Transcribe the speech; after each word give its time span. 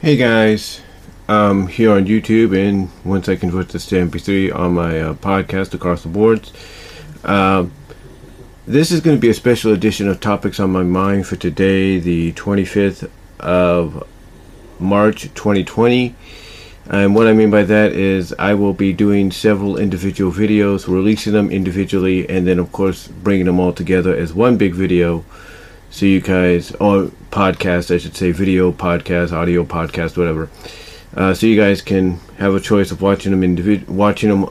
Hey 0.00 0.16
guys, 0.16 0.80
um, 1.26 1.66
here 1.66 1.90
on 1.90 2.06
YouTube, 2.06 2.56
and 2.56 2.88
once 3.04 3.28
I 3.28 3.34
convert 3.34 3.70
this 3.70 3.84
to 3.86 3.96
MP3 3.96 4.54
on 4.54 4.74
my 4.74 5.00
uh, 5.00 5.14
podcast 5.14 5.74
across 5.74 6.04
the 6.04 6.08
boards. 6.08 6.52
Um, 7.24 7.72
this 8.64 8.92
is 8.92 9.00
going 9.00 9.16
to 9.16 9.20
be 9.20 9.28
a 9.28 9.34
special 9.34 9.72
edition 9.72 10.06
of 10.06 10.20
Topics 10.20 10.60
on 10.60 10.70
My 10.70 10.84
Mind 10.84 11.26
for 11.26 11.34
today, 11.34 11.98
the 11.98 12.32
25th 12.34 13.10
of 13.40 14.06
March 14.78 15.22
2020. 15.34 16.14
And 16.88 17.16
what 17.16 17.26
I 17.26 17.32
mean 17.32 17.50
by 17.50 17.64
that 17.64 17.90
is 17.90 18.32
I 18.38 18.54
will 18.54 18.74
be 18.74 18.92
doing 18.92 19.32
several 19.32 19.76
individual 19.78 20.30
videos, 20.30 20.86
releasing 20.86 21.32
them 21.32 21.50
individually, 21.50 22.28
and 22.30 22.46
then, 22.46 22.60
of 22.60 22.70
course, 22.70 23.08
bringing 23.08 23.46
them 23.46 23.58
all 23.58 23.72
together 23.72 24.14
as 24.14 24.32
one 24.32 24.58
big 24.58 24.74
video. 24.74 25.24
So 25.90 26.06
you 26.06 26.20
guys, 26.20 26.70
or 26.76 27.10
podcast, 27.30 27.94
I 27.94 27.98
should 27.98 28.16
say, 28.16 28.32
video 28.32 28.72
podcast, 28.72 29.32
audio 29.32 29.64
podcast, 29.64 30.16
whatever. 30.16 30.48
Uh, 31.16 31.34
so 31.34 31.46
you 31.46 31.56
guys 31.56 31.82
can 31.82 32.18
have 32.38 32.54
a 32.54 32.60
choice 32.60 32.90
of 32.90 33.02
watching 33.02 33.38
them 33.38 33.84
watching 33.88 34.30
them 34.30 34.50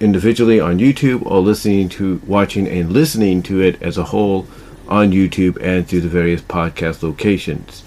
individually 0.00 0.60
on 0.60 0.78
YouTube 0.78 1.24
or 1.26 1.40
listening 1.40 1.88
to 1.90 2.20
watching 2.26 2.68
and 2.68 2.92
listening 2.92 3.42
to 3.42 3.60
it 3.60 3.80
as 3.82 3.98
a 3.98 4.04
whole 4.04 4.46
on 4.88 5.12
YouTube 5.12 5.60
and 5.62 5.86
through 5.86 6.00
the 6.00 6.08
various 6.08 6.40
podcast 6.40 7.02
locations. 7.02 7.84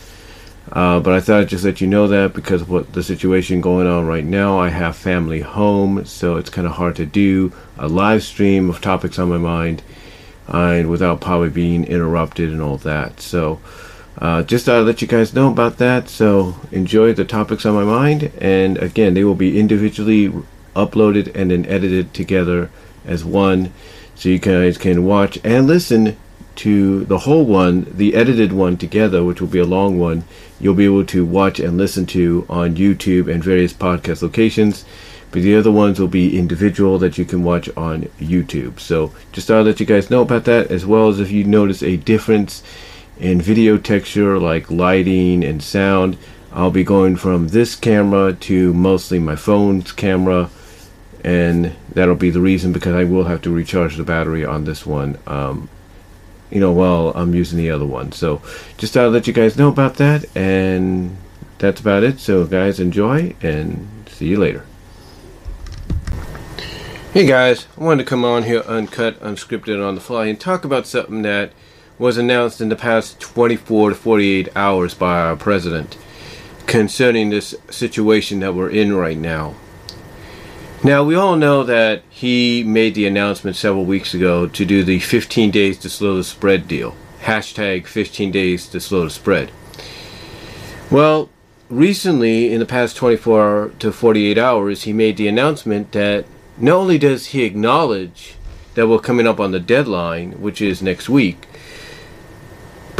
Uh, 0.72 1.00
but 1.00 1.14
I 1.14 1.20
thought 1.20 1.42
I'd 1.42 1.50
just 1.50 1.66
let 1.66 1.82
you 1.82 1.88
know 1.88 2.08
that 2.08 2.34
because 2.34 2.62
of 2.62 2.70
what 2.70 2.94
the 2.94 3.04
situation 3.04 3.60
going 3.60 3.88
on 3.88 4.06
right 4.06 4.24
now. 4.24 4.58
I 4.58 4.70
have 4.70 4.96
family 4.96 5.42
home, 5.42 6.06
so 6.06 6.38
it's 6.38 6.50
kind 6.50 6.68
of 6.68 6.74
hard 6.74 6.96
to 6.98 7.06
do 7.06 7.52
a 7.78 7.88
live 7.88 8.24
stream 8.24 8.70
of 8.70 8.80
topics 8.80 9.20
on 9.20 9.30
my 9.30 9.38
mind 9.38 9.84
and 10.48 10.90
without 10.90 11.22
probably 11.22 11.50
being 11.50 11.84
interrupted 11.86 12.50
and 12.52 12.62
all 12.62 12.78
that. 12.78 13.20
So 13.20 13.60
uh, 14.18 14.44
just 14.44 14.66
thought 14.66 14.80
I'd 14.80 14.86
let 14.86 15.02
you 15.02 15.08
guys 15.08 15.34
know 15.34 15.52
about 15.52 15.78
that. 15.78 16.10
So 16.10 16.56
enjoy 16.72 17.14
the 17.14 17.26
topics 17.26 17.66
on 17.66 17.74
my 17.74 17.84
mind. 17.84 18.32
And 18.40 18.78
again, 18.78 19.14
they 19.14 19.24
will 19.24 19.36
be 19.36 19.60
individually 19.60 20.32
uploaded 20.76 21.34
and 21.36 21.52
then 21.52 21.66
edited 21.66 22.14
together 22.14 22.70
as 23.06 23.24
one. 23.24 23.74
So 24.16 24.30
you 24.30 24.40
guys 24.40 24.78
can 24.78 25.06
watch 25.06 25.40
and 25.44 25.66
listen 25.66 26.18
to 26.58 27.06
the 27.06 27.20
whole 27.20 27.46
one, 27.46 27.88
the 27.92 28.14
edited 28.14 28.54
one 28.54 28.78
together, 28.78 29.24
which 29.24 29.42
will 29.42 29.48
be 29.48 29.60
a 29.60 29.66
long 29.66 29.98
one, 29.98 30.24
you'll 30.60 30.76
be 30.76 30.86
able 30.86 31.06
to 31.06 31.26
watch 31.26 31.60
and 31.60 31.78
listen 31.78 32.06
to 32.06 32.46
on 32.50 32.76
YouTube 32.76 33.32
and 33.32 33.44
various 33.44 33.74
podcast 33.74 34.22
locations. 34.22 34.86
But 35.32 35.44
the 35.44 35.56
other 35.56 35.72
ones 35.72 35.98
will 35.98 36.10
be 36.10 36.38
individual 36.38 37.00
that 37.00 37.18
you 37.18 37.24
can 37.24 37.44
watch 37.44 37.70
on 37.78 38.04
YouTube. 38.20 38.80
So 38.82 39.14
just 39.32 39.48
thought 39.48 39.62
I'd 39.62 39.66
let 39.66 39.80
you 39.80 39.86
guys 39.86 40.10
know 40.10 40.22
about 40.22 40.44
that, 40.44 40.70
as 40.70 40.86
well 40.86 41.08
as 41.08 41.22
if 41.22 41.32
you 41.32 41.46
notice 41.46 41.82
a 41.82 41.96
difference 41.96 42.64
in 43.22 43.40
video 43.40 43.78
texture 43.78 44.40
like 44.40 44.72
lighting 44.72 45.44
and 45.44 45.62
sound. 45.62 46.18
I'll 46.52 46.72
be 46.72 46.84
going 46.84 47.16
from 47.16 47.50
this 47.50 47.76
camera 47.76 48.34
to 48.34 48.74
mostly 48.74 49.20
my 49.20 49.36
phone's 49.36 49.92
camera 49.92 50.50
and 51.24 51.74
that'll 51.94 52.16
be 52.16 52.32
the 52.32 52.42
reason 52.42 52.74
because 52.74 52.96
I 52.96 53.04
will 53.04 53.26
have 53.26 53.44
to 53.44 53.52
recharge 53.52 53.96
the 53.96 54.04
battery 54.04 54.44
on 54.44 54.66
this 54.66 54.86
one. 54.86 55.20
Um, 55.28 55.70
you 56.50 56.60
know 56.60 56.72
while 56.72 57.14
I'm 57.16 57.36
using 57.36 57.60
the 57.60 57.70
other 57.70 57.86
one. 57.86 58.12
So 58.12 58.42
just 58.78 58.94
thought 58.94 59.06
I'd 59.06 59.14
let 59.14 59.28
you 59.28 59.34
guys 59.34 59.56
know 59.56 59.70
about 59.70 59.96
that 59.96 60.26
and 60.36 61.16
that's 61.60 61.80
about 61.80 62.04
it. 62.04 62.20
So 62.20 62.44
guys 62.46 62.80
enjoy 62.80 63.36
and 63.42 63.88
see 64.10 64.30
you 64.30 64.40
later. 64.40 64.66
Hey 67.14 67.28
guys. 67.28 67.68
I 67.78 67.84
wanted 67.84 68.04
to 68.04 68.10
come 68.10 68.26
on 68.26 68.44
here 68.44 68.62
uncut 68.62 69.20
unscripted 69.22 69.86
on 69.86 69.94
the 69.94 70.02
fly 70.02 70.26
and 70.26 70.40
talk 70.40 70.66
about 70.66 70.88
something 70.88 71.22
that 71.22 71.52
was 72.02 72.18
announced 72.18 72.60
in 72.60 72.70
the 72.70 72.76
past 72.76 73.20
24 73.20 73.90
to 73.90 73.96
48 73.96 74.50
hours 74.56 74.94
by 74.94 75.20
our 75.22 75.36
president 75.36 75.98
concerning 76.66 77.30
this 77.30 77.56
situation 77.70 78.40
that 78.40 78.54
we're 78.54 78.70
in 78.70 78.94
right 78.94 79.18
now 79.18 79.56
now, 80.84 81.04
we 81.04 81.14
all 81.14 81.36
know 81.36 81.64
that 81.64 82.02
he 82.10 82.64
made 82.64 82.96
the 82.96 83.06
announcement 83.06 83.56
several 83.56 83.86
weeks 83.86 84.16
ago 84.16 84.48
to 84.48 84.66
do 84.66 84.84
the 84.84 84.98
15 84.98 85.52
days 85.52 85.78
to 85.80 85.90
slow 85.92 86.16
the 86.16 86.24
spread 86.24 86.68
deal. 86.68 86.96
Hashtag 87.22 87.86
15 87.86 88.32
days 88.32 88.66
to 88.70 88.80
slow 88.80 89.04
the 89.04 89.12
spread. 89.12 89.52
Well, 90.90 91.30
recently, 91.70 92.52
in 92.52 92.60
the 92.60 92.66
past 92.66 92.96
24 92.96 93.74
to 93.78 93.92
48 93.92 94.40
hours, 94.40 94.84
he 94.84 94.92
made 94.92 95.18
the 95.18 95.28
announcement 95.28 95.92
that 95.92 96.26
not 96.58 96.78
only 96.78 96.98
does 96.98 97.28
he 97.28 97.44
acknowledge 97.44 98.34
that 98.74 98.88
we're 98.88 98.98
coming 98.98 99.28
up 99.28 99.40
on 99.40 99.52
the 99.52 99.60
deadline, 99.60 100.32
which 100.42 100.64
is 100.64 100.82
next 100.82 101.08
week, 101.08 101.46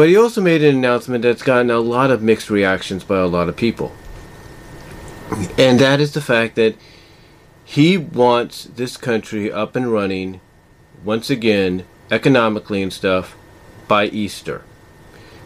but 0.02 0.10
he 0.10 0.18
also 0.18 0.42
made 0.42 0.64
an 0.64 0.76
announcement 0.76 1.22
that's 1.22 1.44
gotten 1.44 1.70
a 1.70 1.78
lot 1.78 2.10
of 2.10 2.24
mixed 2.24 2.50
reactions 2.50 3.04
by 3.04 3.20
a 3.20 3.28
lot 3.28 3.48
of 3.48 3.56
people. 3.56 3.92
And 5.60 5.80
that 5.80 6.02
is 6.02 6.14
the 6.14 6.22
fact 6.22 6.56
that 6.56 6.76
he 7.64 8.00
wants 8.00 8.64
this 8.64 8.98
country 8.98 9.52
up 9.52 9.76
and 9.76 9.94
running 9.94 10.42
once 11.04 11.30
again, 11.30 11.86
economically 12.10 12.82
and 12.82 12.92
stuff, 12.92 13.36
by 13.88 14.06
Easter. 14.08 14.64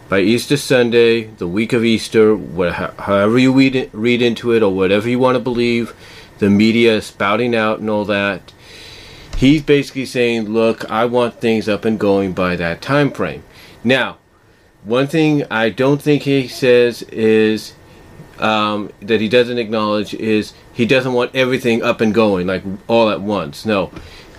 By 0.08 0.20
Easter 0.20 0.56
Sunday, 0.56 1.24
the 1.24 1.46
week 1.46 1.74
of 1.74 1.84
Easter, 1.84 2.38
however 2.98 3.38
you 3.38 3.52
read, 3.52 3.90
read 3.92 4.22
into 4.22 4.52
it 4.52 4.62
or 4.62 4.74
whatever 4.74 5.06
you 5.06 5.18
want 5.18 5.34
to 5.34 5.40
believe, 5.40 5.94
the 6.38 6.48
media 6.48 6.94
is 6.94 7.04
spouting 7.04 7.54
out 7.54 7.80
and 7.80 7.90
all 7.90 8.06
that. 8.06 8.54
He's 9.36 9.60
basically 9.60 10.06
saying, 10.06 10.48
look, 10.48 10.90
I 10.90 11.04
want 11.04 11.42
things 11.42 11.68
up 11.68 11.84
and 11.84 12.00
going 12.00 12.32
by 12.32 12.56
that 12.56 12.80
time 12.80 13.10
frame. 13.10 13.44
Now, 13.84 14.16
one 14.86 15.08
thing 15.08 15.44
I 15.50 15.68
don't 15.68 16.00
think 16.00 16.22
he 16.22 16.46
says 16.46 17.02
is 17.02 17.74
um, 18.38 18.92
that 19.00 19.20
he 19.20 19.28
doesn't 19.28 19.58
acknowledge 19.58 20.14
is 20.14 20.54
he 20.72 20.86
doesn't 20.86 21.12
want 21.12 21.34
everything 21.34 21.82
up 21.82 22.00
and 22.00 22.14
going 22.14 22.46
like 22.46 22.62
all 22.86 23.10
at 23.10 23.20
once. 23.20 23.66
No, 23.66 23.90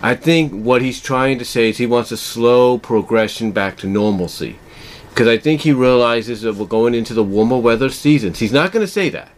I 0.01 0.15
think 0.15 0.53
what 0.53 0.81
he's 0.81 1.01
trying 1.01 1.37
to 1.39 1.45
say 1.45 1.69
is 1.69 1.77
he 1.77 1.85
wants 1.85 2.11
a 2.13 2.17
slow 2.17 2.77
progression 2.77 3.51
back 3.51 3.75
to 3.77 3.87
normalcy. 3.87 4.57
Because 5.09 5.27
I 5.27 5.37
think 5.37 5.61
he 5.61 5.73
realizes 5.73 6.43
that 6.43 6.55
we're 6.55 6.65
going 6.65 6.93
into 6.93 7.13
the 7.13 7.23
warmer 7.23 7.57
weather 7.57 7.89
seasons. 7.89 8.39
He's 8.39 8.53
not 8.53 8.71
going 8.71 8.85
to 8.85 8.91
say 8.91 9.09
that. 9.09 9.31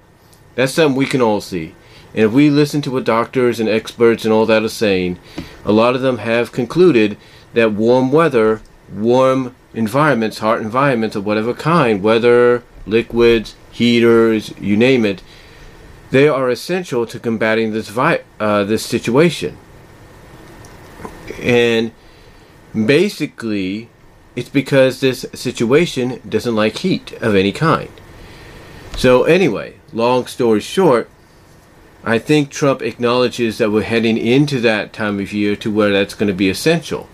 That's 0.56 0.74
something 0.74 0.98
we 0.98 1.06
can 1.06 1.22
all 1.22 1.42
see. 1.42 1.74
And 2.14 2.26
if 2.26 2.32
we 2.32 2.50
listen 2.50 2.82
to 2.82 2.92
what 2.92 3.06
doctors 3.06 3.60
and 3.60 3.70
experts 3.70 4.26
and 4.26 4.34
all 4.34 4.46
that 4.46 4.64
are 4.64 4.70
saying, 4.70 5.18
a 5.64 5.72
lot 5.72 5.96
of 5.96 6.02
them 6.02 6.18
have 6.20 6.52
concluded 6.52 7.18
that 7.54 7.72
warm 7.72 8.12
weather, 8.12 8.62
warm 8.94 9.56
environments, 9.74 10.40
hot 10.40 10.62
environments 10.62 11.16
of 11.16 11.26
whatever 11.26 11.54
kind, 11.54 12.02
weather, 12.02 12.64
liquids, 12.86 13.56
heaters, 13.72 14.54
you 14.60 14.76
name 14.76 15.06
it, 15.06 15.22
they 16.12 16.28
are 16.28 16.50
essential 16.50 17.06
to 17.06 17.20
combating 17.20 17.72
this 17.72 17.90
vi- 17.90 18.22
uh, 18.40 18.64
this 18.64 18.84
situation. 18.86 19.58
And 21.40 21.92
basically, 22.74 23.90
it's 24.36 24.50
because 24.50 25.00
this 25.00 25.26
situation 25.34 26.22
doesn't 26.28 26.56
like 26.56 26.80
heat 26.80 27.14
of 27.22 27.36
any 27.36 27.52
kind. 27.52 27.92
So, 28.98 29.24
anyway, 29.24 29.76
long 29.94 30.28
story 30.28 30.60
short, 30.60 31.10
I 32.04 32.18
think 32.18 32.50
Trump 32.50 32.82
acknowledges 32.82 33.58
that 33.58 33.72
we're 33.72 33.84
heading 33.84 34.18
into 34.18 34.60
that 34.62 34.94
time 34.94 35.20
of 35.20 35.34
year 35.34 35.56
to 35.58 35.72
where 35.72 35.92
that's 35.92 36.14
going 36.16 36.28
to 36.28 36.34
be 36.34 36.50
essential. 36.50 37.08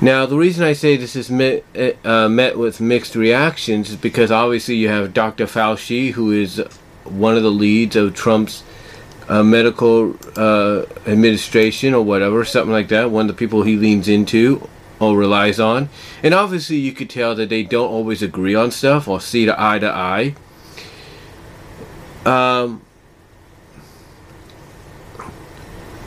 Now, 0.00 0.26
the 0.26 0.36
reason 0.36 0.64
I 0.64 0.74
say 0.74 0.96
this 0.96 1.16
is 1.16 1.28
met, 1.28 1.64
uh, 2.04 2.28
met 2.28 2.56
with 2.56 2.80
mixed 2.80 3.16
reactions 3.16 3.90
is 3.90 3.96
because 3.96 4.30
obviously 4.30 4.76
you 4.76 4.88
have 4.88 5.12
Dr. 5.12 5.46
Fauci, 5.46 6.12
who 6.12 6.30
is 6.30 6.62
one 7.02 7.36
of 7.36 7.42
the 7.42 7.50
leads 7.50 7.96
of 7.96 8.14
Trump's 8.14 8.62
uh, 9.28 9.42
medical 9.42 10.16
uh, 10.36 10.84
administration 11.04 11.94
or 11.94 12.04
whatever, 12.04 12.44
something 12.44 12.72
like 12.72 12.88
that, 12.88 13.10
one 13.10 13.22
of 13.22 13.28
the 13.28 13.38
people 13.38 13.62
he 13.62 13.74
leans 13.74 14.08
into 14.08 14.68
or 15.00 15.16
relies 15.16 15.58
on. 15.58 15.88
And 16.22 16.32
obviously, 16.32 16.76
you 16.76 16.92
could 16.92 17.10
tell 17.10 17.34
that 17.34 17.48
they 17.48 17.64
don't 17.64 17.90
always 17.90 18.22
agree 18.22 18.54
on 18.54 18.70
stuff 18.70 19.08
or 19.08 19.20
see 19.20 19.46
the 19.46 19.60
eye 19.60 19.80
to 19.80 19.90
eye. 19.90 20.34
Um, 22.24 22.82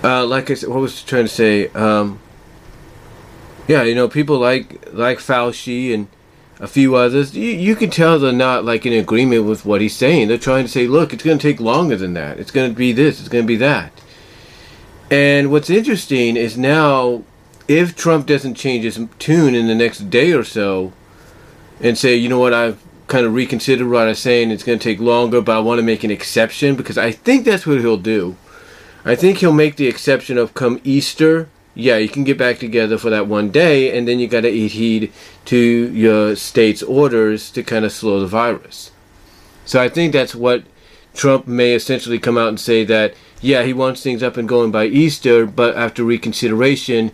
uh, 0.01 0.25
like 0.25 0.49
I 0.49 0.53
said, 0.53 0.69
what 0.69 0.79
was 0.79 1.03
I 1.03 1.07
trying 1.07 1.25
to 1.25 1.29
say? 1.29 1.67
Um, 1.69 2.19
yeah, 3.67 3.83
you 3.83 3.95
know, 3.95 4.07
people 4.07 4.37
like 4.37 4.93
like 4.93 5.19
Fauci 5.19 5.93
and 5.93 6.07
a 6.59 6.67
few 6.67 6.95
others, 6.95 7.35
you, 7.35 7.49
you 7.49 7.75
can 7.75 7.89
tell 7.89 8.19
they're 8.19 8.31
not 8.31 8.63
like 8.63 8.85
in 8.85 8.93
agreement 8.93 9.45
with 9.45 9.65
what 9.65 9.81
he's 9.81 9.95
saying. 9.95 10.27
They're 10.27 10.37
trying 10.37 10.63
to 10.63 10.71
say, 10.71 10.85
look, 10.87 11.11
it's 11.11 11.23
going 11.23 11.39
to 11.39 11.41
take 11.41 11.59
longer 11.59 11.95
than 11.95 12.13
that. 12.13 12.39
It's 12.39 12.51
going 12.51 12.69
to 12.69 12.77
be 12.77 12.91
this. 12.91 13.19
It's 13.19 13.29
going 13.29 13.43
to 13.43 13.47
be 13.47 13.55
that. 13.57 13.91
And 15.09 15.51
what's 15.51 15.71
interesting 15.71 16.37
is 16.37 16.57
now, 16.57 17.23
if 17.67 17.95
Trump 17.95 18.27
doesn't 18.27 18.53
change 18.53 18.83
his 18.83 18.99
tune 19.17 19.55
in 19.55 19.67
the 19.67 19.75
next 19.75 20.09
day 20.11 20.31
or 20.33 20.43
so, 20.43 20.93
and 21.81 21.97
say, 21.97 22.15
you 22.15 22.29
know 22.29 22.39
what, 22.39 22.53
I've 22.53 22.81
kind 23.07 23.25
of 23.25 23.33
reconsidered 23.33 23.89
what 23.89 24.07
I'm 24.07 24.15
saying. 24.15 24.51
It's 24.51 24.63
going 24.63 24.79
to 24.79 24.83
take 24.83 24.99
longer, 24.99 25.41
but 25.41 25.57
I 25.57 25.59
want 25.59 25.79
to 25.79 25.83
make 25.83 26.03
an 26.03 26.11
exception 26.11 26.75
because 26.75 26.97
I 26.97 27.11
think 27.11 27.43
that's 27.43 27.65
what 27.65 27.79
he'll 27.79 27.97
do. 27.97 28.37
I 29.03 29.15
think 29.15 29.39
he'll 29.39 29.51
make 29.51 29.77
the 29.77 29.87
exception 29.87 30.37
of 30.37 30.53
come 30.53 30.79
Easter 30.83 31.49
yeah, 31.73 31.97
you 31.97 32.09
can 32.09 32.23
get 32.23 32.37
back 32.37 32.59
together 32.59 32.97
for 32.97 33.09
that 33.09 33.27
one 33.27 33.49
day, 33.49 33.97
and 33.97 34.07
then 34.07 34.19
you 34.19 34.27
got 34.27 34.41
to 34.41 34.67
heed 34.67 35.11
to 35.45 35.57
your 35.57 36.35
state's 36.35 36.83
orders 36.83 37.49
to 37.51 37.63
kind 37.63 37.85
of 37.85 37.91
slow 37.91 38.19
the 38.19 38.27
virus. 38.27 38.91
So 39.65 39.81
I 39.81 39.87
think 39.87 40.11
that's 40.11 40.35
what 40.35 40.63
Trump 41.13 41.47
may 41.47 41.73
essentially 41.73 42.19
come 42.19 42.37
out 42.37 42.49
and 42.49 42.59
say 42.59 42.83
that, 42.85 43.13
yeah, 43.41 43.63
he 43.63 43.73
wants 43.73 44.03
things 44.03 44.21
up 44.21 44.37
and 44.37 44.47
going 44.47 44.71
by 44.71 44.85
Easter, 44.85 45.45
but 45.45 45.75
after 45.75 46.03
reconsideration, 46.03 47.11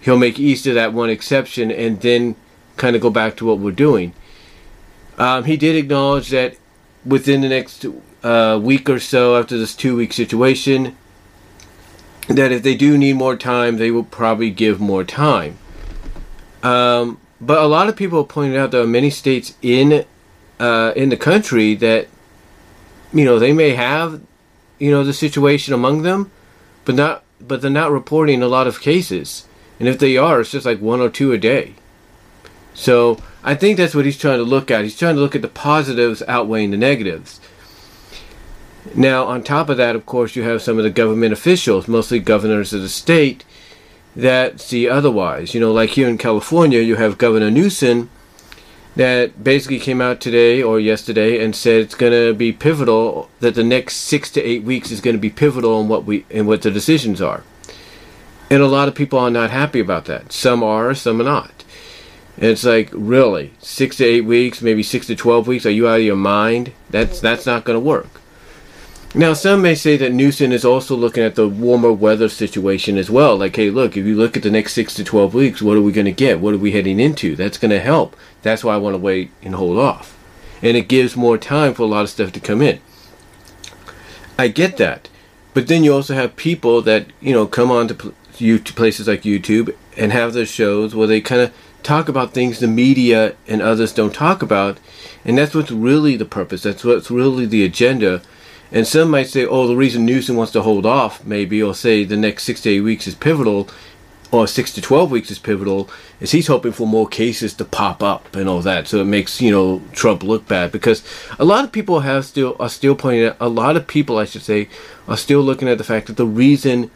he'll 0.00 0.18
make 0.18 0.38
Easter 0.38 0.74
that 0.74 0.92
one 0.92 1.10
exception 1.10 1.70
and 1.70 2.00
then 2.00 2.34
kind 2.76 2.96
of 2.96 3.02
go 3.02 3.10
back 3.10 3.36
to 3.36 3.46
what 3.46 3.58
we're 3.58 3.70
doing. 3.70 4.12
Um, 5.18 5.44
he 5.44 5.56
did 5.56 5.76
acknowledge 5.76 6.30
that 6.30 6.56
within 7.04 7.40
the 7.40 7.48
next 7.48 7.86
uh, 8.22 8.58
week 8.62 8.88
or 8.88 8.98
so 8.98 9.36
after 9.36 9.58
this 9.58 9.74
two 9.74 9.96
week 9.96 10.12
situation, 10.12 10.96
that 12.28 12.52
if 12.52 12.62
they 12.62 12.74
do 12.74 12.96
need 12.96 13.14
more 13.14 13.36
time, 13.36 13.76
they 13.76 13.90
will 13.90 14.04
probably 14.04 14.50
give 14.50 14.80
more 14.80 15.04
time. 15.04 15.58
Um, 16.62 17.18
but 17.40 17.58
a 17.58 17.66
lot 17.66 17.88
of 17.88 17.96
people 17.96 18.24
pointed 18.24 18.56
out 18.56 18.70
there 18.70 18.82
are 18.82 18.86
many 18.86 19.10
states 19.10 19.56
in 19.62 20.04
uh, 20.60 20.92
in 20.94 21.08
the 21.08 21.16
country 21.16 21.74
that 21.74 22.06
you 23.12 23.24
know 23.24 23.38
they 23.38 23.52
may 23.52 23.70
have 23.70 24.20
you 24.78 24.90
know 24.90 25.02
the 25.02 25.12
situation 25.12 25.74
among 25.74 26.02
them, 26.02 26.30
but 26.84 26.94
not 26.94 27.24
but 27.40 27.60
they're 27.60 27.70
not 27.70 27.90
reporting 27.90 28.42
a 28.42 28.48
lot 28.48 28.66
of 28.66 28.80
cases. 28.80 29.46
And 29.80 29.88
if 29.88 29.98
they 29.98 30.16
are, 30.16 30.40
it's 30.40 30.52
just 30.52 30.66
like 30.66 30.80
one 30.80 31.00
or 31.00 31.08
two 31.08 31.32
a 31.32 31.38
day. 31.38 31.74
So 32.74 33.18
I 33.42 33.56
think 33.56 33.76
that's 33.76 33.94
what 33.94 34.04
he's 34.04 34.18
trying 34.18 34.38
to 34.38 34.44
look 34.44 34.70
at. 34.70 34.84
He's 34.84 34.96
trying 34.96 35.16
to 35.16 35.20
look 35.20 35.34
at 35.34 35.42
the 35.42 35.48
positives 35.48 36.22
outweighing 36.28 36.70
the 36.70 36.76
negatives. 36.76 37.40
Now, 38.94 39.24
on 39.24 39.42
top 39.42 39.68
of 39.68 39.76
that, 39.76 39.94
of 39.94 40.06
course, 40.06 40.34
you 40.36 40.42
have 40.42 40.60
some 40.60 40.76
of 40.76 40.84
the 40.84 40.90
government 40.90 41.32
officials, 41.32 41.86
mostly 41.86 42.18
governors 42.18 42.72
of 42.72 42.82
the 42.82 42.88
state, 42.88 43.44
that 44.16 44.60
see 44.60 44.88
otherwise. 44.88 45.54
You 45.54 45.60
know, 45.60 45.72
like 45.72 45.90
here 45.90 46.08
in 46.08 46.18
California, 46.18 46.80
you 46.80 46.96
have 46.96 47.16
Governor 47.16 47.50
Newsom 47.50 48.10
that 48.94 49.42
basically 49.42 49.78
came 49.78 50.02
out 50.02 50.20
today 50.20 50.62
or 50.62 50.78
yesterday 50.78 51.42
and 51.42 51.56
said 51.56 51.80
it's 51.80 51.94
going 51.94 52.12
to 52.12 52.34
be 52.34 52.52
pivotal 52.52 53.30
that 53.40 53.54
the 53.54 53.64
next 53.64 53.96
six 53.96 54.30
to 54.32 54.42
eight 54.42 54.64
weeks 54.64 54.90
is 54.90 55.00
going 55.00 55.16
to 55.16 55.20
be 55.20 55.30
pivotal 55.30 55.80
in 55.80 55.88
what 55.88 56.04
we 56.04 56.26
and 56.30 56.46
what 56.46 56.60
the 56.62 56.70
decisions 56.70 57.22
are. 57.22 57.42
And 58.50 58.62
a 58.62 58.66
lot 58.66 58.88
of 58.88 58.94
people 58.94 59.18
are 59.18 59.30
not 59.30 59.50
happy 59.50 59.80
about 59.80 60.04
that. 60.06 60.30
Some 60.30 60.62
are, 60.62 60.92
some 60.94 61.20
are 61.20 61.24
not. 61.24 61.64
And 62.36 62.46
it's 62.46 62.64
like, 62.64 62.90
really, 62.92 63.52
six 63.60 63.96
to 63.96 64.04
eight 64.04 64.22
weeks, 64.22 64.60
maybe 64.60 64.82
six 64.82 65.06
to 65.06 65.16
twelve 65.16 65.46
weeks. 65.46 65.64
Are 65.64 65.70
you 65.70 65.88
out 65.88 66.00
of 66.00 66.04
your 66.04 66.16
mind? 66.16 66.72
That's 66.90 67.20
that's 67.20 67.46
not 67.46 67.64
going 67.64 67.76
to 67.76 67.80
work. 67.80 68.21
Now, 69.14 69.34
some 69.34 69.60
may 69.60 69.74
say 69.74 69.98
that 69.98 70.12
Newsom 70.12 70.52
is 70.52 70.64
also 70.64 70.96
looking 70.96 71.22
at 71.22 71.34
the 71.34 71.46
warmer 71.46 71.92
weather 71.92 72.30
situation 72.30 72.96
as 72.96 73.10
well. 73.10 73.36
Like, 73.36 73.54
hey, 73.54 73.68
look, 73.68 73.94
if 73.94 74.06
you 74.06 74.16
look 74.16 74.38
at 74.38 74.42
the 74.42 74.50
next 74.50 74.72
six 74.72 74.94
to 74.94 75.04
12 75.04 75.34
weeks, 75.34 75.60
what 75.60 75.76
are 75.76 75.82
we 75.82 75.92
going 75.92 76.06
to 76.06 76.12
get? 76.12 76.40
What 76.40 76.54
are 76.54 76.58
we 76.58 76.72
heading 76.72 76.98
into? 76.98 77.36
That's 77.36 77.58
going 77.58 77.72
to 77.72 77.80
help. 77.80 78.16
That's 78.40 78.64
why 78.64 78.72
I 78.72 78.78
want 78.78 78.94
to 78.94 78.98
wait 78.98 79.30
and 79.42 79.54
hold 79.54 79.76
off. 79.76 80.16
And 80.62 80.78
it 80.78 80.88
gives 80.88 81.14
more 81.14 81.36
time 81.36 81.74
for 81.74 81.82
a 81.82 81.86
lot 81.86 82.04
of 82.04 82.10
stuff 82.10 82.32
to 82.32 82.40
come 82.40 82.62
in. 82.62 82.80
I 84.38 84.48
get 84.48 84.78
that. 84.78 85.10
But 85.52 85.66
then 85.66 85.84
you 85.84 85.92
also 85.92 86.14
have 86.14 86.34
people 86.36 86.80
that, 86.80 87.08
you 87.20 87.34
know, 87.34 87.46
come 87.46 87.70
on 87.70 87.88
to, 87.88 88.14
you, 88.38 88.58
to 88.60 88.72
places 88.72 89.08
like 89.08 89.22
YouTube 89.22 89.76
and 89.94 90.10
have 90.10 90.32
their 90.32 90.46
shows 90.46 90.94
where 90.94 91.06
they 91.06 91.20
kind 91.20 91.42
of 91.42 91.52
talk 91.82 92.08
about 92.08 92.32
things 92.32 92.60
the 92.60 92.66
media 92.66 93.36
and 93.46 93.60
others 93.60 93.92
don't 93.92 94.14
talk 94.14 94.40
about. 94.40 94.78
And 95.22 95.36
that's 95.36 95.54
what's 95.54 95.70
really 95.70 96.16
the 96.16 96.24
purpose. 96.24 96.62
That's 96.62 96.82
what's 96.82 97.10
really 97.10 97.44
the 97.44 97.62
agenda 97.62 98.22
and 98.72 98.86
some 98.86 99.10
might 99.10 99.28
say, 99.28 99.44
oh, 99.44 99.66
the 99.66 99.76
reason 99.76 100.06
Newsom 100.06 100.36
wants 100.36 100.52
to 100.52 100.62
hold 100.62 100.86
off, 100.86 101.24
maybe, 101.24 101.62
or 101.62 101.74
say 101.74 102.04
the 102.04 102.16
next 102.16 102.44
six 102.44 102.62
to 102.62 102.70
eight 102.70 102.80
weeks 102.80 103.06
is 103.06 103.14
pivotal, 103.14 103.68
or 104.32 104.46
six 104.46 104.72
to 104.72 104.80
12 104.80 105.10
weeks 105.10 105.30
is 105.30 105.38
pivotal, 105.38 105.90
is 106.18 106.32
he's 106.32 106.46
hoping 106.46 106.72
for 106.72 106.86
more 106.86 107.06
cases 107.06 107.52
to 107.52 107.66
pop 107.66 108.02
up 108.02 108.34
and 108.34 108.48
all 108.48 108.62
that. 108.62 108.88
So 108.88 109.02
it 109.02 109.04
makes, 109.04 109.42
you 109.42 109.50
know, 109.50 109.82
Trump 109.92 110.22
look 110.22 110.48
bad. 110.48 110.72
Because 110.72 111.04
a 111.38 111.44
lot 111.44 111.64
of 111.64 111.70
people 111.70 112.00
have 112.00 112.24
still, 112.24 112.56
are 112.58 112.70
still 112.70 112.94
pointing 112.94 113.26
out, 113.26 113.36
a 113.38 113.48
lot 113.48 113.76
of 113.76 113.86
people, 113.86 114.16
I 114.16 114.24
should 114.24 114.40
say, 114.40 114.70
are 115.06 115.18
still 115.18 115.42
looking 115.42 115.68
at 115.68 115.76
the 115.76 115.84
fact 115.84 116.06
that 116.06 116.16
the 116.16 116.26
reason 116.26 116.90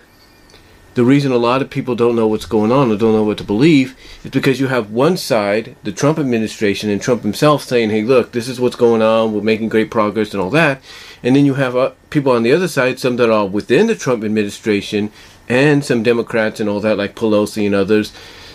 the 0.96 1.04
reason 1.04 1.30
a 1.30 1.36
lot 1.36 1.60
of 1.60 1.68
people 1.68 1.94
don't 1.94 2.16
know 2.16 2.26
what's 2.26 2.46
going 2.46 2.72
on 2.72 2.90
or 2.90 2.96
don't 2.96 3.12
know 3.12 3.22
what 3.22 3.36
to 3.36 3.44
believe 3.44 3.94
is 4.24 4.30
because 4.30 4.58
you 4.58 4.68
have 4.68 4.90
one 4.90 5.14
side, 5.18 5.76
the 5.82 5.92
Trump 5.92 6.18
administration 6.18 6.88
and 6.88 7.02
Trump 7.02 7.22
himself 7.22 7.62
saying, 7.62 7.90
hey, 7.90 8.00
look, 8.00 8.32
this 8.32 8.48
is 8.48 8.58
what's 8.58 8.76
going 8.76 9.02
on, 9.02 9.34
we're 9.34 9.42
making 9.42 9.68
great 9.68 9.90
progress 9.90 10.32
and 10.32 10.40
all 10.40 10.48
that. 10.48 10.80
And 11.22 11.36
then 11.36 11.44
you 11.44 11.52
have 11.52 11.76
uh, 11.76 11.90
people 12.08 12.32
on 12.32 12.44
the 12.44 12.52
other 12.52 12.66
side, 12.66 12.98
some 12.98 13.16
that 13.16 13.28
are 13.28 13.46
within 13.46 13.88
the 13.88 13.94
Trump 13.94 14.24
administration 14.24 15.12
and 15.50 15.84
some 15.84 16.02
Democrats 16.02 16.60
and 16.60 16.68
all 16.68 16.80
that, 16.80 16.96
like 16.96 17.14
Pelosi 17.14 17.66
and 17.66 17.74
others, 17.74 18.14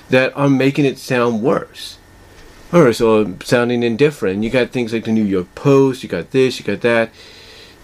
that 0.09 0.35
are 0.35 0.49
making 0.49 0.85
it 0.85 0.97
sound 0.97 1.43
worse. 1.43 1.99
Or 2.73 2.91
so 2.91 3.37
sounding 3.43 3.83
indifferent. 3.83 4.43
You 4.43 4.49
got 4.49 4.71
things 4.71 4.93
like 4.93 5.03
the 5.03 5.11
New 5.11 5.25
York 5.25 5.53
Post, 5.53 6.01
you 6.01 6.09
got 6.09 6.31
this, 6.31 6.57
you 6.57 6.65
got 6.65 6.81
that, 6.81 7.11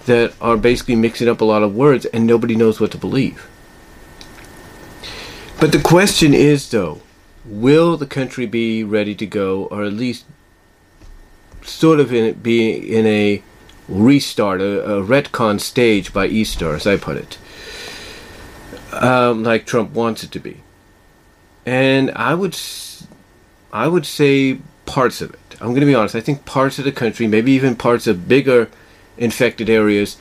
that 0.08 0.34
are 0.42 0.58
basically 0.58 0.96
mixing 0.96 1.28
up 1.28 1.42
a 1.42 1.46
lot 1.46 1.62
of 1.62 1.76
words 1.76 2.06
and 2.08 2.26
nobody 2.26 2.56
knows 2.56 2.80
what 2.80 2.90
to 2.94 2.98
believe. 2.98 3.48
But 5.60 5.72
the 5.72 5.82
question 5.82 6.36
is, 6.36 6.70
though, 6.70 7.02
will 7.44 7.98
the 7.98 8.06
country 8.06 8.46
be 8.46 8.84
ready 8.84 9.16
to 9.16 9.26
go, 9.26 9.66
or 9.66 9.84
at 9.84 9.94
least 9.94 10.26
sort 11.64 12.00
of 12.00 12.14
in, 12.14 12.36
be 12.36 12.96
in 12.96 13.08
a 13.08 13.42
restart, 13.90 14.62
a, 14.62 14.98
a 14.98 15.04
retcon 15.04 15.60
stage 15.60 16.14
by 16.14 16.28
Easter, 16.28 16.76
as 16.76 16.86
I 16.86 16.98
put 16.98 17.18
it, 17.18 17.38
um, 18.92 19.44
like 19.44 19.66
Trump 19.66 19.94
wants 19.94 20.24
it 20.24 20.32
to 20.34 20.40
be? 20.40 20.62
And 21.66 22.12
I 22.12 22.36
would, 22.36 22.56
I 23.74 23.88
would 23.88 24.06
say 24.06 24.60
parts 24.86 25.22
of 25.22 25.34
it. 25.34 25.40
I'm 25.60 25.70
going 25.70 25.82
to 25.82 25.88
be 25.88 25.96
honest. 25.96 26.16
I 26.16 26.22
think 26.22 26.46
parts 26.46 26.78
of 26.78 26.86
the 26.86 26.92
country, 26.92 27.26
maybe 27.26 27.52
even 27.54 27.76
parts 27.76 28.06
of 28.06 28.28
bigger 28.28 28.70
infected 29.18 29.72
areas, 29.72 30.18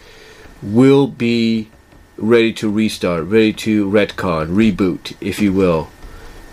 will 0.62 1.06
be 1.06 1.69
ready 2.16 2.52
to 2.54 2.70
restart, 2.70 3.24
ready 3.24 3.52
to 3.52 3.88
retcon, 3.88 4.48
reboot, 4.48 5.16
if 5.20 5.40
you 5.40 5.52
will, 5.52 5.88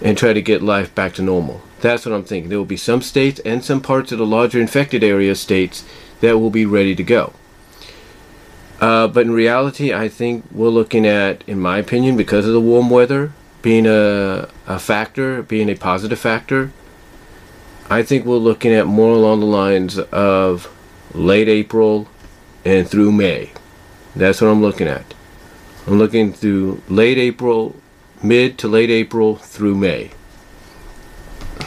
and 0.01 0.17
try 0.17 0.33
to 0.33 0.41
get 0.41 0.61
life 0.61 0.93
back 0.93 1.13
to 1.13 1.21
normal. 1.21 1.61
That's 1.81 2.05
what 2.05 2.15
I'm 2.15 2.23
thinking. 2.23 2.49
There 2.49 2.57
will 2.57 2.65
be 2.65 2.77
some 2.77 3.01
states 3.01 3.39
and 3.45 3.63
some 3.63 3.81
parts 3.81 4.11
of 4.11 4.17
the 4.17 4.25
larger 4.25 4.59
infected 4.59 5.03
area 5.03 5.35
states 5.35 5.85
that 6.21 6.37
will 6.37 6.49
be 6.49 6.65
ready 6.65 6.95
to 6.95 7.03
go. 7.03 7.33
Uh, 8.79 9.07
but 9.07 9.25
in 9.25 9.31
reality, 9.31 9.93
I 9.93 10.09
think 10.09 10.45
we're 10.51 10.69
looking 10.69 11.05
at, 11.05 11.43
in 11.47 11.59
my 11.59 11.77
opinion, 11.77 12.17
because 12.17 12.45
of 12.45 12.53
the 12.53 12.61
warm 12.61 12.89
weather 12.89 13.31
being 13.61 13.85
a, 13.85 14.49
a 14.67 14.79
factor, 14.79 15.41
being 15.41 15.69
a 15.69 15.75
positive 15.75 16.19
factor, 16.19 16.71
I 17.89 18.03
think 18.03 18.25
we're 18.25 18.37
looking 18.37 18.73
at 18.73 18.87
more 18.87 19.13
along 19.13 19.39
the 19.39 19.45
lines 19.45 19.97
of 19.97 20.73
late 21.13 21.47
April 21.47 22.07
and 22.65 22.87
through 22.87 23.11
May. 23.11 23.51
That's 24.15 24.41
what 24.41 24.49
I'm 24.49 24.61
looking 24.61 24.87
at. 24.87 25.13
I'm 25.85 25.97
looking 25.97 26.31
through 26.31 26.81
late 26.87 27.17
April, 27.17 27.75
mid 28.21 28.57
to 28.59 28.67
late 28.67 28.89
April 28.89 29.35
through 29.35 29.75
May. 29.75 30.11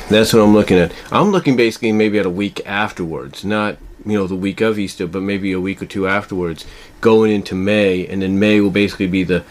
That's 0.08 0.32
what 0.32 0.42
I'm 0.42 0.54
looking 0.54 0.78
at. 0.78 0.92
I'm 1.12 1.30
looking 1.30 1.56
basically 1.56 1.92
maybe 1.92 2.18
at 2.18 2.26
a 2.26 2.30
week 2.30 2.64
afterwards, 2.64 3.44
not 3.44 3.76
you 4.04 4.16
know 4.16 4.26
the 4.26 4.36
week 4.36 4.60
of 4.60 4.78
Easter, 4.78 5.06
but 5.06 5.22
maybe 5.22 5.52
a 5.52 5.60
week 5.60 5.82
or 5.82 5.86
two 5.86 6.06
afterwards, 6.06 6.64
going 7.00 7.32
into 7.32 7.54
May, 7.54 8.06
and 8.06 8.22
then 8.22 8.38
May 8.38 8.60
will 8.60 8.70
basically 8.70 9.08
be 9.08 9.24
the 9.24 9.44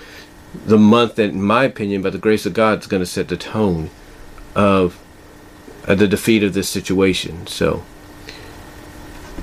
the 0.65 0.77
month 0.77 1.15
that, 1.15 1.31
in 1.31 1.41
my 1.41 1.65
opinion, 1.65 2.01
by 2.01 2.10
the 2.10 2.17
grace 2.17 2.45
of 2.45 2.53
God, 2.53 2.79
is 2.79 2.88
going 2.88 3.01
to 3.01 3.07
set 3.07 3.27
the 3.27 3.38
tone 3.38 3.89
of 4.55 4.98
uh, 5.88 5.95
the 5.95 6.07
defeat 6.07 6.43
of 6.43 6.53
this 6.53 6.69
situation. 6.69 7.45
So, 7.48 7.84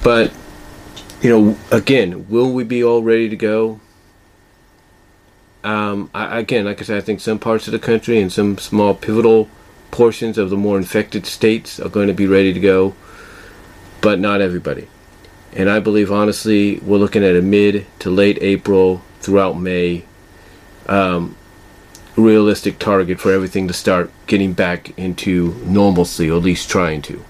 but 0.03 0.33
you 1.21 1.31
know, 1.31 1.57
again, 1.71 2.29
will 2.29 2.51
we 2.53 2.65
be 2.65 2.83
all 2.83 3.03
ready 3.03 3.29
to 3.29 3.37
go? 3.37 3.81
Um, 5.65 6.11
I, 6.15 6.39
again, 6.41 6.65
like 6.65 6.81
I 6.81 6.85
said, 6.85 6.99
I 6.99 7.01
think 7.01 7.21
some 7.21 7.39
parts 7.39 7.67
of 7.69 7.73
the 7.73 7.79
country 7.79 8.21
and 8.21 8.33
some 8.33 8.59
small 8.59 8.95
pivotal 8.95 9.49
portions 9.91 10.39
of 10.39 10.51
the 10.51 10.57
more 10.57 10.77
infected 10.77 11.27
states 11.27 11.79
are 11.79 11.89
going 11.89 12.09
to 12.09 12.15
be 12.15 12.27
ready 12.27 12.53
to 12.53 12.61
go, 12.61 12.95
but 14.01 14.19
not 14.19 14.41
everybody. 14.41 14.89
And 15.53 15.69
I 15.69 15.81
believe, 15.81 16.11
honestly, 16.11 16.79
we're 16.81 16.99
looking 16.99 17.23
at 17.23 17.37
a 17.37 17.43
mid 17.43 17.87
to 18.01 18.11
late 18.11 18.39
April 18.41 19.03
throughout 19.21 19.59
May 19.59 20.05
um, 20.87 21.37
realistic 22.17 22.79
target 22.79 23.21
for 23.21 23.33
everything 23.33 23.69
to 23.69 23.75
start 23.75 24.11
getting 24.27 24.55
back 24.55 24.97
into 24.99 25.55
normalcy, 25.65 26.31
or 26.31 26.39
at 26.39 26.43
least 26.43 26.71
trying 26.71 27.03
to. 27.03 27.25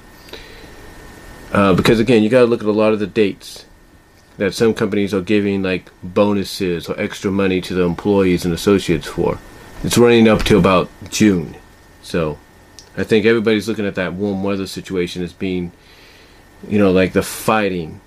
Uh, 1.53 1.75
because 1.75 2.01
again, 2.01 2.23
you 2.23 2.31
got 2.31 2.41
to 2.41 2.47
look 2.47 2.63
at 2.63 2.67
a 2.67 2.73
lot 2.73 2.93
of 2.93 2.99
the 2.99 3.07
dates 3.07 3.67
that 4.39 4.55
some 4.55 4.75
companies 4.75 5.13
are 5.13 5.21
giving 5.21 5.63
like 5.63 5.91
bonuses 6.03 6.89
or 6.89 6.99
extra 6.99 7.31
money 7.31 7.61
to 7.61 7.75
the 7.75 7.83
employees 7.83 8.45
and 8.45 8.55
associates 8.55 9.07
for. 9.07 9.39
It's 9.85 9.99
running 9.99 10.29
up 10.29 10.43
to 10.45 10.57
about 10.57 10.89
June. 11.11 11.57
So 12.03 12.39
I 12.97 13.05
think 13.05 13.27
everybody's 13.27 13.69
looking 13.69 13.87
at 13.87 13.95
that 13.97 14.15
warm 14.15 14.43
weather 14.43 14.67
situation 14.67 15.23
as 15.23 15.33
being, 15.33 15.73
you 16.69 16.79
know, 16.79 16.93
like 16.93 17.13
the 17.13 17.23
fighting, 17.23 18.01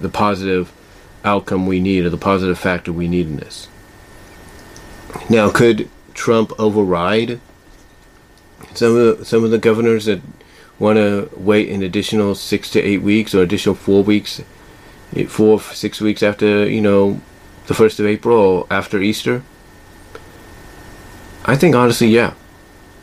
the 0.00 0.08
positive 0.08 0.72
outcome 1.24 1.66
we 1.66 1.80
need 1.80 2.04
or 2.04 2.10
the 2.10 2.18
positive 2.18 2.58
factor 2.58 2.92
we 2.92 3.08
need 3.08 3.26
in 3.26 3.36
this. 3.36 3.68
Now, 5.30 5.50
could 5.50 5.88
Trump 6.12 6.52
override 6.58 7.40
some 8.74 8.96
of 8.96 9.18
the, 9.18 9.24
some 9.24 9.44
of 9.44 9.50
the 9.50 9.58
governors 9.58 10.06
that 10.06 10.20
want 10.78 10.96
to 10.96 11.30
wait 11.36 11.68
an 11.68 11.82
additional 11.82 12.34
six 12.34 12.70
to 12.70 12.80
eight 12.80 13.02
weeks 13.02 13.34
or 13.34 13.42
additional 13.42 13.74
four 13.74 14.02
weeks 14.02 14.42
four, 15.28 15.60
six 15.60 16.00
weeks 16.00 16.22
after, 16.22 16.68
you 16.68 16.80
know, 16.80 17.20
the 17.66 17.74
1st 17.74 18.00
of 18.00 18.06
April 18.06 18.38
or 18.38 18.66
after 18.70 19.00
Easter? 19.00 19.42
I 21.44 21.56
think 21.56 21.74
honestly, 21.74 22.08
yeah. 22.08 22.34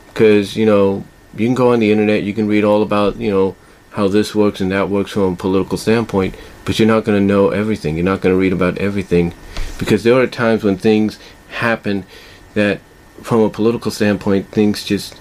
Because, 0.08 0.56
you 0.56 0.66
know, 0.66 1.06
you 1.36 1.48
can 1.48 1.56
go 1.56 1.72
on 1.72 1.80
the 1.80 1.92
internet, 1.92 2.24
you 2.24 2.34
can 2.34 2.48
read 2.48 2.64
all 2.64 2.82
about, 2.82 3.16
you 3.18 3.32
know, 3.32 3.56
how 3.92 4.08
this 4.08 4.34
works 4.36 4.62
and 4.62 4.72
that 4.72 4.90
works 4.90 5.12
from 5.12 5.34
a 5.34 5.36
political 5.36 5.78
standpoint, 5.78 6.36
but 6.66 6.80
you're 6.80 6.88
not 6.88 7.04
going 7.04 7.20
to 7.20 7.26
know 7.26 7.50
everything. 7.50 7.96
You're 7.96 8.06
not 8.06 8.22
going 8.22 8.34
to 8.34 8.40
read 8.40 8.54
about 8.54 8.78
everything 8.78 9.34
because 9.78 10.04
there 10.04 10.16
are 10.16 10.28
times 10.28 10.64
when 10.64 10.78
things 10.78 11.20
happen 11.50 12.06
that, 12.54 12.80
from 13.22 13.42
a 13.42 13.50
political 13.50 13.92
standpoint, 13.92 14.48
things 14.50 14.84
just 14.84 15.20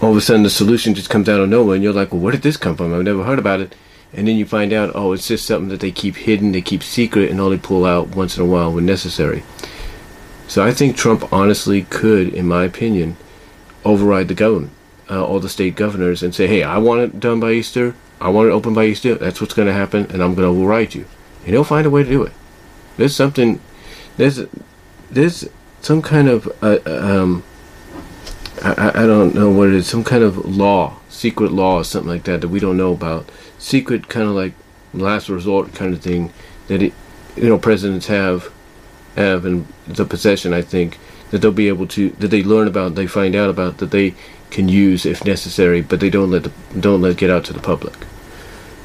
all 0.00 0.10
of 0.10 0.16
a 0.16 0.20
sudden 0.20 0.42
the 0.42 0.50
solution 0.50 0.94
just 0.94 1.08
comes 1.08 1.28
out 1.28 1.40
of 1.40 1.48
nowhere, 1.48 1.76
and 1.76 1.84
you're 1.84 1.92
like, 1.92 2.12
well, 2.12 2.20
where 2.20 2.32
did 2.32 2.42
this 2.42 2.56
come 2.56 2.76
from? 2.76 2.92
I've 2.92 3.04
never 3.04 3.22
heard 3.22 3.38
about 3.38 3.60
it. 3.60 3.74
And 4.14 4.28
then 4.28 4.36
you 4.36 4.44
find 4.44 4.72
out, 4.72 4.92
oh, 4.94 5.12
it's 5.12 5.28
just 5.28 5.46
something 5.46 5.68
that 5.70 5.80
they 5.80 5.90
keep 5.90 6.16
hidden, 6.16 6.52
they 6.52 6.60
keep 6.60 6.82
secret, 6.82 7.30
and 7.30 7.40
only 7.40 7.58
pull 7.58 7.84
out 7.84 8.14
once 8.14 8.36
in 8.36 8.42
a 8.42 8.46
while 8.46 8.72
when 8.72 8.84
necessary. 8.84 9.42
So 10.48 10.62
I 10.62 10.72
think 10.72 10.96
Trump 10.96 11.32
honestly 11.32 11.82
could, 11.82 12.34
in 12.34 12.46
my 12.46 12.64
opinion, 12.64 13.16
override 13.84 14.28
the 14.28 14.34
government, 14.34 14.72
uh, 15.08 15.24
all 15.24 15.40
the 15.40 15.48
state 15.48 15.76
governors, 15.76 16.22
and 16.22 16.34
say, 16.34 16.46
hey, 16.46 16.62
I 16.62 16.76
want 16.76 17.00
it 17.00 17.20
done 17.20 17.40
by 17.40 17.52
Easter. 17.52 17.94
I 18.20 18.28
want 18.28 18.48
it 18.48 18.52
open 18.52 18.74
by 18.74 18.84
Easter. 18.84 19.14
That's 19.14 19.40
what's 19.40 19.54
going 19.54 19.68
to 19.68 19.74
happen, 19.74 20.06
and 20.10 20.22
I'm 20.22 20.34
going 20.34 20.46
to 20.46 20.60
override 20.60 20.94
you. 20.94 21.06
And 21.44 21.50
he'll 21.50 21.64
find 21.64 21.86
a 21.86 21.90
way 21.90 22.02
to 22.02 22.08
do 22.08 22.22
it. 22.22 22.32
There's 22.96 23.16
something. 23.16 23.60
There's 24.18 24.42
there's 25.10 25.48
some 25.80 26.02
kind 26.02 26.28
of 26.28 26.46
uh, 26.62 26.78
um, 26.84 27.42
I, 28.62 29.02
I 29.02 29.06
don't 29.06 29.34
know 29.34 29.50
what 29.50 29.68
it 29.68 29.74
is, 29.74 29.88
some 29.88 30.04
kind 30.04 30.22
of 30.22 30.36
law, 30.44 30.98
secret 31.08 31.50
law 31.50 31.78
or 31.78 31.84
something 31.84 32.10
like 32.10 32.24
that 32.24 32.42
that 32.42 32.48
we 32.48 32.60
don't 32.60 32.76
know 32.76 32.92
about. 32.92 33.28
Secret 33.62 34.08
kind 34.08 34.28
of 34.28 34.34
like 34.34 34.54
last 34.92 35.28
resort 35.28 35.72
kind 35.72 35.94
of 35.94 36.02
thing 36.02 36.32
that 36.66 36.82
it, 36.82 36.92
you 37.36 37.48
know 37.48 37.58
presidents 37.58 38.08
have 38.08 38.52
have 39.14 39.46
in 39.46 39.66
the 39.86 40.04
possession. 40.04 40.52
I 40.52 40.62
think 40.62 40.98
that 41.30 41.38
they'll 41.38 41.52
be 41.52 41.68
able 41.68 41.86
to 41.86 42.10
that 42.10 42.28
they 42.28 42.42
learn 42.42 42.66
about, 42.66 42.96
they 42.96 43.06
find 43.06 43.36
out 43.36 43.48
about 43.48 43.78
that 43.78 43.92
they 43.92 44.14
can 44.50 44.68
use 44.68 45.06
if 45.06 45.24
necessary, 45.24 45.80
but 45.80 46.00
they 46.00 46.10
don't 46.10 46.32
let 46.32 46.42
the, 46.42 46.52
don't 46.78 47.00
let 47.00 47.16
get 47.16 47.30
out 47.30 47.44
to 47.44 47.52
the 47.52 47.60
public. 47.60 47.94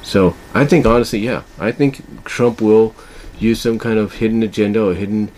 So 0.04 0.36
I 0.54 0.64
think 0.64 0.86
honestly, 0.86 1.20
yeah, 1.20 1.42
I 1.58 1.72
think 1.72 2.24
Trump 2.24 2.62
will 2.62 2.94
use 3.40 3.60
some 3.60 3.80
kind 3.80 3.98
of 3.98 4.14
hidden 4.14 4.44
agenda 4.44 4.84
or 4.84 4.94
hidden 4.94 5.32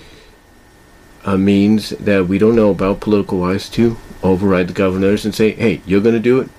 uh, 1.24 1.38
means 1.38 1.92
that 1.92 2.28
we 2.28 2.38
don't 2.38 2.58
know 2.58 2.72
about 2.72 3.00
political 3.00 3.40
wise 3.40 3.70
to 3.70 3.96
override 4.22 4.68
the 4.68 4.74
governors 4.74 5.24
and 5.24 5.34
say, 5.34 5.52
hey, 5.52 5.82
you're 5.86 6.02
going 6.02 6.16
to 6.16 6.20
do 6.20 6.42
it, 6.42 6.50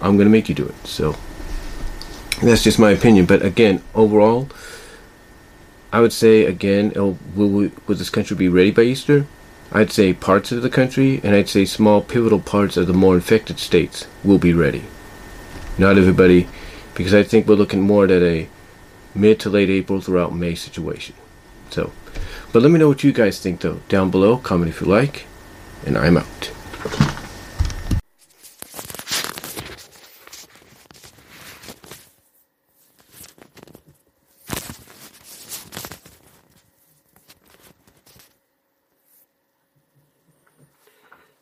I'm 0.00 0.16
going 0.16 0.26
to 0.26 0.30
make 0.30 0.48
you 0.48 0.54
do 0.54 0.66
it. 0.66 0.86
So 0.86 1.16
that's 2.42 2.62
just 2.62 2.78
my 2.78 2.90
opinion. 2.90 3.26
But 3.26 3.42
again, 3.42 3.82
overall, 3.94 4.48
I 5.92 6.00
would 6.00 6.12
say 6.12 6.44
again, 6.44 6.92
will, 6.94 7.18
we, 7.34 7.70
will 7.86 7.96
this 7.96 8.10
country 8.10 8.36
be 8.36 8.48
ready 8.48 8.70
by 8.70 8.82
Easter? 8.82 9.26
I'd 9.70 9.92
say 9.92 10.12
parts 10.14 10.50
of 10.50 10.62
the 10.62 10.70
country, 10.70 11.20
and 11.22 11.34
I'd 11.34 11.48
say 11.48 11.64
small 11.64 12.00
pivotal 12.00 12.40
parts 12.40 12.76
of 12.76 12.86
the 12.86 12.94
more 12.94 13.14
infected 13.14 13.58
states 13.58 14.06
will 14.24 14.38
be 14.38 14.54
ready. 14.54 14.84
Not 15.76 15.98
everybody, 15.98 16.48
because 16.94 17.12
I 17.14 17.22
think 17.22 17.46
we're 17.46 17.54
looking 17.54 17.82
more 17.82 18.04
at 18.04 18.10
a 18.10 18.48
mid 19.14 19.40
to 19.40 19.50
late 19.50 19.70
April 19.70 20.00
throughout 20.00 20.34
May 20.34 20.54
situation. 20.54 21.14
So, 21.70 21.92
but 22.52 22.62
let 22.62 22.70
me 22.70 22.78
know 22.78 22.88
what 22.88 23.04
you 23.04 23.12
guys 23.12 23.40
think 23.40 23.60
though 23.60 23.80
down 23.88 24.10
below. 24.10 24.38
Comment 24.38 24.70
if 24.70 24.80
you 24.80 24.86
like, 24.86 25.26
and 25.84 25.98
I'm 25.98 26.16
out. 26.16 27.17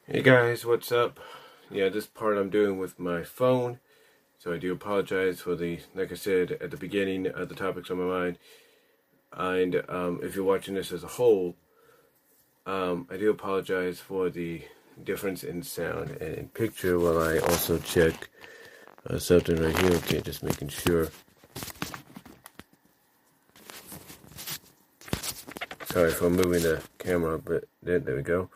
Hey 0.09 0.23
guys, 0.23 0.65
what's 0.65 0.93
up? 0.93 1.19
Yeah, 1.69 1.89
this 1.89 2.07
part 2.07 2.39
I'm 2.39 2.49
doing 2.49 2.79
with 2.79 2.97
my 3.01 3.25
phone, 3.25 3.81
so 4.39 4.53
I 4.53 4.57
do 4.57 4.73
apologize 4.73 5.41
for 5.41 5.57
the, 5.57 5.81
like 5.97 6.13
I 6.13 6.15
said 6.15 6.53
at 6.53 6.71
the 6.71 6.77
beginning, 6.77 7.27
uh, 7.35 7.45
the 7.45 7.57
topics 7.57 7.91
on 7.91 7.99
my 7.99 8.05
mind. 8.05 8.39
And 9.33 9.83
um, 9.89 10.21
if 10.23 10.37
you're 10.37 10.45
watching 10.45 10.77
this 10.77 10.93
as 10.93 11.03
a 11.03 11.09
whole, 11.09 11.57
um, 12.67 13.09
I 13.11 13.17
do 13.17 13.31
apologize 13.31 13.99
for 13.99 14.31
the 14.31 14.63
difference 15.03 15.43
in 15.43 15.65
sound 15.65 16.11
and 16.21 16.35
in 16.37 16.49
picture 16.51 17.01
while 17.01 17.19
I 17.19 17.39
also 17.39 17.77
check 17.79 18.29
uh, 19.11 19.19
something 19.19 19.57
right 19.57 19.77
here. 19.77 19.95
Okay, 19.95 20.21
just 20.21 20.45
making 20.45 20.69
sure. 20.69 21.09
Sorry 25.87 26.13
for 26.13 26.31
moving 26.31 26.63
the 26.63 26.81
camera, 26.99 27.41
but 27.41 27.65
there, 27.83 27.99
there 27.99 28.15
we 28.15 28.23
go. 28.23 28.51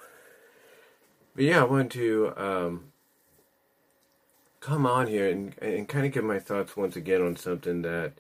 But 1.41 1.47
yeah, 1.47 1.63
I 1.63 1.65
want 1.65 1.91
to 1.93 2.35
um, 2.37 2.93
come 4.61 4.85
on 4.85 5.07
here 5.07 5.27
and, 5.27 5.57
and 5.63 5.89
kind 5.89 6.05
of 6.05 6.13
give 6.13 6.23
my 6.23 6.39
thoughts 6.39 6.77
once 6.77 6.97
again 6.97 7.23
on 7.23 7.35
something 7.35 7.81
that 7.81 8.13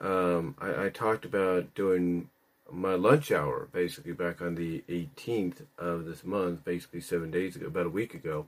um, 0.00 0.56
I, 0.60 0.86
I 0.86 0.88
talked 0.88 1.24
about 1.24 1.72
during 1.76 2.30
my 2.68 2.94
lunch 2.94 3.30
hour, 3.30 3.68
basically 3.72 4.10
back 4.10 4.42
on 4.42 4.56
the 4.56 4.82
18th 4.88 5.66
of 5.78 6.04
this 6.04 6.24
month, 6.24 6.64
basically 6.64 7.00
seven 7.00 7.30
days 7.30 7.54
ago, 7.54 7.68
about 7.68 7.86
a 7.86 7.90
week 7.90 8.12
ago. 8.12 8.46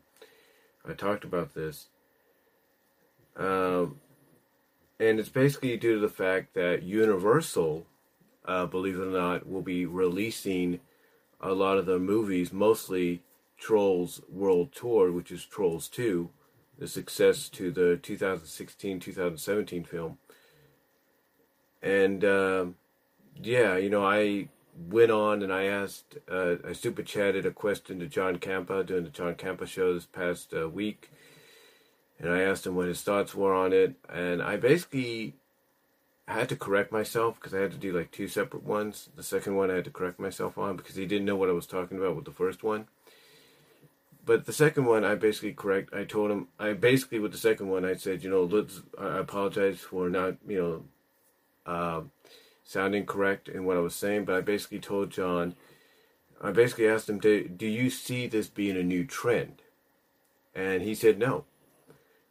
I 0.84 0.94
talked 0.94 1.22
about 1.22 1.54
this. 1.54 1.86
Um, 3.36 4.00
and 4.98 5.20
it's 5.20 5.28
basically 5.28 5.76
due 5.76 5.94
to 5.94 6.00
the 6.00 6.08
fact 6.08 6.54
that 6.54 6.82
Universal, 6.82 7.86
uh, 8.44 8.66
believe 8.66 8.96
it 8.98 9.06
or 9.06 9.12
not, 9.12 9.48
will 9.48 9.62
be 9.62 9.86
releasing 9.86 10.80
a 11.40 11.52
lot 11.52 11.78
of 11.78 11.86
their 11.86 11.98
movies, 11.98 12.52
mostly 12.52 13.22
Trolls 13.58 14.20
World 14.28 14.72
Tour, 14.72 15.12
which 15.12 15.30
is 15.30 15.44
Trolls 15.44 15.88
2, 15.88 16.30
the 16.78 16.88
success 16.88 17.48
to 17.50 17.70
the 17.70 17.98
2016 18.02 19.00
2017 19.00 19.84
film. 19.84 20.18
And 21.82 22.24
uh, 22.24 22.66
yeah, 23.42 23.76
you 23.76 23.90
know, 23.90 24.04
I 24.04 24.48
went 24.88 25.10
on 25.10 25.42
and 25.42 25.52
I 25.52 25.64
asked, 25.64 26.16
uh, 26.30 26.56
I 26.66 26.72
super 26.72 27.02
chatted 27.02 27.46
a 27.46 27.50
question 27.50 27.98
to 28.00 28.06
John 28.06 28.36
Campea 28.36 28.84
during 28.86 29.04
the 29.04 29.10
John 29.10 29.34
Campea 29.34 29.66
show 29.66 29.94
this 29.94 30.06
past 30.06 30.54
uh, 30.54 30.68
week. 30.68 31.10
And 32.18 32.30
I 32.30 32.42
asked 32.42 32.66
him 32.66 32.76
what 32.76 32.88
his 32.88 33.02
thoughts 33.02 33.34
were 33.34 33.54
on 33.54 33.72
it. 33.72 33.94
And 34.08 34.42
I 34.42 34.56
basically 34.56 35.34
had 36.32 36.48
to 36.50 36.56
correct 36.56 36.92
myself 36.92 37.36
because 37.36 37.54
I 37.54 37.60
had 37.60 37.72
to 37.72 37.78
do 37.78 37.92
like 37.92 38.10
two 38.10 38.28
separate 38.28 38.62
ones. 38.62 39.08
The 39.16 39.22
second 39.22 39.56
one 39.56 39.70
I 39.70 39.76
had 39.76 39.84
to 39.84 39.90
correct 39.90 40.20
myself 40.20 40.58
on 40.58 40.76
because 40.76 40.96
he 40.96 41.06
didn't 41.06 41.24
know 41.24 41.36
what 41.36 41.48
I 41.48 41.52
was 41.52 41.66
talking 41.66 41.98
about 41.98 42.16
with 42.16 42.24
the 42.24 42.30
first 42.30 42.62
one. 42.62 42.86
But 44.24 44.46
the 44.46 44.52
second 44.52 44.84
one, 44.84 45.04
I 45.04 45.14
basically 45.14 45.54
correct. 45.54 45.94
I 45.94 46.04
told 46.04 46.30
him, 46.30 46.48
I 46.58 46.74
basically 46.74 47.18
with 47.18 47.32
the 47.32 47.38
second 47.38 47.68
one, 47.68 47.84
I 47.84 47.94
said, 47.94 48.22
you 48.22 48.30
know, 48.30 48.44
let's. 48.44 48.82
I 48.98 49.18
apologize 49.18 49.80
for 49.80 50.10
not, 50.10 50.36
you 50.46 50.84
know, 51.66 51.72
uh, 51.72 52.02
sounding 52.64 53.06
correct 53.06 53.48
in 53.48 53.64
what 53.64 53.76
I 53.76 53.80
was 53.80 53.94
saying. 53.94 54.26
But 54.26 54.36
I 54.36 54.40
basically 54.42 54.78
told 54.78 55.10
John, 55.10 55.56
I 56.40 56.52
basically 56.52 56.88
asked 56.88 57.08
him, 57.08 57.18
do, 57.18 57.48
do 57.48 57.66
you 57.66 57.90
see 57.90 58.26
this 58.26 58.48
being 58.48 58.76
a 58.76 58.82
new 58.82 59.04
trend? 59.04 59.62
And 60.54 60.82
he 60.82 60.94
said 60.94 61.18
no 61.18 61.44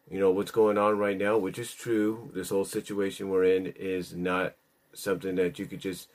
you 0.09 0.19
know 0.19 0.31
what's 0.31 0.51
going 0.51 0.77
on 0.77 0.97
right 0.97 1.17
now, 1.17 1.37
which 1.37 1.59
is 1.59 1.73
true. 1.73 2.31
This 2.33 2.49
whole 2.49 2.65
situation 2.65 3.29
we're 3.29 3.43
in 3.43 3.67
is 3.67 4.15
not 4.15 4.55
something 4.93 5.35
that 5.35 5.59
you 5.59 5.65
could 5.65 5.79
just 5.79 6.09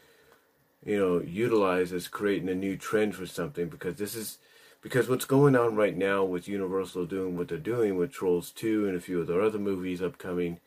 you 0.84 0.98
know 0.98 1.20
utilize 1.20 1.92
as 1.92 2.08
creating 2.08 2.48
a 2.48 2.54
new 2.54 2.76
trend 2.76 3.14
for 3.14 3.26
something 3.26 3.68
because 3.68 3.96
this 3.96 4.14
is 4.14 4.38
because 4.82 5.08
what's 5.08 5.24
going 5.24 5.56
on 5.56 5.76
right 5.76 5.96
now 5.96 6.22
with 6.24 6.46
Universal 6.46 7.06
doing 7.06 7.36
what 7.36 7.48
they're 7.48 7.58
doing 7.58 7.96
with 7.96 8.12
Trolls 8.12 8.50
2 8.50 8.86
and 8.86 8.96
a 8.96 9.00
few 9.00 9.20
of 9.20 9.26
their 9.26 9.40
other 9.40 9.58
movies 9.58 10.02
upcoming 10.02 10.60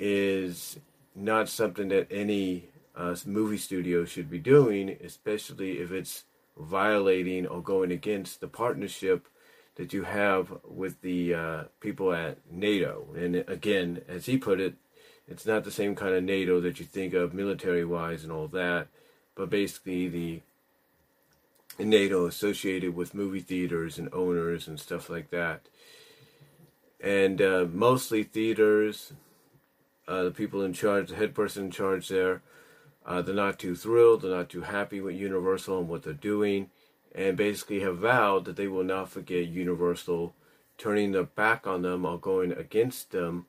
is 0.00 0.80
not 1.14 1.48
something 1.48 1.88
that 1.88 2.08
any 2.10 2.64
uh, 2.96 3.14
movie 3.26 3.56
studio 3.56 4.04
should 4.04 4.28
be 4.28 4.38
doing, 4.38 4.96
especially 5.04 5.78
if 5.78 5.92
it's 5.92 6.24
violating 6.58 7.46
or 7.46 7.62
going 7.62 7.92
against 7.92 8.40
the 8.40 8.48
partnership 8.48 9.28
that 9.80 9.94
you 9.94 10.02
have 10.02 10.52
with 10.68 11.00
the 11.00 11.32
uh, 11.32 11.62
people 11.80 12.12
at 12.12 12.36
NATO. 12.50 13.06
And 13.16 13.36
again, 13.48 14.02
as 14.06 14.26
he 14.26 14.36
put 14.36 14.60
it, 14.60 14.74
it's 15.26 15.46
not 15.46 15.64
the 15.64 15.70
same 15.70 15.94
kind 15.94 16.14
of 16.14 16.22
NATO 16.22 16.60
that 16.60 16.78
you 16.78 16.84
think 16.84 17.14
of 17.14 17.32
military 17.32 17.86
wise 17.86 18.22
and 18.22 18.30
all 18.30 18.46
that, 18.48 18.88
but 19.34 19.48
basically 19.48 20.06
the 20.06 20.42
NATO 21.78 22.26
associated 22.26 22.94
with 22.94 23.14
movie 23.14 23.40
theaters 23.40 23.98
and 23.98 24.12
owners 24.12 24.68
and 24.68 24.78
stuff 24.78 25.08
like 25.08 25.30
that. 25.30 25.62
And 27.02 27.40
uh, 27.40 27.66
mostly 27.72 28.22
theaters, 28.22 29.14
uh, 30.06 30.24
the 30.24 30.30
people 30.30 30.62
in 30.62 30.74
charge, 30.74 31.08
the 31.08 31.16
head 31.16 31.34
person 31.34 31.64
in 31.64 31.70
charge 31.70 32.08
there, 32.08 32.42
uh, 33.06 33.22
they're 33.22 33.34
not 33.34 33.58
too 33.58 33.74
thrilled, 33.74 34.20
they're 34.20 34.36
not 34.36 34.50
too 34.50 34.60
happy 34.60 35.00
with 35.00 35.16
Universal 35.16 35.78
and 35.78 35.88
what 35.88 36.02
they're 36.02 36.12
doing 36.12 36.68
and 37.14 37.36
basically 37.36 37.80
have 37.80 37.98
vowed 37.98 38.44
that 38.44 38.56
they 38.56 38.68
will 38.68 38.84
not 38.84 39.10
forget 39.10 39.48
Universal 39.48 40.34
turning 40.78 41.12
their 41.12 41.24
back 41.24 41.66
on 41.66 41.82
them 41.82 42.04
or 42.04 42.18
going 42.18 42.52
against 42.52 43.10
them 43.10 43.46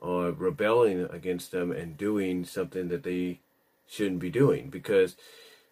or 0.00 0.30
rebelling 0.30 1.06
against 1.10 1.52
them 1.52 1.70
and 1.70 1.96
doing 1.96 2.44
something 2.44 2.88
that 2.88 3.02
they 3.02 3.40
shouldn't 3.86 4.20
be 4.20 4.30
doing 4.30 4.70
because 4.70 5.16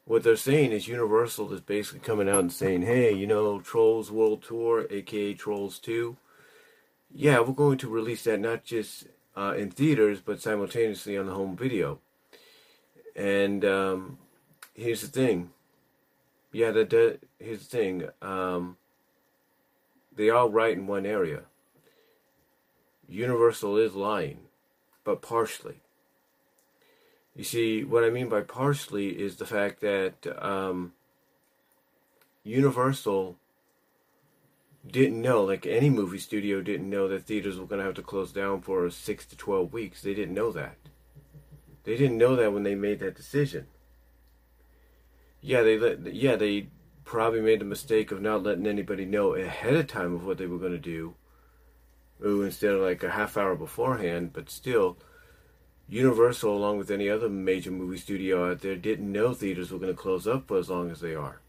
what 0.04 0.22
they're 0.22 0.36
saying 0.36 0.72
is 0.72 0.88
Universal 0.88 1.52
is 1.52 1.60
basically 1.60 2.00
coming 2.00 2.28
out 2.28 2.40
and 2.40 2.52
saying, 2.52 2.82
hey, 2.82 3.12
you 3.12 3.26
know, 3.26 3.60
Trolls 3.60 4.10
World 4.10 4.42
Tour, 4.42 4.86
aka 4.90 5.34
Trolls 5.34 5.78
2, 5.78 6.16
yeah, 7.12 7.40
we're 7.40 7.52
going 7.52 7.78
to 7.78 7.88
release 7.88 8.24
that 8.24 8.40
not 8.40 8.64
just 8.64 9.04
uh, 9.36 9.54
in 9.56 9.70
theaters 9.70 10.20
but 10.20 10.42
simultaneously 10.42 11.16
on 11.16 11.26
the 11.26 11.34
home 11.34 11.56
video. 11.56 12.00
And 13.16 13.64
um, 13.64 14.18
here's 14.74 15.02
the 15.02 15.08
thing. 15.08 15.50
Yeah, 16.52 16.72
here's 16.72 17.60
the 17.60 17.68
thing. 17.68 18.08
Um, 18.20 18.76
they 20.14 20.30
all 20.30 20.50
right 20.50 20.76
in 20.76 20.86
one 20.86 21.06
area. 21.06 21.42
Universal 23.08 23.76
is 23.76 23.94
lying, 23.94 24.40
but 25.04 25.22
partially. 25.22 25.80
You 27.34 27.44
see, 27.44 27.84
what 27.84 28.04
I 28.04 28.10
mean 28.10 28.28
by 28.28 28.42
partially 28.42 29.10
is 29.10 29.36
the 29.36 29.46
fact 29.46 29.80
that 29.80 30.26
um, 30.44 30.92
Universal 32.42 33.36
didn't 34.86 35.20
know, 35.20 35.44
like 35.44 35.66
any 35.66 35.90
movie 35.90 36.18
studio 36.18 36.60
didn't 36.60 36.90
know 36.90 37.06
that 37.08 37.24
theaters 37.24 37.58
were 37.58 37.66
going 37.66 37.78
to 37.78 37.84
have 37.84 37.94
to 37.94 38.02
close 38.02 38.32
down 38.32 38.60
for 38.60 38.88
six 38.90 39.24
to 39.26 39.36
12 39.36 39.72
weeks. 39.72 40.02
They 40.02 40.14
didn't 40.14 40.34
know 40.34 40.50
that. 40.52 40.76
They 41.84 41.96
didn't 41.96 42.18
know 42.18 42.36
that 42.36 42.52
when 42.52 42.62
they 42.62 42.74
made 42.74 43.00
that 43.00 43.16
decision. 43.16 43.66
Yeah, 45.40 45.62
they 45.62 45.78
let, 45.78 46.14
yeah, 46.14 46.36
they 46.36 46.68
probably 47.04 47.40
made 47.40 47.60
the 47.60 47.64
mistake 47.64 48.12
of 48.12 48.20
not 48.20 48.42
letting 48.42 48.66
anybody 48.66 49.04
know 49.04 49.34
ahead 49.34 49.74
of 49.74 49.86
time 49.86 50.14
of 50.14 50.24
what 50.24 50.38
they 50.38 50.46
were 50.46 50.58
going 50.58 50.72
to 50.72 50.78
do 50.78 51.14
ooh, 52.24 52.42
instead 52.42 52.74
of 52.74 52.82
like 52.82 53.02
a 53.02 53.10
half 53.10 53.36
hour 53.36 53.54
beforehand. 53.56 54.32
But 54.32 54.50
still, 54.50 54.98
Universal, 55.88 56.56
along 56.56 56.78
with 56.78 56.90
any 56.90 57.08
other 57.08 57.28
major 57.28 57.72
movie 57.72 57.98
studio 57.98 58.52
out 58.52 58.60
there, 58.60 58.76
didn't 58.76 59.10
know 59.10 59.34
theaters 59.34 59.72
were 59.72 59.78
going 59.78 59.92
to 59.92 60.00
close 60.00 60.26
up 60.26 60.46
for 60.46 60.56
as 60.56 60.70
long 60.70 60.88
as 60.88 61.00
they 61.00 61.16
are. 61.16 61.40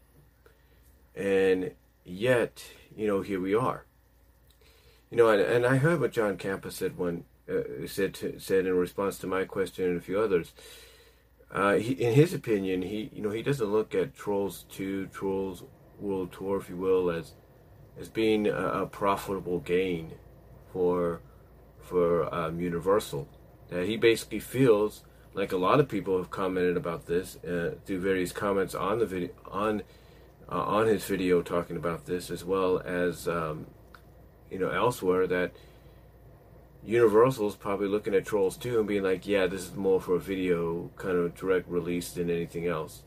And 1.14 1.72
yet, 2.04 2.64
you 2.96 3.06
know, 3.06 3.20
here 3.20 3.40
we 3.40 3.54
are. 3.54 3.84
You 5.10 5.18
know, 5.18 5.28
and, 5.28 5.40
and 5.40 5.64
I 5.64 5.76
heard 5.76 6.00
what 6.00 6.10
John 6.10 6.36
Campea 6.38 6.72
said 6.72 6.98
when 6.98 7.24
uh, 7.48 7.86
said 7.86 8.14
to, 8.14 8.40
said 8.40 8.66
in 8.66 8.74
response 8.74 9.18
to 9.18 9.26
my 9.28 9.44
question 9.44 9.84
and 9.84 9.98
a 9.98 10.00
few 10.00 10.18
others. 10.18 10.52
Uh, 11.52 11.74
he, 11.74 11.92
in 11.92 12.14
his 12.14 12.32
opinion, 12.32 12.82
he 12.82 13.10
you 13.12 13.22
know 13.22 13.30
he 13.30 13.42
doesn't 13.42 13.70
look 13.70 13.94
at 13.94 14.14
Trolls 14.16 14.64
Two, 14.70 15.06
Trolls 15.08 15.64
World 16.00 16.32
Tour, 16.32 16.58
if 16.58 16.68
you 16.70 16.76
will, 16.76 17.10
as 17.10 17.34
as 18.00 18.08
being 18.08 18.46
a, 18.46 18.82
a 18.82 18.86
profitable 18.86 19.58
gain 19.60 20.12
for 20.72 21.20
for 21.78 22.32
um, 22.34 22.58
Universal. 22.58 23.28
That 23.68 23.86
he 23.86 23.96
basically 23.96 24.40
feels 24.40 25.04
like 25.34 25.52
a 25.52 25.56
lot 25.56 25.80
of 25.80 25.88
people 25.88 26.16
have 26.18 26.30
commented 26.30 26.76
about 26.76 27.06
this 27.06 27.36
uh, 27.44 27.74
through 27.84 28.00
various 28.00 28.32
comments 28.32 28.74
on 28.74 28.98
the 28.98 29.06
video 29.06 29.30
on 29.50 29.82
uh, 30.50 30.62
on 30.62 30.86
his 30.86 31.04
video 31.04 31.42
talking 31.42 31.76
about 31.76 32.06
this, 32.06 32.30
as 32.30 32.44
well 32.44 32.80
as 32.80 33.28
um, 33.28 33.66
you 34.50 34.58
know 34.58 34.70
elsewhere 34.70 35.26
that 35.26 35.52
Universal's 36.84 37.54
probably 37.54 37.86
looking 37.86 38.14
at 38.14 38.26
Trolls 38.26 38.56
2 38.56 38.78
and 38.78 38.88
being 38.88 39.02
like, 39.02 39.26
yeah, 39.26 39.46
this 39.46 39.62
is 39.62 39.74
more 39.74 40.00
for 40.00 40.16
a 40.16 40.20
video 40.20 40.90
kind 40.96 41.16
of 41.16 41.34
direct 41.34 41.68
release 41.68 42.10
than 42.12 42.28
anything 42.28 42.66
else. 42.66 43.02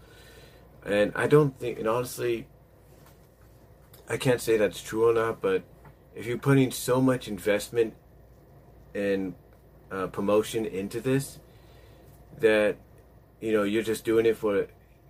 And 0.86 1.12
I 1.16 1.28
don't 1.28 1.60
think, 1.60 1.80
and 1.80 1.88
honestly, 1.88 2.48
I 4.08 4.18
can't 4.18 4.40
say 4.40 4.58
that's 4.58 4.82
true 4.82 5.10
or 5.10 5.14
not, 5.14 5.42
but 5.42 5.64
if 6.14 6.26
you're 6.26 6.38
putting 6.38 6.72
so 6.72 7.02
much 7.02 7.28
investment 7.28 7.96
and 8.94 9.34
uh, 9.92 10.08
promotion 10.08 10.66
into 10.66 11.02
this, 11.02 11.40
that 12.40 12.78
you 13.42 13.52
know 13.52 13.64
you're 13.64 13.84
just 13.84 14.06
doing 14.06 14.26
it 14.26 14.38
for 14.38 14.68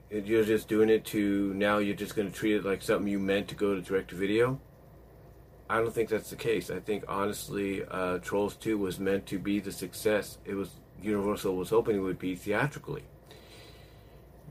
you're 0.10 0.46
just 0.46 0.68
doing 0.68 0.90
it 0.90 1.06
to 1.06 1.54
now 1.54 1.80
you're 1.80 1.96
just 1.96 2.16
going 2.16 2.30
to 2.30 2.36
treat 2.36 2.56
it 2.56 2.66
like 2.66 2.82
something 2.82 3.08
you 3.08 3.20
meant 3.20 3.48
to 3.48 3.56
go 3.56 3.76
to 3.76 3.82
direct 3.82 4.10
to 4.10 4.16
video. 4.16 4.60
I 5.70 5.80
don't 5.80 5.94
think 5.94 6.10
that's 6.10 6.30
the 6.30 6.36
case. 6.36 6.70
I 6.70 6.80
think 6.80 7.06
honestly, 7.08 7.84
uh, 7.90 8.20
Trolls 8.20 8.56
2 8.56 8.78
was 8.78 9.00
meant 9.00 9.26
to 9.28 9.40
be 9.40 9.60
the 9.60 9.72
success 9.72 10.38
it 10.46 10.54
was 10.54 10.70
Universal 11.02 11.56
was 11.56 11.70
hoping 11.70 11.98
it 11.98 12.00
would 12.00 12.20
be 12.20 12.36
theatrically. 12.36 13.04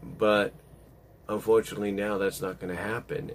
But 0.02 0.52
unfortunately, 1.28 1.92
now 1.92 2.18
that's 2.18 2.40
not 2.40 2.60
going 2.60 2.74
to 2.74 2.80
happen. 2.80 3.32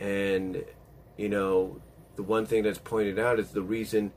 And 0.00 0.64
you 1.16 1.28
know, 1.28 1.80
the 2.16 2.22
one 2.22 2.46
thing 2.46 2.62
that's 2.62 2.78
pointed 2.78 3.18
out 3.18 3.38
is 3.38 3.50
the 3.50 3.62
reason, 3.62 4.12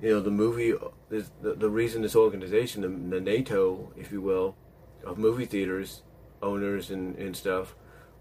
you 0.00 0.10
know, 0.10 0.20
the 0.20 0.30
movie, 0.30 0.74
the, 1.08 1.26
the 1.40 1.70
reason 1.70 2.02
this 2.02 2.16
organization, 2.16 2.82
the, 2.82 3.16
the 3.16 3.20
NATO, 3.20 3.92
if 3.96 4.12
you 4.12 4.20
will, 4.20 4.56
of 5.04 5.18
movie 5.18 5.46
theaters, 5.46 6.02
owners 6.42 6.90
and, 6.90 7.16
and 7.16 7.36
stuff, 7.36 7.74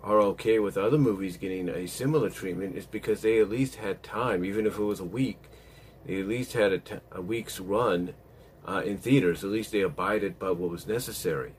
are 0.05 0.21
okay 0.21 0.59
with 0.59 0.77
other 0.77 0.99
movies 0.99 1.35
getting 1.35 1.67
a 1.67 1.87
similar 1.87 2.29
treatment 2.29 2.77
is 2.77 2.85
because 2.85 3.21
they 3.21 3.39
at 3.39 3.49
least 3.49 3.75
had 3.75 4.03
time, 4.03 4.45
even 4.45 4.67
if 4.67 4.77
it 4.77 4.83
was 4.83 4.99
a 4.99 5.05
week, 5.05 5.39
they 6.05 6.19
at 6.19 6.27
least 6.27 6.53
had 6.53 6.71
a, 6.71 6.77
t- 6.77 6.95
a 7.11 7.21
week's 7.21 7.59
run 7.59 8.13
uh, 8.67 8.83
in 8.85 8.99
theaters. 8.99 9.43
At 9.43 9.49
least 9.49 9.71
they 9.71 9.81
abided 9.81 10.37
by 10.37 10.51
what 10.51 10.69
was 10.69 10.85
necessary. 10.85 11.53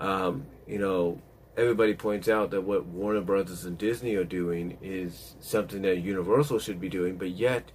Um, 0.00 0.46
you 0.66 0.78
know, 0.78 1.22
everybody 1.56 1.94
points 1.94 2.28
out 2.28 2.50
that 2.50 2.62
what 2.62 2.84
Warner 2.84 3.20
Brothers 3.20 3.64
and 3.64 3.78
Disney 3.78 4.16
are 4.16 4.24
doing 4.24 4.76
is 4.82 5.36
something 5.38 5.82
that 5.82 5.98
Universal 5.98 6.58
should 6.58 6.80
be 6.80 6.88
doing, 6.88 7.16
but 7.16 7.30
yet, 7.30 7.70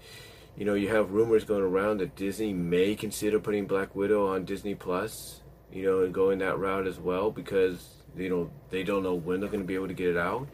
you 0.58 0.66
know, 0.66 0.74
you 0.74 0.90
have 0.90 1.12
rumors 1.12 1.46
going 1.46 1.64
around 1.64 2.00
that 2.00 2.18
Disney 2.18 2.52
may 2.52 2.94
consider 2.94 3.40
putting 3.40 3.68
Black 3.68 3.96
Widow 3.96 4.28
on 4.28 4.44
Disney 4.44 4.76
Plus, 4.76 5.40
you 5.72 5.84
know, 5.84 6.04
and 6.04 6.14
going 6.14 6.40
that 6.40 6.60
route 6.60 6.88
as 6.88 7.00
well 7.00 7.32
because 7.32 8.01
you 8.16 8.30
know 8.30 8.52
they 8.70 8.84
don't 8.84 9.04
know 9.04 9.14
when 9.14 9.40
they're 9.40 9.50
going 9.50 9.64
to 9.64 9.68
be 9.68 9.76
able 9.76 9.88
to 9.88 9.94
get 9.94 10.10
it 10.10 10.18
out. 10.18 10.48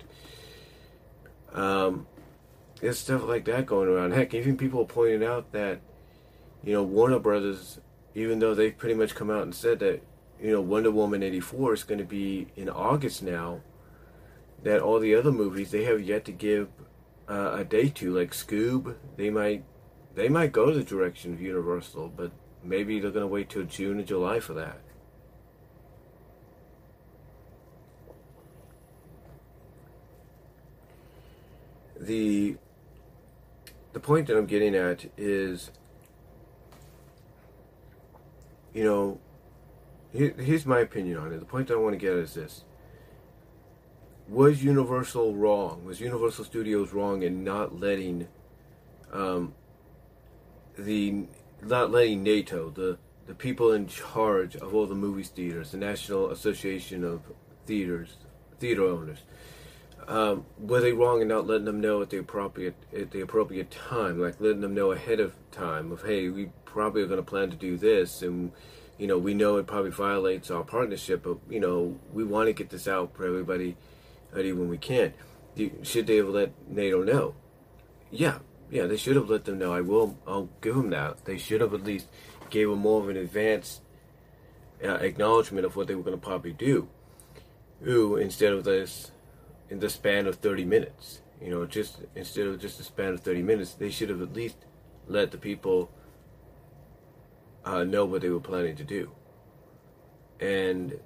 Um, 1.53 2.07
there's 2.81 2.99
stuff 2.99 3.23
like 3.23 3.45
that 3.45 3.65
going 3.65 3.89
around. 3.89 4.11
Heck, 4.11 4.33
even 4.33 4.57
people 4.57 4.85
pointing 4.85 5.23
out 5.23 5.51
that 5.51 5.79
you 6.63 6.73
know 6.73 6.83
Warner 6.83 7.19
Brothers, 7.19 7.79
even 8.15 8.39
though 8.39 8.53
they've 8.53 8.77
pretty 8.77 8.95
much 8.95 9.15
come 9.15 9.29
out 9.29 9.43
and 9.43 9.55
said 9.55 9.79
that 9.79 10.03
you 10.41 10.51
know, 10.51 10.61
Wonder 10.61 10.91
Woman 10.91 11.23
84 11.23 11.73
is 11.73 11.83
going 11.83 11.99
to 11.99 12.05
be 12.05 12.47
in 12.55 12.69
August 12.69 13.23
now. 13.23 13.61
That 14.63 14.81
all 14.81 14.99
the 14.99 15.15
other 15.15 15.31
movies 15.31 15.71
they 15.71 15.83
have 15.83 16.01
yet 16.01 16.25
to 16.25 16.31
give 16.31 16.69
uh, 17.29 17.57
a 17.59 17.63
date 17.63 17.95
to, 17.95 18.15
like 18.15 18.31
Scoob, 18.31 18.95
they 19.15 19.29
might 19.29 19.63
they 20.15 20.29
might 20.29 20.51
go 20.51 20.73
the 20.73 20.83
direction 20.83 21.33
of 21.33 21.41
Universal, 21.41 22.13
but 22.15 22.31
maybe 22.63 22.99
they're 22.99 23.11
going 23.11 23.21
to 23.21 23.27
wait 23.27 23.49
till 23.49 23.63
June 23.63 23.99
or 23.99 24.03
July 24.03 24.39
for 24.39 24.53
that. 24.55 24.79
The 31.99 32.57
the 33.93 33.99
point 33.99 34.27
that 34.27 34.38
I'm 34.38 34.45
getting 34.45 34.75
at 34.75 35.05
is, 35.17 35.71
you 38.73 38.83
know, 38.83 39.19
here, 40.12 40.33
here's 40.38 40.65
my 40.65 40.79
opinion 40.79 41.17
on 41.17 41.33
it. 41.33 41.39
The 41.39 41.45
point 41.45 41.67
that 41.67 41.75
I 41.75 41.77
want 41.77 41.93
to 41.93 41.97
get 41.97 42.13
at 42.13 42.19
is 42.19 42.33
this. 42.33 42.63
Was 44.27 44.63
Universal 44.63 45.36
wrong? 45.36 45.86
Was 45.86 45.99
Universal 46.01 46.45
Studios 46.45 46.91
wrong 46.93 47.23
in 47.23 47.43
not 47.43 47.79
letting 47.79 48.27
um, 49.12 49.55
the 50.77 51.25
not 51.63 51.91
letting 51.91 52.23
NATO, 52.23 52.69
the 52.69 52.97
the 53.25 53.33
people 53.33 53.71
in 53.73 53.88
charge 53.88 54.55
of 54.55 54.73
all 54.73 54.86
the 54.86 54.95
movie 54.95 55.23
theaters, 55.23 55.71
the 55.71 55.77
National 55.77 56.31
Association 56.31 57.03
of 57.03 57.21
Theaters, 57.65 58.15
theater 58.60 58.86
owners, 58.86 59.19
um, 60.07 60.45
were 60.57 60.81
they 60.81 60.93
wrong 60.93 61.21
in 61.21 61.27
not 61.27 61.47
letting 61.47 61.65
them 61.65 61.81
know 61.81 62.01
at 62.01 62.10
the 62.10 62.17
appropriate 62.17 62.75
at 62.95 63.12
the 63.12 63.21
appropriate 63.21 63.71
time, 63.71 64.19
like 64.19 64.39
letting 64.39 64.62
them 64.62 64.73
know 64.73 64.91
ahead 64.91 65.19
of 65.19 65.36
time 65.51 65.91
of 65.91 66.03
hey, 66.03 66.29
we 66.29 66.49
probably 66.65 67.01
are 67.01 67.07
going 67.07 67.19
to 67.19 67.23
plan 67.23 67.49
to 67.49 67.57
do 67.57 67.77
this, 67.77 68.21
and 68.21 68.51
you 68.97 69.07
know, 69.07 69.17
we 69.17 69.33
know 69.33 69.57
it 69.57 69.67
probably 69.67 69.91
violates 69.91 70.49
our 70.49 70.63
partnership, 70.63 71.23
but 71.23 71.38
you 71.49 71.60
know, 71.60 71.99
we 72.13 72.23
want 72.23 72.47
to 72.47 72.53
get 72.53 72.69
this 72.69 72.88
out 72.88 73.15
for 73.15 73.25
everybody, 73.25 73.75
when 74.31 74.69
we 74.69 74.77
can. 74.77 75.13
Should 75.83 76.07
they 76.07 76.17
have 76.17 76.29
let 76.29 76.51
NATO 76.69 77.03
know? 77.03 77.36
Yeah, 78.12 78.39
yeah, 78.69 78.86
they 78.86 78.97
should 78.97 79.15
have 79.15 79.29
let 79.29 79.45
them 79.45 79.57
know. 79.57 79.73
I 79.73 79.81
will. 79.81 80.17
I'll 80.27 80.49
give 80.62 80.75
them 80.75 80.89
that. 80.91 81.25
They 81.25 81.38
should 81.38 81.62
have 81.62 81.73
at 81.73 81.83
least 81.83 82.07
gave 82.49 82.69
them 82.69 82.79
more 82.79 83.01
of 83.01 83.10
an 83.10 83.17
advanced 83.17 83.81
uh, 84.83 84.95
acknowledgement 84.95 85.65
of 85.65 85.75
what 85.75 85.88
they 85.88 85.95
were 85.95 86.03
going 86.03 86.17
to 86.17 86.23
probably 86.23 86.53
do. 86.53 86.88
Ooh, 87.86 88.15
instead 88.15 88.53
of 88.53 88.63
this, 88.63 89.12
in 89.69 89.80
the 89.80 89.89
span 89.89 90.27
of 90.27 90.36
30 90.36 90.65
minutes. 90.65 91.21
You 91.41 91.51
know, 91.51 91.65
just 91.65 91.99
instead 92.15 92.47
of 92.47 92.60
just 92.60 92.80
a 92.80 92.84
span 92.84 93.13
of 93.13 93.21
30 93.21 93.43
minutes, 93.43 93.73
they 93.73 93.89
should 93.89 94.10
have 94.10 94.21
at 94.21 94.34
least 94.34 94.58
let 95.08 95.32
the 95.32 95.38
people 95.38 95.91
uh, 97.65 97.84
know 97.84 98.06
what 98.06 98.21
they 98.21 98.30
were 98.30 98.39
planning 98.39 98.75
to 98.75 98.84
do. 98.84 99.12
And 100.39 100.99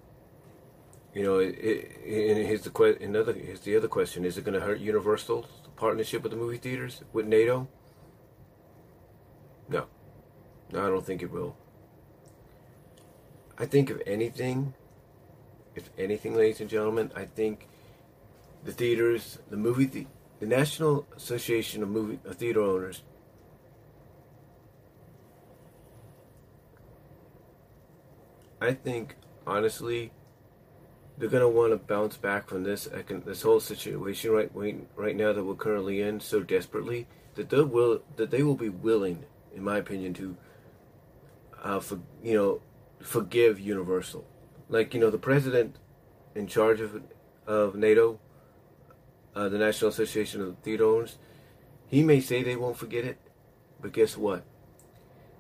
you 1.14 1.24
know, 1.24 1.40
it, 1.40 1.56
it, 1.60 2.46
here's 2.48 2.62
the 2.62 2.70
que- 2.70 2.98
another 3.02 3.34
here's 3.34 3.62
the 3.62 3.76
other 3.76 3.88
question: 3.88 4.24
Is 4.26 4.38
it 4.38 4.46
going 4.46 4.60
to 4.60 4.66
hurt 4.66 4.80
Universal's 4.80 5.48
partnership 5.76 6.24
with 6.24 6.32
the 6.32 6.38
movie 6.38 6.58
theaters 6.58 7.02
with 7.12 7.26
NATO? 7.26 7.68
No, 9.70 9.88
No, 10.72 10.86
I 10.86 10.90
don't 10.90 11.06
think 11.06 11.22
it 11.22 11.32
will. 11.32 11.56
I 13.58 13.66
think 13.66 13.90
if 13.90 14.02
anything, 14.08 14.74
if 15.76 15.90
anything, 15.98 16.36
ladies 16.36 16.62
and 16.62 16.70
gentlemen, 16.70 17.12
I 17.16 17.26
think 17.26 17.68
the 18.64 18.72
theaters, 18.72 19.40
the 19.50 19.58
movie, 19.58 19.86
the, 19.86 20.08
the 20.40 20.46
National 20.46 21.08
Association 21.16 21.84
of 21.84 21.90
Movie 21.90 22.20
of 22.26 22.36
Theater 22.36 22.62
Owners. 22.62 23.04
I 28.60 28.74
think 28.74 29.16
honestly, 29.48 30.12
they're 31.18 31.30
gonna 31.30 31.50
want 31.50 31.72
to 31.72 31.78
bounce 31.78 32.18
back 32.18 32.48
from 32.48 32.64
this 32.64 32.88
this 33.26 33.42
whole 33.42 33.60
situation 33.60 34.32
right 34.32 34.52
right 34.96 35.16
now 35.16 35.34
that 35.34 35.44
we're 35.44 35.56
currently 35.56 36.02
in 36.02 36.20
so 36.20 36.42
desperately 36.42 37.08
that 37.36 37.50
they 37.50 37.62
will 37.62 38.02
that 38.18 38.32
they 38.32 38.44
will 38.44 38.56
be 38.56 38.70
willing, 38.70 39.26
in 39.56 39.64
my 39.64 39.78
opinion, 39.78 40.14
to 40.14 40.38
uh, 41.64 41.80
for 41.80 42.00
you 42.24 42.36
know 42.36 42.62
forgive 43.00 43.60
Universal, 43.60 44.26
like 44.70 44.94
you 44.94 45.00
know 45.00 45.10
the 45.10 45.18
president 45.18 45.78
in 46.36 46.48
charge 46.48 46.80
of 46.80 47.02
of 47.48 47.76
NATO, 47.76 48.20
uh, 49.36 49.50
the 49.50 49.58
National 49.58 49.90
Association 49.90 50.42
of 50.42 50.58
Theater 50.60 50.86
Owners, 50.86 51.18
he 51.88 52.04
may 52.04 52.20
say 52.20 52.44
they 52.44 52.56
won't 52.56 52.78
forget 52.78 53.06
it, 53.06 53.20
but 53.82 53.94
guess 53.94 54.18
what? 54.18 54.44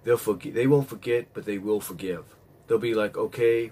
They'll 0.04 0.18
forget. 0.18 0.54
They 0.54 0.68
won't 0.68 0.90
forget, 0.90 1.28
but 1.34 1.46
they 1.46 1.58
will 1.58 1.80
forgive 1.80 2.26
they'll 2.72 2.80
be 2.80 2.94
like, 2.94 3.18
okay, 3.18 3.70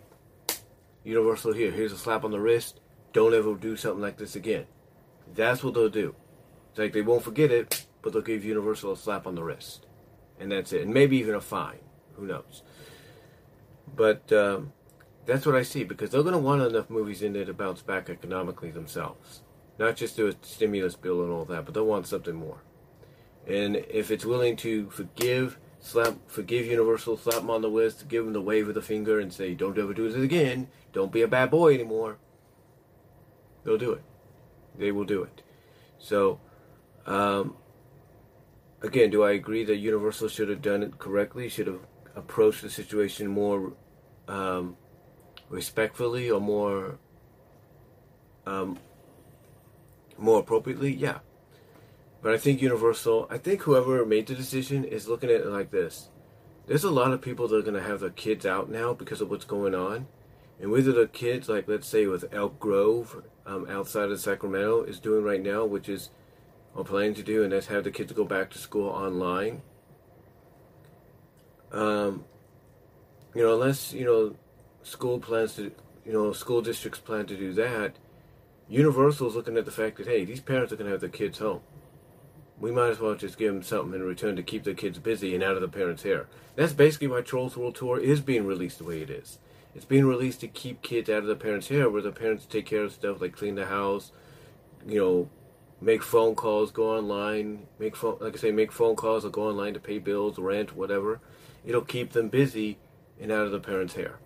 Universal 1.05 1.53
here, 1.53 1.71
here's 1.71 1.93
a 1.93 1.97
slap 1.97 2.25
on 2.25 2.31
the 2.31 2.39
wrist. 2.39 2.81
Don't 3.13 3.33
ever 3.33 3.55
do 3.55 3.77
something 3.77 4.01
like 4.01 4.17
this 4.17 4.35
again. 4.35 4.65
That's 5.33 5.63
what 5.63 5.73
they'll 5.73 5.87
do. 5.87 6.15
It's 6.69 6.79
like 6.79 6.91
they 6.91 7.01
won't 7.01 7.23
forget 7.23 7.49
it, 7.49 7.85
but 8.01 8.11
they'll 8.11 8.21
give 8.21 8.43
Universal 8.43 8.91
a 8.91 8.97
slap 8.97 9.25
on 9.25 9.35
the 9.35 9.43
wrist. 9.43 9.87
And 10.37 10.51
that's 10.51 10.73
it. 10.73 10.81
And 10.81 10.93
maybe 10.93 11.15
even 11.15 11.33
a 11.33 11.39
fine. 11.39 11.79
Who 12.17 12.25
knows? 12.25 12.61
But 13.95 14.29
um, 14.33 14.73
that's 15.25 15.45
what 15.45 15.55
I 15.55 15.63
see 15.63 15.85
because 15.85 16.09
they're 16.09 16.21
going 16.21 16.33
to 16.33 16.37
want 16.37 16.61
enough 16.61 16.89
movies 16.89 17.21
in 17.21 17.31
there 17.31 17.45
to 17.45 17.53
bounce 17.53 17.81
back 17.81 18.09
economically 18.09 18.69
themselves. 18.69 19.43
Not 19.79 19.95
just 19.95 20.19
a 20.19 20.35
stimulus 20.41 20.95
bill 20.95 21.23
and 21.23 21.31
all 21.31 21.45
that, 21.45 21.63
but 21.63 21.73
they'll 21.73 21.85
want 21.85 22.05
something 22.05 22.35
more. 22.35 22.61
And 23.47 23.77
if 23.77 24.11
it's 24.11 24.25
willing 24.25 24.57
to 24.57 24.89
forgive 24.89 25.57
slap, 25.79 26.17
forgive 26.27 26.65
Universal, 26.65 27.17
slap 27.17 27.37
them 27.37 27.49
on 27.49 27.61
the 27.61 27.69
wrist, 27.69 28.09
give 28.09 28.25
them 28.25 28.33
the 28.33 28.41
wave 28.41 28.67
of 28.67 28.75
the 28.75 28.81
finger, 28.81 29.19
and 29.19 29.31
say, 29.31 29.55
"Don't 29.55 29.77
ever 29.77 29.93
do 29.93 30.11
this 30.11 30.21
again. 30.21 30.67
Don't 30.91 31.13
be 31.13 31.21
a 31.21 31.27
bad 31.27 31.49
boy 31.49 31.73
anymore." 31.73 32.17
They'll 33.63 33.77
do 33.77 33.93
it. 33.93 34.03
They 34.77 34.91
will 34.91 35.05
do 35.05 35.23
it. 35.23 35.41
So, 35.97 36.41
um, 37.05 37.55
again, 38.81 39.09
do 39.09 39.23
I 39.23 39.31
agree 39.31 39.63
that 39.63 39.77
Universal 39.77 40.27
should 40.27 40.49
have 40.49 40.61
done 40.61 40.83
it 40.83 40.99
correctly? 40.99 41.47
Should 41.47 41.67
have 41.67 41.81
approached 42.15 42.61
the 42.61 42.69
situation 42.69 43.27
more 43.27 43.73
um, 44.27 44.75
respectfully 45.49 46.29
or 46.29 46.41
more 46.41 46.99
um, 48.45 48.77
more 50.19 50.39
appropriately? 50.39 50.93
Yeah. 50.93 51.19
But 52.21 52.33
I 52.33 52.37
think 52.37 52.61
Universal, 52.61 53.27
I 53.29 53.37
think 53.37 53.61
whoever 53.61 54.05
made 54.05 54.27
the 54.27 54.35
decision 54.35 54.83
is 54.83 55.07
looking 55.07 55.29
at 55.29 55.41
it 55.41 55.47
like 55.47 55.71
this. 55.71 56.09
There's 56.67 56.83
a 56.83 56.91
lot 56.91 57.13
of 57.13 57.21
people 57.21 57.47
that 57.47 57.55
are 57.55 57.61
going 57.61 57.73
to 57.73 57.81
have 57.81 58.01
their 58.01 58.09
kids 58.09 58.45
out 58.45 58.69
now 58.69 58.93
because 58.93 59.21
of 59.21 59.29
what's 59.29 59.45
going 59.45 59.73
on. 59.73 60.07
And 60.59 60.71
whether 60.71 60.91
the 60.91 61.07
kids, 61.07 61.47
like 61.47 61.67
let's 61.67 61.87
say 61.87 62.05
with 62.05 62.33
Elk 62.33 62.59
Grove 62.59 63.23
um, 63.45 63.65
outside 63.69 64.11
of 64.11 64.19
Sacramento, 64.19 64.83
is 64.83 64.99
doing 64.99 65.23
right 65.23 65.41
now, 65.41 65.65
which 65.65 65.87
is 65.87 66.09
or 66.75 66.83
planning 66.83 67.13
to 67.15 67.23
do, 67.23 67.43
and 67.43 67.51
that's 67.51 67.67
have 67.67 67.83
the 67.83 67.91
kids 67.91 68.11
go 68.13 68.25
back 68.25 68.49
to 68.51 68.57
school 68.57 68.89
online. 68.89 69.61
Um, 71.71 72.25
you 73.33 73.43
know, 73.43 73.53
unless 73.53 73.93
you 73.93 74.05
know, 74.05 74.35
school 74.83 75.19
plans 75.19 75.55
to, 75.55 75.71
you 76.05 76.13
know, 76.13 76.33
school 76.33 76.61
districts 76.61 76.99
plan 76.99 77.25
to 77.27 77.37
do 77.37 77.53
that. 77.53 77.95
Universal 78.69 79.27
is 79.27 79.35
looking 79.35 79.57
at 79.57 79.65
the 79.65 79.71
fact 79.71 79.97
that 79.97 80.07
hey, 80.07 80.23
these 80.23 80.39
parents 80.39 80.71
are 80.71 80.77
going 80.77 80.85
to 80.85 80.91
have 80.91 81.01
their 81.01 81.09
kids 81.09 81.39
home 81.39 81.61
we 82.59 82.71
might 82.71 82.89
as 82.89 82.99
well 82.99 83.15
just 83.15 83.37
give 83.37 83.53
them 83.53 83.63
something 83.63 83.99
in 83.99 84.05
return 84.05 84.35
to 84.35 84.43
keep 84.43 84.63
the 84.63 84.73
kids 84.73 84.99
busy 84.99 85.33
and 85.33 85.43
out 85.43 85.55
of 85.55 85.61
the 85.61 85.67
parents' 85.67 86.03
hair. 86.03 86.27
That's 86.55 86.73
basically 86.73 87.07
why 87.07 87.21
Trolls 87.21 87.55
World 87.55 87.75
Tour 87.75 87.99
is 87.99 88.19
being 88.19 88.45
released 88.45 88.79
the 88.79 88.83
way 88.83 89.01
it 89.01 89.09
is. 89.09 89.39
It's 89.73 89.85
being 89.85 90.05
released 90.05 90.41
to 90.41 90.47
keep 90.47 90.81
kids 90.81 91.09
out 91.09 91.19
of 91.19 91.27
the 91.27 91.35
parents' 91.35 91.69
hair, 91.69 91.89
where 91.89 92.01
the 92.01 92.11
parents 92.11 92.45
take 92.45 92.65
care 92.65 92.83
of 92.83 92.91
stuff 92.91 93.21
like 93.21 93.35
clean 93.35 93.55
the 93.55 93.67
house, 93.67 94.11
you 94.85 94.99
know, 94.99 95.29
make 95.79 96.03
phone 96.03 96.35
calls, 96.35 96.71
go 96.71 96.97
online, 96.97 97.67
make 97.77 97.95
phone, 97.95 98.17
like 98.19 98.35
I 98.35 98.37
say, 98.37 98.51
make 98.51 98.71
phone 98.71 98.95
calls 98.95 99.23
or 99.23 99.29
go 99.29 99.47
online 99.47 99.73
to 99.75 99.79
pay 99.79 99.99
bills, 99.99 100.37
rent, 100.37 100.75
whatever. 100.75 101.21
It'll 101.65 101.81
keep 101.81 102.11
them 102.11 102.27
busy 102.27 102.77
and 103.21 103.31
out 103.31 103.45
of 103.45 103.51
the 103.51 103.59
parents' 103.59 103.93
hair. 103.93 104.19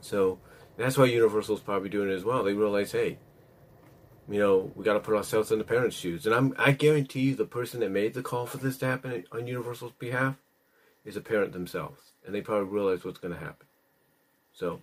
So 0.00 0.38
that's 0.80 0.96
why 0.96 1.06
Universal's 1.06 1.60
probably 1.60 1.88
doing 1.88 2.10
it 2.10 2.14
as 2.14 2.24
well. 2.24 2.42
They 2.42 2.54
realize, 2.54 2.92
hey, 2.92 3.18
you 4.28 4.38
know, 4.38 4.70
we 4.76 4.84
got 4.84 4.94
to 4.94 5.00
put 5.00 5.16
ourselves 5.16 5.50
in 5.50 5.58
the 5.58 5.64
parents' 5.64 5.96
shoes. 5.96 6.24
And 6.24 6.34
I'm, 6.34 6.54
I 6.56 6.72
guarantee 6.72 7.20
you, 7.20 7.34
the 7.34 7.44
person 7.44 7.80
that 7.80 7.90
made 7.90 8.14
the 8.14 8.22
call 8.22 8.46
for 8.46 8.58
this 8.58 8.78
to 8.78 8.86
happen 8.86 9.24
on 9.32 9.46
Universal's 9.46 9.92
behalf 9.98 10.36
is 11.04 11.16
a 11.16 11.20
parent 11.20 11.52
themselves, 11.52 12.12
and 12.24 12.34
they 12.34 12.40
probably 12.40 12.68
realize 12.68 13.04
what's 13.04 13.18
going 13.18 13.34
to 13.34 13.40
happen. 13.40 13.66
So, 14.52 14.80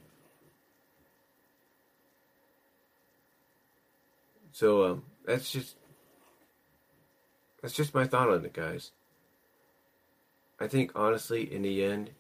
so 4.52 4.86
um, 4.86 5.04
that's 5.26 5.52
just 5.52 5.78
that's 7.62 7.74
just 7.74 7.94
my 7.94 8.06
thought 8.06 8.30
on 8.30 8.44
it, 8.44 8.54
guys. 8.54 8.92
I 10.60 10.68
think 10.68 10.92
honestly, 10.96 11.54
in 11.54 11.62
the 11.62 11.84
end, 11.84 12.12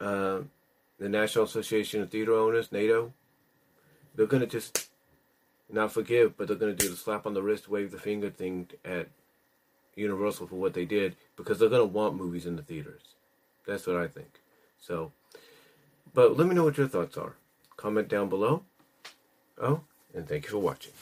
uh, 0.00 0.40
the 0.98 1.08
National 1.08 1.44
Association 1.44 2.02
of 2.02 2.10
Theater 2.10 2.34
Owners, 2.34 2.72
NATO, 2.72 3.12
they're 4.14 4.26
going 4.26 4.40
to 4.40 4.46
just 4.46 4.88
not 5.70 5.92
forgive, 5.92 6.36
but 6.36 6.46
they're 6.46 6.56
going 6.56 6.76
to 6.76 6.82
do 6.84 6.90
the 6.90 6.96
slap 6.96 7.26
on 7.26 7.34
the 7.34 7.42
wrist, 7.42 7.68
wave 7.68 7.90
the 7.90 7.98
finger 7.98 8.30
thing 8.30 8.68
at 8.84 9.08
Universal 9.96 10.48
for 10.48 10.56
what 10.56 10.74
they 10.74 10.84
did 10.84 11.16
because 11.36 11.58
they're 11.58 11.68
going 11.68 11.80
to 11.80 11.86
want 11.86 12.16
movies 12.16 12.46
in 12.46 12.56
the 12.56 12.62
theaters. 12.62 13.02
That's 13.66 13.86
what 13.86 13.96
I 13.96 14.06
think. 14.06 14.40
So, 14.78 15.12
but 16.12 16.36
let 16.36 16.46
me 16.46 16.54
know 16.54 16.64
what 16.64 16.78
your 16.78 16.88
thoughts 16.88 17.16
are. 17.16 17.34
Comment 17.76 18.08
down 18.08 18.28
below. 18.28 18.62
Oh, 19.60 19.80
and 20.14 20.28
thank 20.28 20.44
you 20.44 20.50
for 20.50 20.58
watching. 20.58 20.92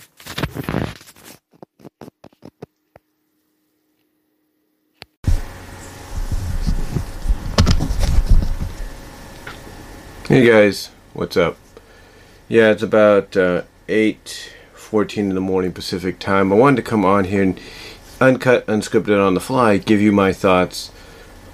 Hey 10.32 10.46
guys, 10.46 10.88
what's 11.12 11.36
up? 11.36 11.58
Yeah, 12.48 12.70
it's 12.70 12.82
about 12.82 13.36
uh, 13.36 13.64
8 13.86 14.54
14 14.72 15.28
in 15.28 15.34
the 15.34 15.42
morning 15.42 15.72
Pacific 15.72 16.18
time. 16.18 16.50
I 16.50 16.56
wanted 16.56 16.76
to 16.76 16.82
come 16.82 17.04
on 17.04 17.24
here 17.24 17.42
and 17.42 17.60
uncut, 18.18 18.66
unscripted 18.66 19.22
on 19.22 19.34
the 19.34 19.40
fly, 19.40 19.76
give 19.76 20.00
you 20.00 20.10
my 20.10 20.32
thoughts 20.32 20.90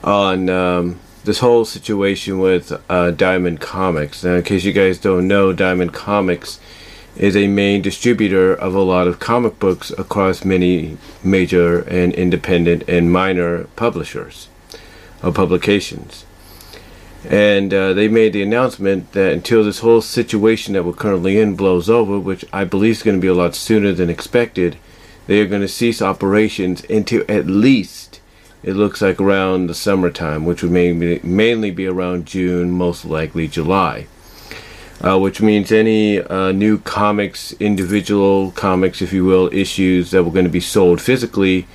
on 0.04 0.48
um, 0.48 1.00
this 1.24 1.40
whole 1.40 1.64
situation 1.64 2.38
with 2.38 2.72
uh, 2.88 3.10
Diamond 3.10 3.60
Comics. 3.60 4.22
Now, 4.22 4.34
in 4.34 4.44
case 4.44 4.62
you 4.62 4.72
guys 4.72 4.98
don't 4.98 5.26
know, 5.26 5.52
Diamond 5.52 5.92
Comics 5.92 6.60
is 7.16 7.36
a 7.36 7.48
main 7.48 7.82
distributor 7.82 8.54
of 8.54 8.76
a 8.76 8.82
lot 8.82 9.08
of 9.08 9.18
comic 9.18 9.58
books 9.58 9.90
across 9.98 10.44
many 10.44 10.98
major 11.24 11.80
and 11.80 12.14
independent 12.14 12.88
and 12.88 13.10
minor 13.12 13.64
publishers 13.74 14.46
of 15.20 15.34
publications. 15.34 16.26
And 17.24 17.74
uh, 17.74 17.94
they 17.94 18.06
made 18.06 18.32
the 18.32 18.42
announcement 18.42 19.12
that 19.12 19.32
until 19.32 19.64
this 19.64 19.80
whole 19.80 20.00
situation 20.00 20.74
that 20.74 20.84
we're 20.84 20.92
currently 20.92 21.38
in 21.38 21.56
blows 21.56 21.90
over, 21.90 22.18
which 22.18 22.44
I 22.52 22.64
believe 22.64 22.92
is 22.92 23.02
going 23.02 23.16
to 23.16 23.20
be 23.20 23.28
a 23.28 23.34
lot 23.34 23.54
sooner 23.54 23.92
than 23.92 24.08
expected, 24.08 24.76
they 25.26 25.40
are 25.40 25.46
going 25.46 25.62
to 25.62 25.68
cease 25.68 26.00
operations 26.00 26.84
until 26.84 27.24
at 27.28 27.46
least 27.46 28.20
it 28.62 28.74
looks 28.74 29.02
like 29.02 29.20
around 29.20 29.66
the 29.66 29.74
summertime, 29.74 30.44
which 30.44 30.62
would 30.62 30.72
mainly, 30.72 31.20
mainly 31.22 31.70
be 31.70 31.86
around 31.86 32.26
June, 32.26 32.70
most 32.70 33.04
likely 33.04 33.48
July. 33.48 34.06
Uh, 35.00 35.16
which 35.16 35.40
means 35.40 35.70
any 35.70 36.20
uh, 36.20 36.50
new 36.50 36.76
comics, 36.78 37.52
individual 37.60 38.50
comics, 38.52 39.00
if 39.00 39.12
you 39.12 39.24
will, 39.24 39.48
issues 39.52 40.10
that 40.10 40.24
were 40.24 40.32
going 40.32 40.44
to 40.44 40.50
be 40.50 40.58
sold 40.58 41.00
physically 41.00 41.68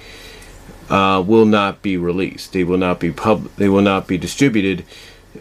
uh, 0.90 1.24
will 1.26 1.46
not 1.46 1.82
be 1.82 1.96
released. 1.96 2.52
They 2.52 2.66
will 2.66 2.78
not 2.78 3.00
be 3.00 3.14
pub. 3.14 3.50
They 3.56 3.70
will 3.70 3.82
not 3.82 4.08
be 4.08 4.18
distributed 4.18 4.84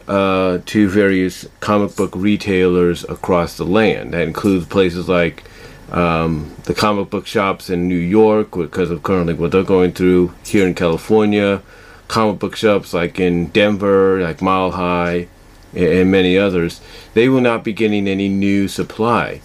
uh, 0.09 0.59
to 0.67 0.89
various 0.89 1.47
comic 1.61 1.97
book 1.97 2.13
retailers 2.15 3.05
across 3.05 3.57
the 3.57 3.65
land. 3.65 4.13
That 4.15 4.27
includes 4.27 4.67
places 4.67 5.09
like 5.09 5.45
um, 5.91 6.55
the 6.65 6.75
comic 6.75 7.11
book 7.11 7.27
shops 7.27 7.71
in 7.71 7.89
New 7.89 7.95
York, 7.95 8.53
because 8.53 8.91
of 8.91 9.03
currently 9.03 9.35
what 9.35 9.53
they're 9.53 9.63
going 9.63 9.93
through 9.93 10.35
here 10.45 10.67
in 10.67 10.75
California, 10.75 11.63
comic 12.09 12.39
book 12.39 12.57
shops 12.57 12.93
like 12.93 13.21
in 13.21 13.49
Denver, 13.49 14.21
like 14.21 14.43
Mile 14.43 14.73
High, 14.73 15.29
and 15.75 16.11
many 16.11 16.37
others. 16.37 16.81
They 17.15 17.29
will 17.29 17.41
not 17.41 17.65
be 17.65 17.73
getting 17.73 18.09
any 18.09 18.29
new 18.29 18.69
supply. 18.69 19.41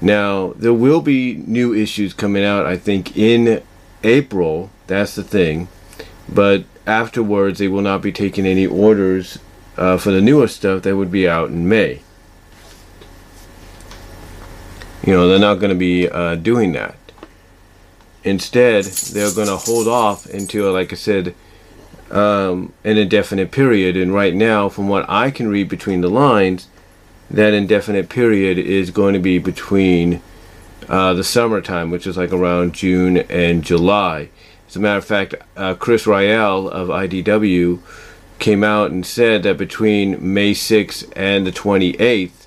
Now, 0.00 0.52
there 0.56 0.74
will 0.74 1.00
be 1.00 1.42
new 1.46 1.72
issues 1.74 2.12
coming 2.12 2.44
out, 2.44 2.66
I 2.66 2.76
think, 2.76 3.16
in 3.16 3.62
April. 4.02 4.70
That's 4.86 5.14
the 5.14 5.22
thing. 5.22 5.68
But 6.28 6.64
afterwards 6.86 7.58
they 7.58 7.68
will 7.68 7.82
not 7.82 8.02
be 8.02 8.10
taking 8.10 8.46
any 8.46 8.66
orders 8.66 9.38
uh, 9.76 9.96
for 9.96 10.10
the 10.10 10.20
newer 10.20 10.48
stuff 10.48 10.82
that 10.82 10.96
would 10.96 11.10
be 11.10 11.28
out 11.28 11.48
in 11.48 11.68
May. 11.68 12.02
You 15.04 15.14
know, 15.14 15.28
they're 15.28 15.38
not 15.38 15.56
going 15.56 15.70
to 15.70 15.78
be 15.78 16.08
uh, 16.08 16.36
doing 16.36 16.72
that. 16.72 16.96
Instead, 18.24 18.84
they're 18.84 19.34
going 19.34 19.48
to 19.48 19.56
hold 19.56 19.88
off 19.88 20.26
until, 20.26 20.72
like 20.72 20.92
I 20.92 20.96
said, 20.96 21.34
um, 22.10 22.72
an 22.84 22.98
indefinite 22.98 23.50
period. 23.50 23.96
And 23.96 24.14
right 24.14 24.34
now, 24.34 24.68
from 24.68 24.88
what 24.88 25.04
I 25.08 25.32
can 25.32 25.48
read 25.48 25.68
between 25.68 26.02
the 26.02 26.10
lines, 26.10 26.68
that 27.30 27.52
indefinite 27.52 28.08
period 28.08 28.58
is 28.58 28.90
going 28.90 29.14
to 29.14 29.20
be 29.20 29.38
between 29.38 30.22
uh, 30.88 31.14
the 31.14 31.24
summertime, 31.24 31.90
which 31.90 32.06
is 32.06 32.16
like 32.16 32.32
around 32.32 32.74
June 32.74 33.16
and 33.16 33.64
July. 33.64 34.28
As 34.68 34.76
a 34.76 34.80
matter 34.80 34.98
of 34.98 35.04
fact, 35.04 35.34
uh, 35.56 35.74
Chris 35.74 36.04
Ryall 36.04 36.70
of 36.70 36.88
IDW 36.88 37.80
came 38.42 38.64
out 38.64 38.90
and 38.90 39.06
said 39.06 39.44
that 39.44 39.56
between 39.56 40.34
May 40.34 40.52
6th 40.52 41.10
and 41.14 41.46
the 41.46 41.52
28th 41.52 42.46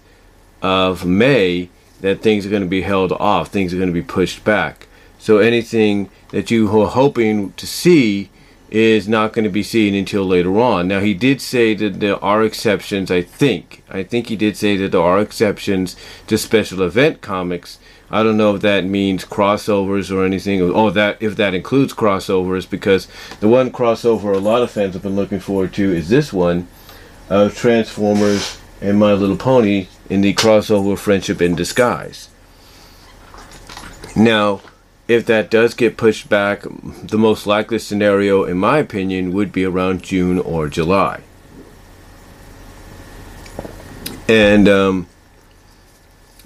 of 0.62 1.06
May, 1.06 1.70
that 2.02 2.22
things 2.22 2.46
are 2.46 2.50
going 2.50 2.62
to 2.62 2.68
be 2.68 2.82
held 2.82 3.14
off, 3.14 3.48
things 3.48 3.74
are 3.74 3.78
going 3.78 3.90
to 3.90 3.94
be 3.94 4.02
pushed 4.02 4.44
back. 4.44 4.88
So 5.18 5.38
anything 5.40 6.10
that 6.30 6.52
you 6.52 6.68
were 6.68 6.88
hoping 6.88 7.54
to 7.54 7.66
see 7.66 8.30
is 8.70 9.08
not 9.08 9.32
going 9.32 9.46
to 9.46 9.50
be 9.50 9.64
seen 9.64 9.96
until 9.96 10.26
later 10.26 10.60
on. 10.60 10.90
Now 10.90 11.00
he 11.00 11.14
did 11.14 11.40
say 11.40 11.74
that 11.76 12.02
there 12.02 12.22
are 12.24 12.44
exceptions, 12.44 13.10
I 13.10 13.22
think. 13.22 13.82
I 13.90 14.04
think 14.04 14.28
he 14.28 14.36
did 14.36 14.58
say 14.58 14.76
that 14.76 14.92
there 14.92 15.02
are 15.02 15.22
exceptions 15.22 15.96
to 16.28 16.38
special 16.38 16.82
event 16.82 17.22
comics. 17.22 17.80
I 18.16 18.24
don't 18.24 18.38
know 18.38 18.56
if 18.56 18.62
that 18.62 18.86
means 18.86 19.26
crossovers 19.26 20.10
or 20.10 20.24
anything. 20.24 20.62
Oh, 20.62 20.90
that 20.90 21.18
if 21.20 21.36
that 21.36 21.54
includes 21.54 21.94
crossovers, 21.94 22.68
because 22.68 23.10
the 23.42 23.50
one 23.50 23.72
crossover 23.72 24.34
a 24.34 24.38
lot 24.38 24.62
of 24.62 24.72
fans 24.72 24.94
have 24.94 25.04
been 25.04 25.18
looking 25.18 25.42
forward 25.42 25.74
to 25.74 25.92
is 25.92 26.08
this 26.08 26.32
one 26.32 26.70
of 27.30 27.58
Transformers 27.58 28.58
and 28.80 28.98
My 28.98 29.12
Little 29.12 29.36
Pony 29.36 29.88
in 30.10 30.22
the 30.22 30.34
crossover 30.34 30.98
Friendship 30.98 31.42
in 31.42 31.56
Disguise. 31.56 32.30
Now, 34.16 34.62
if 35.10 35.26
that 35.26 35.52
does 35.52 35.74
get 35.74 35.98
pushed 35.98 36.30
back, 36.30 36.62
the 36.64 37.18
most 37.18 37.46
likely 37.46 37.80
scenario, 37.80 38.46
in 38.46 38.58
my 38.58 38.78
opinion, 38.78 39.34
would 39.34 39.52
be 39.52 39.66
around 39.66 40.04
June 40.04 40.40
or 40.40 40.70
July. 40.70 41.20
And 44.30 44.70
um, 44.70 45.08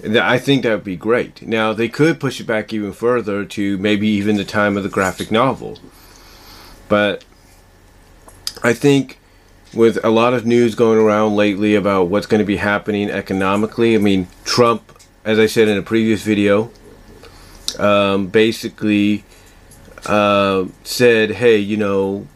I 0.04 0.38
think 0.38 0.62
that 0.62 0.70
would 0.72 0.84
be 0.84 0.96
great. 0.96 1.42
Now, 1.42 1.72
they 1.72 1.88
could 1.88 2.20
push 2.20 2.40
it 2.40 2.46
back 2.46 2.72
even 2.72 2.92
further 2.92 3.44
to 3.44 3.78
maybe 3.78 4.08
even 4.08 4.36
the 4.36 4.44
time 4.44 4.76
of 4.76 4.82
the 4.82 4.88
graphic 4.88 5.30
novel. 5.30 5.78
But 6.88 7.24
I 8.62 8.72
think 8.72 9.18
with 9.74 10.02
a 10.04 10.10
lot 10.10 10.34
of 10.34 10.46
news 10.46 10.74
going 10.74 10.98
around 10.98 11.36
lately 11.36 11.74
about 11.74 12.04
what's 12.08 12.26
going 12.26 12.40
to 12.40 12.44
be 12.44 12.56
happening 12.56 13.10
economically, 13.10 13.94
I 13.94 13.98
mean, 13.98 14.28
Trump, 14.44 14.98
as 15.24 15.38
I 15.38 15.46
said 15.46 15.68
in 15.68 15.78
a 15.78 15.82
previous 15.82 16.22
video, 16.22 16.70
um, 17.78 18.26
basically 18.26 19.24
uh, 20.06 20.64
said, 20.82 21.32
"Hey, 21.32 21.58
you 21.58 21.76
know, 21.76 22.26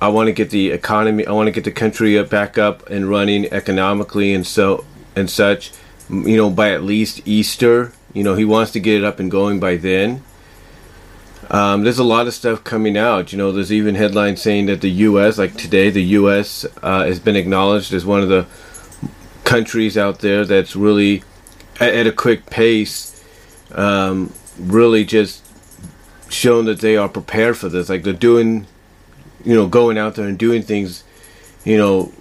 I 0.00 0.08
want 0.08 0.28
to 0.28 0.32
get 0.32 0.50
the 0.50 0.70
economy, 0.70 1.26
I 1.26 1.32
want 1.32 1.46
to 1.46 1.52
get 1.52 1.64
the 1.64 1.72
country 1.72 2.22
back 2.24 2.58
up 2.58 2.88
and 2.88 3.08
running 3.08 3.52
economically 3.52 4.34
and 4.34 4.46
so 4.46 4.84
and 5.16 5.30
such, 5.30 5.72
you 6.08 6.36
know, 6.36 6.50
by 6.50 6.70
at 6.72 6.82
least 6.82 7.20
Easter. 7.24 7.92
You 8.12 8.22
know, 8.22 8.34
he 8.34 8.44
wants 8.44 8.72
to 8.72 8.80
get 8.80 8.96
it 8.96 9.04
up 9.04 9.18
and 9.20 9.30
going 9.30 9.60
by 9.60 9.76
then." 9.76 10.22
Um, 11.50 11.84
there's 11.84 11.98
a 11.98 12.04
lot 12.04 12.26
of 12.26 12.34
stuff 12.34 12.64
coming 12.64 12.96
out. 12.96 13.32
You 13.32 13.38
know, 13.38 13.52
there's 13.52 13.72
even 13.72 13.96
headlines 13.96 14.40
saying 14.40 14.66
that 14.66 14.80
the 14.80 14.90
U.S., 14.90 15.36
like 15.36 15.54
today, 15.56 15.90
the 15.90 16.02
U.S. 16.02 16.64
Uh, 16.82 17.04
has 17.04 17.18
been 17.18 17.36
acknowledged 17.36 17.92
as 17.92 18.06
one 18.06 18.22
of 18.22 18.28
the 18.28 18.46
countries 19.44 19.98
out 19.98 20.20
there 20.20 20.44
that's 20.44 20.74
really 20.74 21.22
at, 21.80 21.94
at 21.94 22.06
a 22.06 22.12
quick 22.12 22.46
pace 22.46 23.22
um, 23.72 24.32
really 24.58 25.04
just 25.04 25.44
shown 26.30 26.64
that 26.64 26.80
they 26.80 26.96
are 26.96 27.08
prepared 27.08 27.56
for 27.56 27.68
this. 27.68 27.88
Like 27.88 28.02
they're 28.02 28.12
doing, 28.12 28.66
you 29.44 29.54
know, 29.54 29.66
going 29.66 29.98
out 29.98 30.14
there 30.14 30.26
and 30.26 30.38
doing 30.38 30.62
things, 30.62 31.04
you 31.64 31.76
know, 31.76 32.12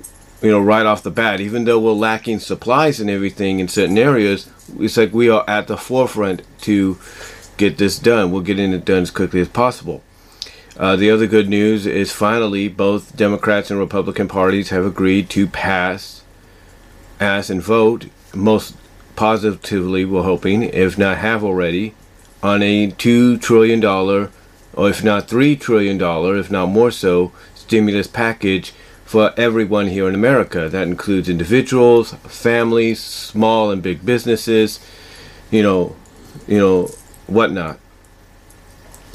you 0.44 0.52
know, 0.52 0.60
right 0.60 0.86
off 0.86 1.02
the 1.02 1.10
bat. 1.10 1.40
Even 1.40 1.64
though 1.64 1.80
we're 1.80 1.94
lacking 1.94 2.40
supplies 2.40 3.00
and 3.00 3.10
everything 3.10 3.60
in 3.60 3.68
certain 3.70 3.98
areas, 3.98 4.50
it's 4.78 4.98
like 4.98 5.14
we 5.14 5.30
are 5.30 5.46
at 5.50 5.68
the 5.68 5.78
forefront 5.78 6.44
to 6.62 7.00
get 7.56 7.78
this 7.78 7.98
done. 7.98 8.32
We're 8.32 8.42
getting 8.42 8.74
it 8.74 8.84
done 8.84 9.04
as 9.04 9.12
quickly 9.12 9.40
as 9.40 9.48
possible. 9.48 10.04
Uh, 10.76 10.98
the 10.98 11.10
other 11.10 11.28
good 11.28 11.48
news 11.48 11.86
is 11.86 12.12
finally 12.12 12.68
both 12.68 13.16
Democrats 13.16 13.72
and 13.72 13.80
Republican 13.80 14.28
parties 14.28 14.70
have 14.70 14.86
agreed 14.86 15.30
to 15.30 15.48
pass, 15.48 16.24
pass 17.20 17.50
and 17.50 17.62
vote 17.62 18.08
most 18.36 18.76
positively, 19.16 20.04
we're 20.04 20.24
hoping, 20.24 20.64
if 20.64 20.98
not 20.98 21.20
have 21.20 21.44
already, 21.44 21.94
on 22.42 22.62
a 22.64 22.92
$2 22.92 23.40
trillion, 23.40 23.86
or 23.86 24.90
if 24.90 25.04
not 25.04 25.28
$3 25.28 25.60
trillion, 25.60 26.02
if 26.38 26.52
not 26.52 26.66
more 26.66 26.92
so, 26.92 27.32
stimulus 27.54 28.08
package 28.08 28.74
for 29.14 29.32
everyone 29.38 29.90
here 29.90 30.10
in 30.10 30.16
America. 30.16 30.68
That 30.68 30.88
includes 30.88 31.30
individuals, 31.30 32.14
families, 32.28 33.00
small 33.00 33.70
and 33.70 33.80
big 33.80 34.04
businesses, 34.04 34.80
you 35.52 35.62
know, 35.62 35.96
you 36.48 36.58
know, 36.58 36.88
whatnot. 37.28 37.78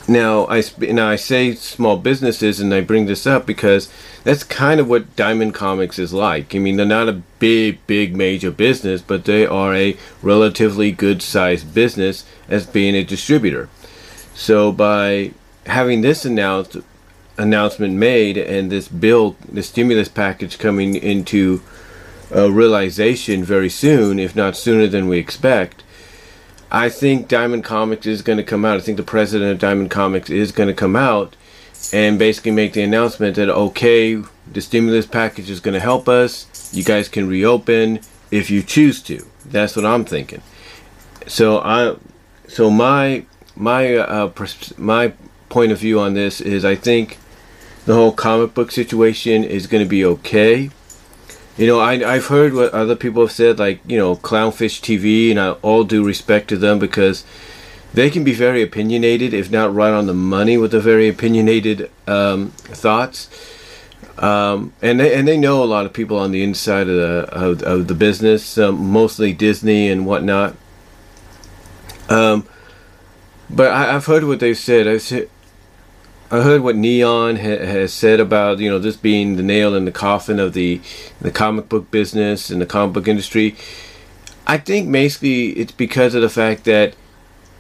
Now 0.07 0.47
I 0.47 0.63
now 0.79 1.09
I 1.09 1.17
say 1.17 1.53
small 1.57 1.97
businesses, 1.97 2.61
and 2.61 2.73
I 2.73 2.81
bring 2.81 3.07
this 3.07 3.27
up 3.27 3.45
because 3.45 3.93
that's 4.23 4.45
kind 4.45 4.79
of 4.79 4.89
what 4.89 5.17
Diamond 5.17 5.55
Comics 5.55 5.99
is 5.99 6.13
like. 6.13 6.55
I 6.55 6.61
mean, 6.61 6.77
they're 6.77 6.87
not 6.87 7.09
a 7.09 7.21
big, 7.41 7.85
big, 7.89 8.15
major 8.15 8.53
business, 8.53 9.03
but 9.03 9.25
they 9.25 9.47
are 9.47 9.75
a 9.75 9.97
relatively 10.23 10.93
good-sized 10.93 11.75
business 11.75 12.25
as 12.49 12.67
being 12.67 12.95
a 12.95 13.03
distributor. 13.03 13.69
So 14.33 14.71
by 14.71 15.33
having 15.67 16.03
this 16.03 16.25
announced 16.25 16.77
announcement 17.39 17.95
made 17.95 18.37
and 18.37 18.71
this 18.71 18.89
bill, 18.89 19.37
the 19.51 19.63
stimulus 19.63 20.09
package 20.09 20.59
coming 20.59 20.95
into 20.95 21.63
realization 22.31 23.43
very 23.43 23.71
soon, 23.71 24.19
if 24.19 24.37
not 24.37 24.57
sooner 24.57 24.87
than 24.87 25.09
we 25.09 25.19
expect, 25.19 25.83
I 26.71 26.91
think 26.91 27.29
Diamond 27.29 27.65
Comics 27.65 28.07
is 28.07 28.21
going 28.21 28.37
to 28.37 28.45
come 28.45 28.65
out. 28.65 28.77
I 28.77 28.81
think 28.81 28.99
the 28.99 29.03
president 29.03 29.53
of 29.53 29.59
Diamond 29.59 29.91
Comics 29.91 30.29
is 30.29 30.53
going 30.53 30.67
to 30.67 30.75
come 30.75 30.97
out 30.97 31.35
and 31.93 32.19
basically 32.19 32.51
make 32.51 32.75
the 32.75 32.83
announcement 32.83 33.37
that 33.37 33.49
okay, 33.49 34.23
the 34.53 34.61
stimulus 34.61 35.07
package 35.07 35.49
is 35.49 35.61
going 35.61 35.75
to 35.75 35.81
help 35.81 36.09
us. 36.09 36.47
You 36.75 36.85
guys 36.85 37.09
can 37.09 37.27
reopen 37.27 38.01
if 38.31 38.51
you 38.51 38.63
choose 38.63 39.01
to. 39.03 39.25
That's 39.47 39.77
what 39.77 39.87
I'm 39.87 40.05
thinking. 40.05 40.43
So 41.27 41.61
I, 41.61 41.97
so 42.49 42.71
my 42.71 43.25
my 43.57 43.95
uh, 43.95 44.29
pers- 44.29 44.77
my 44.77 45.15
point 45.49 45.73
of 45.73 45.79
view 45.79 45.99
on 45.99 46.13
this 46.13 46.43
is 46.43 46.65
I 46.65 46.75
think 46.75 47.17
the 47.89 47.95
whole 47.95 48.13
comic 48.13 48.53
book 48.53 48.71
situation 48.71 49.43
is 49.43 49.67
going 49.67 49.83
to 49.83 49.89
be 49.89 50.05
okay. 50.05 50.69
You 51.57 51.67
know, 51.67 51.81
I, 51.81 51.93
I've 52.07 52.27
heard 52.27 52.53
what 52.53 52.71
other 52.75 52.95
people 52.95 53.23
have 53.23 53.33
said, 53.33 53.59
like, 53.59 53.81
you 53.87 53.97
know, 53.97 54.15
Clownfish 54.15 54.83
TV, 54.83 55.31
and 55.31 55.41
I 55.41 55.53
all 55.63 55.85
due 55.85 56.05
respect 56.05 56.49
to 56.49 56.59
them 56.59 56.79
because 56.79 57.25
they 57.95 58.11
can 58.11 58.25
be 58.25 58.35
very 58.35 58.61
opinionated, 58.61 59.33
if 59.33 59.51
not 59.51 59.75
right 59.75 59.91
on 59.91 60.05
the 60.05 60.13
money 60.13 60.59
with 60.59 60.73
the 60.73 60.81
very 60.81 61.09
opinionated 61.09 61.91
um, 62.07 62.51
thoughts. 62.51 63.31
Um, 64.19 64.75
and 64.83 65.01
they 65.01 65.15
and 65.15 65.27
they 65.27 65.39
know 65.39 65.65
a 65.65 65.65
lot 65.65 65.87
of 65.87 65.95
people 65.95 66.19
on 66.19 66.31
the 66.31 66.43
inside 66.43 66.91
of 66.91 66.97
the 66.97 67.29
of, 67.33 67.63
of 67.63 67.89
the 67.89 67.95
business, 67.95 68.59
um, 68.59 68.87
mostly 68.93 69.33
Disney 69.33 69.89
and 69.89 70.05
whatnot. 70.05 70.57
Um, 72.11 72.47
but 73.49 73.71
I, 73.71 73.93
have 73.93 74.05
heard 74.05 74.25
what 74.25 74.41
they've 74.41 74.59
said. 74.59 74.87
I've 74.87 75.01
said 75.01 75.31
I 76.31 76.43
heard 76.43 76.61
what 76.61 76.77
Neon 76.77 77.37
ha- 77.37 77.65
has 77.65 77.93
said 77.93 78.21
about 78.21 78.59
you 78.59 78.69
know 78.69 78.79
this 78.79 78.97
being 78.97 79.37
the 79.37 79.43
nail 79.43 79.75
in 79.75 79.87
the 79.87 79.93
coffin 79.93 80.39
of 80.39 80.53
the 80.53 80.81
the 81.23 81.31
comic 81.31 81.71
book 81.71 81.91
business 81.91 82.51
and 82.51 82.61
the 82.61 82.67
comic 82.67 82.95
book 82.95 83.09
industry. 83.09 83.57
I 84.47 84.59
think 84.59 84.93
basically 84.93 85.51
it's 85.51 85.73
because 85.73 86.15
of 86.15 86.21
the 86.21 86.29
fact 86.29 86.65
that 86.65 86.95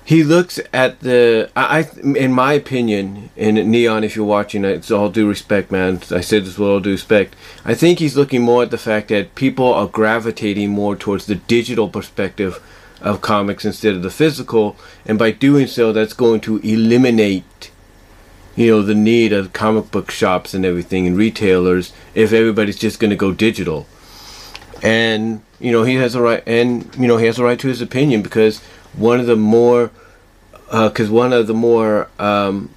he 0.05 0.23
looks 0.23 0.61
at 0.73 1.01
the 1.01 1.51
I, 1.57 1.79
I 1.79 2.01
in 2.03 2.33
my 2.33 2.53
opinion 2.53 3.31
and 3.39 3.57
Neon 3.71 4.05
if 4.05 4.17
you're 4.17 4.27
watching 4.27 4.67
uh, 4.67 4.69
it's 4.69 4.91
all 4.91 5.09
due 5.09 5.27
respect 5.27 5.71
man. 5.71 6.03
I 6.11 6.21
said 6.21 6.45
this 6.45 6.59
with 6.59 6.69
all 6.69 6.81
due 6.81 6.91
respect. 6.91 7.37
I 7.65 7.73
think 7.73 8.01
he's 8.01 8.17
looking 8.17 8.43
more 8.43 8.65
at 8.65 8.71
the 8.71 8.77
fact 8.77 9.09
that 9.09 9.35
people 9.35 9.73
are 9.73 9.87
gravitating 9.87 10.69
more 10.69 10.95
towards 10.95 11.25
the 11.25 11.37
digital 11.37 11.89
perspective 11.89 12.63
of 13.01 13.23
comics 13.23 13.65
instead 13.65 13.95
of 13.95 14.03
the 14.03 14.11
physical. 14.11 14.77
And 15.07 15.19
by 15.19 15.31
doing 15.31 15.69
so 15.69 15.91
that's 15.91 16.13
going 16.13 16.41
to 16.43 16.59
eliminate 16.59 17.68
you 18.59 18.73
know 18.73 18.83
the 18.83 18.95
need 18.95 19.33
of 19.33 19.53
comic 19.53 19.89
book 19.93 20.11
shops 20.11 20.53
and 20.53 20.67
everything 20.67 21.07
and 21.07 21.17
retailers 21.17 21.93
if 22.15 22.33
everybody's 22.33 22.79
just 22.79 22.99
going 22.99 23.11
to 23.11 23.17
go 23.17 23.33
digital 23.33 23.87
and 24.83 25.41
you 25.61 25.71
know 25.71 25.85
he 25.85 25.95
has 25.95 26.17
a 26.17 26.21
right 26.21 26.43
and 26.45 26.93
you 26.97 27.07
know 27.07 27.17
he 27.19 27.27
has 27.27 27.39
a 27.39 27.45
right 27.45 27.61
to 27.61 27.69
his 27.69 27.81
opinion 27.81 28.21
because 28.21 28.61
one 28.95 29.21
of 29.21 29.27
the 29.27 29.37
more 29.37 29.93
because 30.67 31.09
uh, 31.09 31.13
one 31.13 31.33
of 31.33 31.47
the 31.47 31.55
more 31.55 32.11
um, 32.19 32.69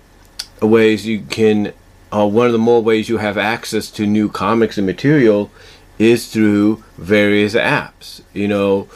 ways 0.62 1.08
you 1.08 1.22
can 1.22 1.74
uh, 2.13 2.28
one 2.28 2.46
of 2.46 2.52
the 2.52 2.60
more 2.60 2.82
ways 2.84 3.10
you 3.10 3.17
have 3.17 3.38
access 3.38 3.89
to 3.89 4.06
new 4.06 4.30
comics 4.30 4.78
and 4.78 4.86
material 4.86 5.50
is 5.98 6.32
through 6.32 6.84
various 6.98 7.56
apps. 7.56 8.22
You 8.34 8.48
know, 8.48 8.88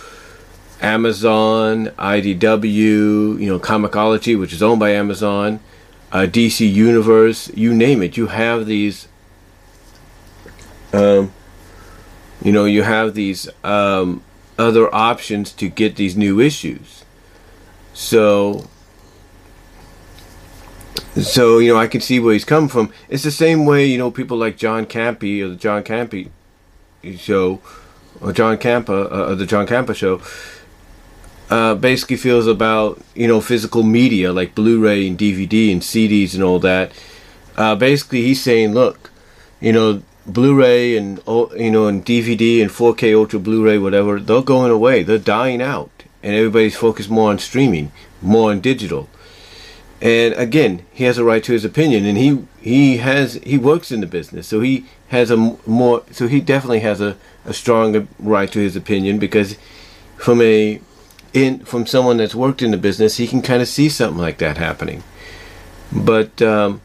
Amazon, 0.81 1.87
IDW, 1.97 2.69
you 3.39 3.47
know, 3.47 3.59
ComiXology 3.59 4.39
which 4.39 4.53
is 4.53 4.61
owned 4.61 4.79
by 4.79 4.91
Amazon, 4.91 5.59
uh, 6.15 6.25
DC 6.25 6.71
Universe, 6.71 7.51
you 7.55 7.73
name 7.73 8.01
it. 8.01 8.15
You 8.15 8.27
have 8.27 8.67
these, 8.67 9.09
um, 10.93 11.33
you 12.41 12.53
know, 12.53 12.63
you 12.63 12.83
have 12.83 13.15
these 13.15 13.49
um, 13.65 14.23
other 14.57 14.87
options 14.95 15.51
to 15.51 15.67
get 15.67 15.97
these 15.97 16.15
new 16.15 16.39
issues. 16.39 17.03
So, 17.93 18.69
so 21.21 21.57
you 21.57 21.73
know, 21.73 21.79
I 21.79 21.87
can 21.87 21.99
see 21.99 22.21
where 22.21 22.31
he's 22.31 22.45
coming 22.45 22.69
from. 22.69 22.93
It's 23.09 23.23
the 23.23 23.29
same 23.29 23.65
way, 23.65 23.85
you 23.85 23.97
know, 23.97 24.09
people 24.09 24.37
like 24.37 24.55
John 24.55 24.85
Campea 24.85 25.43
or 25.43 25.49
the 25.49 25.57
John 25.57 25.83
Campea 25.83 26.29
show, 27.17 27.59
or 28.21 28.31
John 28.31 28.57
Campa, 28.57 29.11
uh, 29.11 29.35
the 29.35 29.45
John 29.45 29.67
Campa 29.67 29.93
show 29.93 30.21
uh, 31.49 31.75
basically 31.75 32.17
feels 32.17 32.47
about 32.47 33.01
you 33.13 33.27
know 33.27 33.41
physical 33.41 33.83
media 33.83 34.33
like 34.33 34.55
Blu-ray 34.55 35.07
and 35.07 35.17
DVD 35.17 35.71
and 35.71 35.81
CDs 35.81 36.33
and 36.33 36.43
all 36.43 36.59
that. 36.59 36.91
Uh, 37.55 37.75
basically, 37.75 38.21
he's 38.21 38.41
saying, 38.41 38.73
look, 38.73 39.11
you 39.61 39.71
know, 39.71 40.01
Blu-ray 40.25 40.97
and 40.97 41.19
you 41.55 41.71
know 41.71 41.87
and 41.87 42.05
DVD 42.05 42.61
and 42.61 42.71
4K 42.71 43.15
Ultra 43.15 43.39
Blu-ray, 43.39 43.77
whatever, 43.77 44.19
they're 44.19 44.41
going 44.41 44.71
away. 44.71 45.03
They're 45.03 45.17
dying 45.17 45.61
out, 45.61 45.91
and 46.23 46.35
everybody's 46.35 46.75
focused 46.75 47.09
more 47.09 47.29
on 47.29 47.39
streaming, 47.39 47.91
more 48.21 48.51
on 48.51 48.59
digital. 48.59 49.09
And 50.01 50.33
again, 50.33 50.85
he 50.91 51.05
has 51.05 51.17
a 51.17 51.23
right 51.23 51.43
to 51.43 51.53
his 51.53 51.63
opinion, 51.63 52.05
and 52.05 52.17
he 52.17 52.45
he 52.59 52.97
has 52.97 53.35
he 53.35 53.57
works 53.57 53.91
in 53.91 54.01
the 54.01 54.07
business, 54.07 54.47
so 54.47 54.61
he 54.61 54.85
has 55.09 55.31
a 55.31 55.37
more 55.37 56.03
so 56.11 56.27
he 56.27 56.41
definitely 56.41 56.81
has 56.81 56.99
a, 56.99 57.17
a 57.45 57.53
strong 57.53 58.07
right 58.19 58.51
to 58.51 58.59
his 58.59 58.75
opinion 58.75 59.19
because 59.19 59.57
from 60.17 60.41
a 60.41 60.81
in 61.35 61.59
from 61.65 61.85
someone 61.85 62.17
that's 62.17 62.33
worked 62.33 62.61
in 62.61 62.71
the 62.71 62.77
business, 62.77 63.17
he 63.17 63.27
can 63.27 63.41
kind 63.41 63.61
of 63.61 63.67
see 63.67 63.89
something 63.89 64.17
like 64.17 64.37
that 64.37 64.57
happening. 64.57 65.03
But 65.91 66.41
um, 66.41 66.81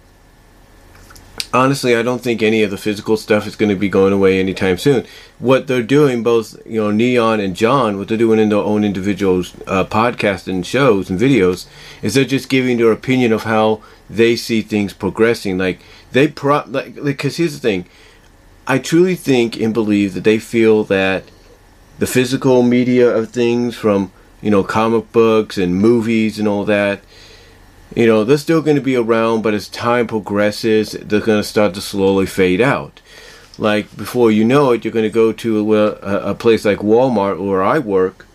honestly, 1.55 1.95
I 1.95 2.03
don't 2.03 2.21
think 2.21 2.43
any 2.43 2.65
of 2.65 2.73
the 2.73 2.77
physical 2.77 3.17
stuff 3.17 3.47
is 3.47 3.55
going 3.55 3.69
to 3.69 3.77
be 3.77 3.89
going 3.89 4.13
away 4.13 4.41
anytime 4.41 4.77
soon. 4.77 5.07
What 5.39 5.69
they're 5.69 5.85
doing, 5.85 6.25
both 6.25 6.57
you 6.67 6.81
know 6.81 6.91
Kneon 6.91 7.43
and 7.43 7.55
John, 7.55 7.97
what 7.97 8.09
they're 8.09 8.19
doing 8.19 8.41
in 8.41 8.49
their 8.49 8.59
own 8.59 8.83
individual 8.83 9.39
uh, 9.69 9.85
podcasts 9.85 10.49
and 10.49 10.67
shows 10.67 11.09
and 11.09 11.19
videos, 11.19 11.67
is 12.03 12.15
they're 12.15 12.25
just 12.25 12.49
giving 12.49 12.77
their 12.77 12.93
opinion 12.93 13.33
of 13.33 13.45
how 13.45 13.81
they 14.11 14.35
see 14.35 14.63
things 14.63 14.93
progressing. 14.93 15.59
Like 15.59 15.79
they 16.11 16.27
pro 16.27 16.65
like 16.67 16.97
because 16.97 17.37
here's 17.37 17.55
the 17.55 17.61
thing, 17.61 17.87
I 18.67 18.79
truly 18.79 19.15
think 19.15 19.57
and 19.57 19.73
believe 19.73 20.15
that 20.15 20.25
they 20.25 20.41
feel 20.41 20.83
that 20.85 21.25
the 22.01 22.07
physical 22.09 22.63
media 22.63 23.09
of 23.09 23.31
things 23.31 23.77
from 23.77 24.11
you 24.43 24.51
know, 24.51 24.63
comic 24.63 25.13
books 25.13 25.59
and 25.59 25.77
movies 25.77 26.39
and 26.39 26.49
all 26.49 26.65
that, 26.65 27.01
you 27.95 28.07
know, 28.07 28.23
they're 28.25 28.39
still 28.39 28.63
going 28.63 28.77
to 28.77 28.83
be 28.83 28.97
around, 28.97 29.43
but 29.43 29.55
as 29.55 29.69
time 29.69 30.07
progresses, 30.07 30.93
they're 30.93 31.21
going 31.21 31.41
to 31.41 31.49
start 31.49 31.75
to 31.75 31.81
slowly 31.81 32.27
fade 32.27 32.61
out. 32.61 33.01
Like 33.59 33.95
before 33.97 34.31
you 34.31 34.45
know 34.45 34.71
it, 34.71 34.85
you're 34.85 34.93
going 34.93 35.05
to 35.05 35.11
go 35.11 35.33
to 35.33 35.77
a, 35.77 35.87
a 36.31 36.35
place 36.35 36.65
like 36.65 36.79
Walmart 36.79 37.45
where 37.45 37.63
I 37.63 37.79
work, 37.79 38.27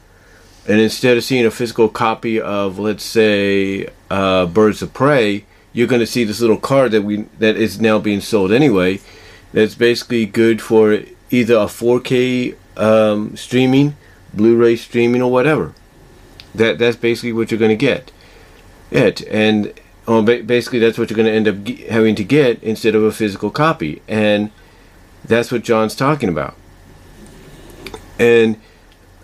and 0.67 0.79
instead 0.79 1.15
of 1.15 1.23
seeing 1.23 1.45
a 1.45 1.51
physical 1.51 1.89
copy 1.89 2.39
of, 2.39 2.79
let's 2.79 3.03
say, 3.03 3.87
uh, 4.09 4.45
Birds 4.45 4.81
of 4.81 4.93
Prey, 4.93 5.45
you're 5.73 5.87
going 5.87 5.99
to 5.99 6.07
see 6.07 6.23
this 6.23 6.41
little 6.41 6.57
card 6.57 6.91
that 6.91 7.03
we 7.03 7.25
that 7.39 7.55
is 7.55 7.79
now 7.79 7.97
being 7.97 8.21
sold 8.21 8.51
anyway. 8.51 8.99
That's 9.53 9.75
basically 9.75 10.25
good 10.25 10.61
for 10.61 11.01
either 11.29 11.55
a 11.55 11.65
4K 11.65 12.55
um, 12.77 13.35
streaming, 13.37 13.95
Blu-ray 14.33 14.75
streaming, 14.75 15.21
or 15.21 15.31
whatever. 15.31 15.73
That 16.57 16.79
that's 16.79 16.97
basically 16.97 17.33
what 17.33 17.51
you're 17.51 17.59
going 17.59 17.69
to 17.69 17.75
get. 17.75 18.11
It 18.91 19.21
and 19.27 19.73
basically 20.05 20.79
that's 20.79 20.97
what 20.97 21.09
you're 21.09 21.17
going 21.17 21.25
to 21.25 21.31
end 21.31 21.47
up 21.47 21.67
having 21.89 22.15
to 22.15 22.23
get 22.23 22.61
instead 22.61 22.95
of 22.95 23.03
a 23.03 23.11
physical 23.11 23.49
copy, 23.49 24.01
and 24.07 24.51
that's 25.23 25.51
what 25.51 25.63
John's 25.63 25.95
talking 25.95 26.29
about. 26.29 26.55
And 28.19 28.57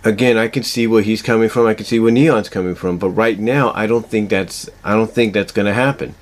again, 0.03 0.37
I 0.37 0.47
can 0.47 0.63
see 0.63 0.87
where 0.87 1.03
he's 1.03 1.21
coming 1.21 1.49
from. 1.49 1.67
I 1.67 1.73
can 1.73 1.85
see 1.85 1.99
where 1.99 2.11
Kneon's 2.11 2.49
coming 2.49 2.75
from, 2.75 2.97
but 2.97 3.09
right 3.09 3.39
now, 3.39 3.71
I 3.73 3.87
don't 3.87 4.07
think 4.07 4.29
that's 4.29 4.69
I 4.83 4.93
don't 4.93 5.11
think 5.11 5.33
that's 5.33 5.51
going 5.51 5.67
to 5.67 5.73
happen. 5.73 6.15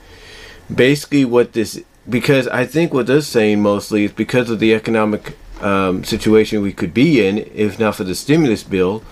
Basically, 0.73 1.25
what 1.25 1.53
this 1.53 1.83
because 2.07 2.47
I 2.47 2.65
think 2.65 2.93
what 2.93 3.07
they're 3.07 3.21
saying 3.21 3.61
mostly 3.61 4.05
is 4.05 4.11
because 4.11 4.49
of 4.49 4.59
the 4.59 4.73
economic 4.73 5.37
um, 5.61 6.03
situation 6.03 6.61
we 6.61 6.73
could 6.73 6.93
be 6.93 7.25
in, 7.25 7.39
if 7.53 7.79
not 7.79 7.95
for 7.95 8.03
the 8.03 8.15
stimulus 8.15 8.63
bill 8.63 9.03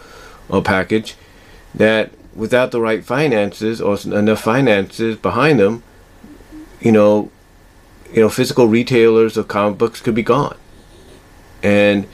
or 0.49 0.61
package, 0.61 1.15
that 1.77 2.11
without 2.35 2.71
the 2.71 2.81
right 2.81 3.03
finances 3.03 3.81
or 3.81 3.97
enough 4.05 4.41
finances 4.41 5.15
behind 5.15 5.59
them, 5.59 5.83
you 6.79 6.91
know, 6.91 7.31
you 8.13 8.21
know, 8.21 8.29
physical 8.29 8.67
retailers 8.67 9.37
of 9.37 9.47
comic 9.47 9.77
books 9.77 10.01
could 10.01 10.15
be 10.15 10.23
gone. 10.23 10.57
And 11.63 12.07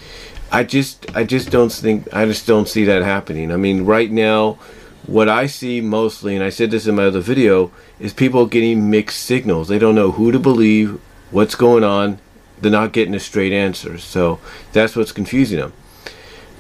I 0.52 0.64
just, 0.64 1.16
I 1.16 1.24
just 1.24 1.50
don't 1.50 1.72
think, 1.72 2.12
I 2.14 2.26
just 2.26 2.48
don't 2.48 2.68
see 2.68 2.86
that 2.86 3.04
happening. 3.04 3.52
I 3.52 3.58
mean, 3.58 3.86
right 3.86 4.10
now, 4.10 4.58
what 5.06 5.28
I 5.28 5.48
see 5.48 5.82
mostly, 5.82 6.36
and 6.36 6.44
I 6.44 6.50
said 6.50 6.72
this 6.72 6.88
in 6.88 6.96
my 6.96 7.06
other 7.06 7.20
video, 7.20 7.72
is 8.00 8.14
people 8.14 8.46
getting 8.46 8.90
mixed 8.90 9.24
signals. 9.24 9.68
They 9.68 9.80
don't 9.80 9.96
know 9.96 10.12
who 10.12 10.32
to 10.32 10.40
believe, 10.40 11.00
what's 11.32 11.56
going 11.56 11.84
on. 11.84 12.20
They're 12.62 12.72
not 12.72 12.94
getting 12.94 13.14
a 13.14 13.20
straight 13.20 13.52
answer. 13.52 13.98
So 13.98 14.40
that's 14.72 14.96
what's 14.96 15.12
confusing 15.12 15.60
them. 15.60 15.74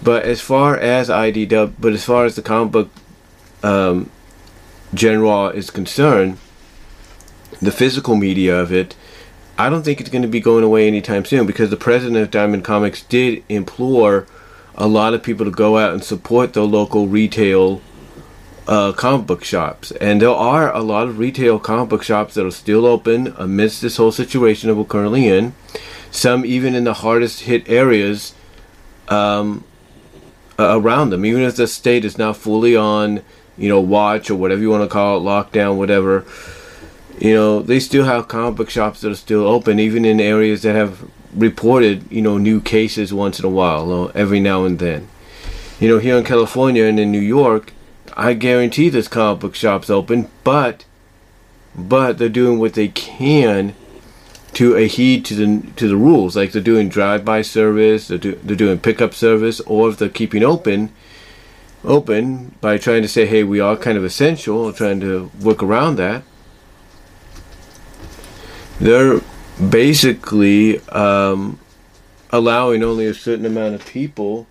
But 0.04 0.24
as 0.24 0.42
far 0.42 0.78
as 0.78 1.10
IDW, 1.10 1.74
but 1.80 1.94
as 1.94 2.04
far 2.04 2.26
as 2.26 2.36
the 2.36 2.42
comic 2.42 2.72
book 2.72 2.90
um, 3.64 4.10
genre 4.96 5.48
is 5.48 5.70
concerned, 5.70 6.38
the 7.62 7.72
physical 7.72 8.16
media 8.16 8.60
of 8.60 8.74
it, 8.74 8.96
I 9.58 9.70
don't 9.70 9.84
think 9.84 10.02
it's 10.02 10.10
going 10.10 10.24
to 10.24 10.28
be 10.28 10.40
going 10.40 10.64
away 10.64 10.88
anytime 10.88 11.24
soon 11.26 11.46
because 11.46 11.70
the 11.70 11.78
president 11.78 12.18
of 12.18 12.32
Diamond 12.32 12.66
Comics 12.66 13.04
did 13.04 13.44
implore 13.48 14.26
a 14.76 14.88
lot 14.88 15.14
of 15.14 15.24
people 15.24 15.46
to 15.46 15.52
go 15.52 15.78
out 15.78 15.94
and 15.94 16.04
support 16.04 16.54
the 16.54 16.66
local 16.66 17.08
retail 17.08 17.82
uh, 18.68 18.92
comic 18.94 19.28
book 19.28 19.44
shops. 19.44 19.92
And 19.92 20.22
there 20.22 20.30
are 20.30 20.74
a 20.74 20.82
lot 20.82 21.08
of 21.08 21.20
retail 21.20 21.60
comic 21.60 21.90
book 21.90 22.04
shops 22.04 22.34
that 22.34 22.46
are 22.46 22.52
still 22.52 22.86
open 22.86 23.34
amidst 23.38 23.82
this 23.82 23.98
whole 23.98 24.12
situation 24.12 24.70
that 24.70 24.76
we're 24.76 24.86
currently 24.86 25.28
in. 25.28 25.54
Some 26.12 26.46
even 26.46 26.76
in 26.76 26.84
the 26.84 26.96
hardest 26.96 27.42
hit 27.42 27.70
areas 27.70 28.34
um, 29.08 29.64
uh, 30.60 30.80
around 30.80 31.10
them, 31.10 31.26
even 31.26 31.42
if 31.42 31.56
the 31.56 31.68
state 31.68 32.06
is 32.06 32.18
not 32.18 32.38
fully 32.38 32.76
on, 32.76 33.22
you 33.58 33.70
know, 33.70 33.80
watch 33.80 34.30
or 34.30 34.36
whatever 34.36 34.62
you 34.62 34.70
want 34.70 34.84
to 34.84 34.90
call 34.90 35.18
it, 35.18 35.22
lockdown, 35.22 35.78
whatever. 35.78 36.26
You 37.20 37.34
know, 37.34 37.62
they 37.62 37.80
still 37.80 38.06
have 38.06 38.28
comic 38.28 38.56
book 38.56 38.70
shops 38.70 39.02
that 39.02 39.12
are 39.12 39.16
still 39.16 39.48
open, 39.48 39.80
even 39.80 40.06
in 40.06 40.20
areas 40.20 40.64
that 40.64 40.76
have 40.76 41.10
reported, 41.34 42.12
you 42.12 42.22
know, 42.22 42.38
new 42.38 42.62
cases 42.62 43.14
once 43.14 43.40
in 43.40 43.46
a 43.46 43.50
while, 43.50 43.92
or 43.92 44.12
every 44.16 44.40
now 44.40 44.66
and 44.66 44.80
then. 44.80 45.08
You 45.80 45.90
know, 45.90 46.00
here 46.00 46.18
in 46.18 46.24
California 46.24 46.86
and 46.86 47.00
in 47.00 47.12
New 47.12 47.20
York, 47.20 47.74
I 48.16 48.34
guarantee 48.34 48.90
this 48.90 49.08
comic 49.08 49.42
book 49.42 49.56
shops 49.56 49.90
open, 49.90 50.30
but 50.44 50.86
but 51.76 52.20
they're 52.20 52.30
doing 52.30 52.60
what 52.60 52.74
they 52.74 52.90
can 52.90 53.74
to 54.54 54.76
adhere 54.76 55.22
to 55.22 55.36
the 55.36 55.72
to 55.76 55.88
the 55.88 55.98
rules. 55.98 56.36
Like 56.36 56.52
they're 56.52 56.62
doing 56.62 56.90
drive-by 56.90 57.42
service, 57.42 58.08
they're, 58.08 58.18
do, 58.18 58.40
they're 58.44 58.56
doing 58.56 58.80
pickup 58.80 59.14
service, 59.14 59.60
or 59.62 59.90
if 59.90 59.98
they're 59.98 60.10
keeping 60.10 60.44
open, 60.44 60.92
open 61.84 62.56
by 62.62 62.78
trying 62.78 63.02
to 63.02 63.08
say, 63.08 63.26
hey, 63.26 63.44
we 63.44 63.60
are 63.60 63.76
kind 63.76 63.98
of 63.98 64.04
essential, 64.04 64.72
trying 64.74 65.00
to 65.02 65.32
work 65.42 65.62
around 65.64 65.96
that. 65.98 66.24
They're 68.80 69.22
basically 69.70 70.80
um, 70.90 71.60
allowing 72.32 72.84
only 72.84 73.06
a 73.06 73.14
certain 73.14 73.46
amount 73.46 73.76
of 73.76 73.86
people 73.86 74.48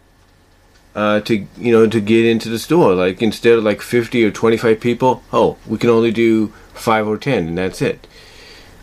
uh, 0.95 1.21
to 1.21 1.47
you 1.57 1.73
know 1.73 1.87
to 1.87 2.01
get 2.01 2.25
into 2.25 2.49
the 2.49 2.59
store. 2.59 2.95
Like 2.95 3.23
instead 3.23 3.59
of 3.59 3.65
like 3.65 3.83
50 3.83 4.25
or 4.25 4.31
25 4.31 4.81
people, 4.81 5.23
oh, 5.33 5.57
we 5.67 5.79
can 5.79 5.91
only 5.91 6.11
do 6.11 6.49
five 6.75 7.07
or 7.07 7.19
10, 7.19 7.49
and 7.49 7.59
that's 7.59 7.83
it. 7.83 8.07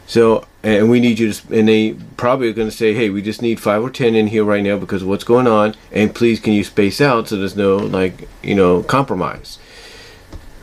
So, 0.07 0.47
and 0.61 0.89
we 0.89 0.99
need 0.99 1.19
you 1.19 1.31
to, 1.31 1.57
and 1.57 1.67
they 1.67 1.93
probably 2.17 2.49
are 2.49 2.53
going 2.53 2.69
to 2.69 2.75
say, 2.75 2.93
hey, 2.93 3.09
we 3.09 3.21
just 3.21 3.41
need 3.41 3.59
five 3.59 3.81
or 3.81 3.89
ten 3.89 4.13
in 4.13 4.27
here 4.27 4.43
right 4.43 4.63
now 4.63 4.77
because 4.77 5.01
of 5.01 5.07
what's 5.07 5.23
going 5.23 5.47
on, 5.47 5.75
and 5.91 6.13
please 6.13 6.39
can 6.39 6.53
you 6.53 6.63
space 6.63 6.99
out 6.99 7.29
so 7.29 7.37
there's 7.37 7.55
no, 7.55 7.77
like, 7.77 8.27
you 8.43 8.55
know, 8.55 8.83
compromise. 8.83 9.57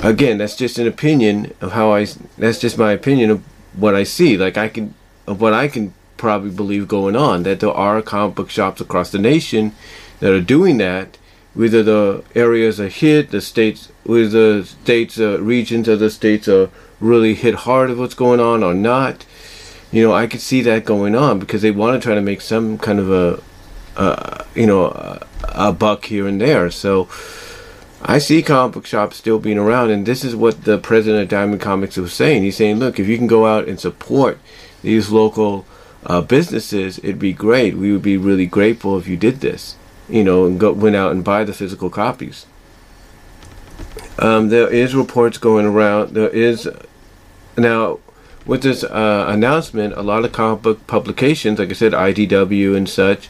Again, 0.00 0.36
that's 0.36 0.56
just 0.56 0.78
an 0.78 0.86
opinion 0.86 1.54
of 1.62 1.72
how 1.72 1.92
I, 1.92 2.06
that's 2.36 2.58
just 2.58 2.76
my 2.76 2.92
opinion 2.92 3.30
of 3.30 3.42
what 3.74 3.94
I 3.94 4.02
see. 4.02 4.36
Like, 4.36 4.58
I 4.58 4.68
can, 4.68 4.94
of 5.26 5.40
what 5.40 5.54
I 5.54 5.68
can 5.68 5.94
probably 6.18 6.50
believe 6.50 6.88
going 6.88 7.16
on, 7.16 7.44
that 7.44 7.60
there 7.60 7.70
are 7.70 8.02
comic 8.02 8.34
book 8.34 8.50
shops 8.50 8.82
across 8.82 9.10
the 9.10 9.18
nation 9.18 9.72
that 10.20 10.32
are 10.32 10.42
doing 10.42 10.76
that, 10.78 11.16
whether 11.54 11.82
the 11.82 12.22
areas 12.34 12.78
are 12.78 12.88
hit, 12.88 13.30
the 13.30 13.40
states, 13.40 13.90
whether 14.04 14.60
the 14.60 14.66
states, 14.66 15.18
uh, 15.18 15.40
regions 15.40 15.88
of 15.88 16.00
the 16.00 16.10
states 16.10 16.46
are 16.48 16.68
really 17.00 17.34
hit 17.34 17.54
hard 17.54 17.88
of 17.88 17.98
what's 17.98 18.14
going 18.14 18.40
on 18.40 18.62
or 18.62 18.74
not 18.74 19.24
you 19.92 20.06
know, 20.06 20.12
I 20.12 20.26
could 20.26 20.40
see 20.40 20.62
that 20.62 20.84
going 20.84 21.14
on 21.14 21.38
because 21.38 21.62
they 21.62 21.70
want 21.70 22.00
to 22.00 22.04
try 22.06 22.14
to 22.14 22.20
make 22.20 22.40
some 22.40 22.78
kind 22.78 22.98
of 22.98 23.10
a, 23.10 24.44
you 24.54 24.66
know, 24.66 24.86
a, 24.86 25.26
a 25.44 25.72
buck 25.72 26.06
here 26.06 26.26
and 26.26 26.40
there. 26.40 26.70
So 26.70 27.08
I 28.02 28.18
see 28.18 28.42
comic 28.42 28.74
book 28.74 28.86
shops 28.86 29.16
still 29.16 29.38
being 29.38 29.58
around, 29.58 29.90
and 29.90 30.06
this 30.06 30.24
is 30.24 30.36
what 30.36 30.64
the 30.64 30.78
president 30.78 31.22
of 31.22 31.28
Diamond 31.28 31.60
Comics 31.60 31.96
was 31.96 32.12
saying. 32.12 32.42
He's 32.42 32.56
saying, 32.56 32.78
look, 32.78 32.98
if 32.98 33.08
you 33.08 33.16
can 33.16 33.26
go 33.26 33.46
out 33.46 33.68
and 33.68 33.80
support 33.80 34.38
these 34.82 35.10
local 35.10 35.66
uh, 36.04 36.20
businesses, 36.20 36.98
it'd 36.98 37.18
be 37.18 37.32
great. 37.32 37.76
We 37.76 37.92
would 37.92 38.02
be 38.02 38.16
really 38.16 38.46
grateful 38.46 38.98
if 38.98 39.08
you 39.08 39.16
did 39.16 39.40
this, 39.40 39.76
you 40.08 40.22
know, 40.22 40.46
and 40.46 40.60
go 40.60 40.72
went 40.72 40.96
out 40.96 41.12
and 41.12 41.24
buy 41.24 41.44
the 41.44 41.54
physical 41.54 41.90
copies. 41.90 42.46
Um, 44.18 44.48
there 44.48 44.68
is 44.68 44.94
reports 44.94 45.38
going 45.38 45.66
around. 45.66 46.14
There 46.14 46.28
is 46.28 46.68
now 47.56 47.98
with 48.46 48.62
this 48.62 48.84
uh, 48.84 49.26
announcement, 49.28 49.94
a 49.94 50.02
lot 50.02 50.24
of 50.24 50.32
comic 50.32 50.62
book 50.62 50.86
publications, 50.86 51.58
like 51.58 51.70
I 51.70 51.74
said, 51.74 51.92
IDW 51.92 52.76
and 52.76 52.88
such, 52.88 53.28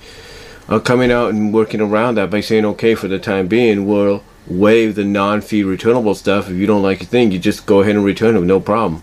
are 0.68 0.80
coming 0.80 1.10
out 1.10 1.30
and 1.30 1.54
working 1.54 1.80
around 1.80 2.16
that 2.16 2.30
by 2.30 2.40
saying, 2.40 2.64
okay, 2.64 2.94
for 2.94 3.08
the 3.08 3.18
time 3.18 3.46
being, 3.48 3.86
we'll 3.86 4.22
waive 4.46 4.94
the 4.94 5.04
non-fee 5.04 5.62
returnable 5.62 6.14
stuff. 6.14 6.50
If 6.50 6.56
you 6.56 6.66
don't 6.66 6.82
like 6.82 7.00
your 7.00 7.08
thing, 7.08 7.30
you 7.30 7.38
just 7.38 7.66
go 7.66 7.80
ahead 7.80 7.96
and 7.96 8.04
return 8.04 8.36
it, 8.36 8.40
no 8.42 8.60
problem. 8.60 9.02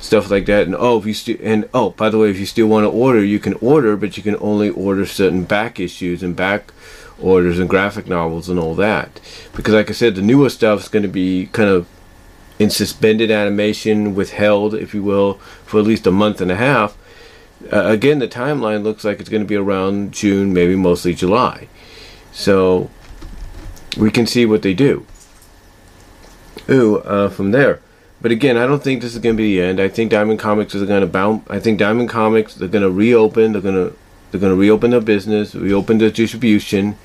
Stuff 0.00 0.30
like 0.30 0.46
that. 0.46 0.66
And 0.66 0.74
oh, 0.74 0.98
if 0.98 1.06
you 1.06 1.14
still 1.14 1.36
and 1.42 1.68
oh, 1.74 1.90
by 1.90 2.08
the 2.08 2.18
way, 2.18 2.30
if 2.30 2.38
you 2.38 2.46
still 2.46 2.66
want 2.66 2.84
to 2.84 2.90
order, 2.90 3.22
you 3.22 3.38
can 3.38 3.54
order, 3.54 3.96
but 3.96 4.16
you 4.16 4.22
can 4.22 4.36
only 4.40 4.70
order 4.70 5.04
certain 5.04 5.44
back 5.44 5.78
issues 5.78 6.22
and 6.22 6.34
back 6.34 6.72
orders 7.20 7.58
and 7.58 7.68
graphic 7.68 8.06
novels 8.06 8.48
and 8.48 8.58
all 8.58 8.74
that. 8.76 9.20
Because, 9.54 9.74
like 9.74 9.90
I 9.90 9.92
said, 9.92 10.14
the 10.14 10.22
newer 10.22 10.48
stuff 10.48 10.80
is 10.80 10.88
going 10.88 11.02
to 11.02 11.08
be 11.08 11.50
kind 11.52 11.68
of 11.68 11.86
in 12.60 12.68
suspended 12.68 13.30
animation, 13.30 14.14
withheld, 14.14 14.74
if 14.74 14.94
you 14.94 15.02
will, 15.02 15.34
for 15.64 15.80
at 15.80 15.86
least 15.86 16.06
a 16.06 16.10
month 16.10 16.42
and 16.42 16.52
a 16.52 16.56
half. 16.56 16.96
Uh, 17.72 17.86
again, 17.86 18.18
the 18.18 18.28
timeline 18.28 18.82
looks 18.82 19.02
like 19.02 19.18
it's 19.18 19.30
going 19.30 19.42
to 19.42 19.48
be 19.48 19.56
around 19.56 20.12
June, 20.12 20.52
maybe 20.52 20.76
mostly 20.76 21.14
July. 21.14 21.68
So 22.32 22.90
we 23.96 24.10
can 24.10 24.26
see 24.26 24.44
what 24.44 24.60
they 24.60 24.74
do. 24.74 25.06
Ooh, 26.68 26.98
uh, 26.98 27.30
from 27.30 27.50
there. 27.50 27.80
But 28.20 28.30
again, 28.30 28.58
I 28.58 28.66
don't 28.66 28.82
think 28.82 29.00
this 29.00 29.14
is 29.14 29.20
going 29.20 29.36
to 29.36 29.42
be 29.42 29.56
the 29.56 29.62
end. 29.62 29.80
I 29.80 29.88
think 29.88 30.10
Diamond 30.10 30.38
Comics 30.38 30.74
is 30.74 30.86
going 30.86 31.00
to 31.00 31.06
bounce. 31.06 31.48
I 31.48 31.58
think 31.58 31.78
Diamond 31.78 32.10
Comics 32.10 32.54
they're 32.54 32.68
going 32.68 32.84
to 32.84 32.90
reopen. 32.90 33.52
They're 33.52 33.62
going 33.62 33.74
to 33.74 33.96
they're 34.30 34.40
going 34.40 34.52
to 34.52 34.60
reopen 34.60 34.90
their 34.90 35.00
business, 35.00 35.54
reopen 35.54 35.96
their 35.96 36.10
distribution. 36.10 36.96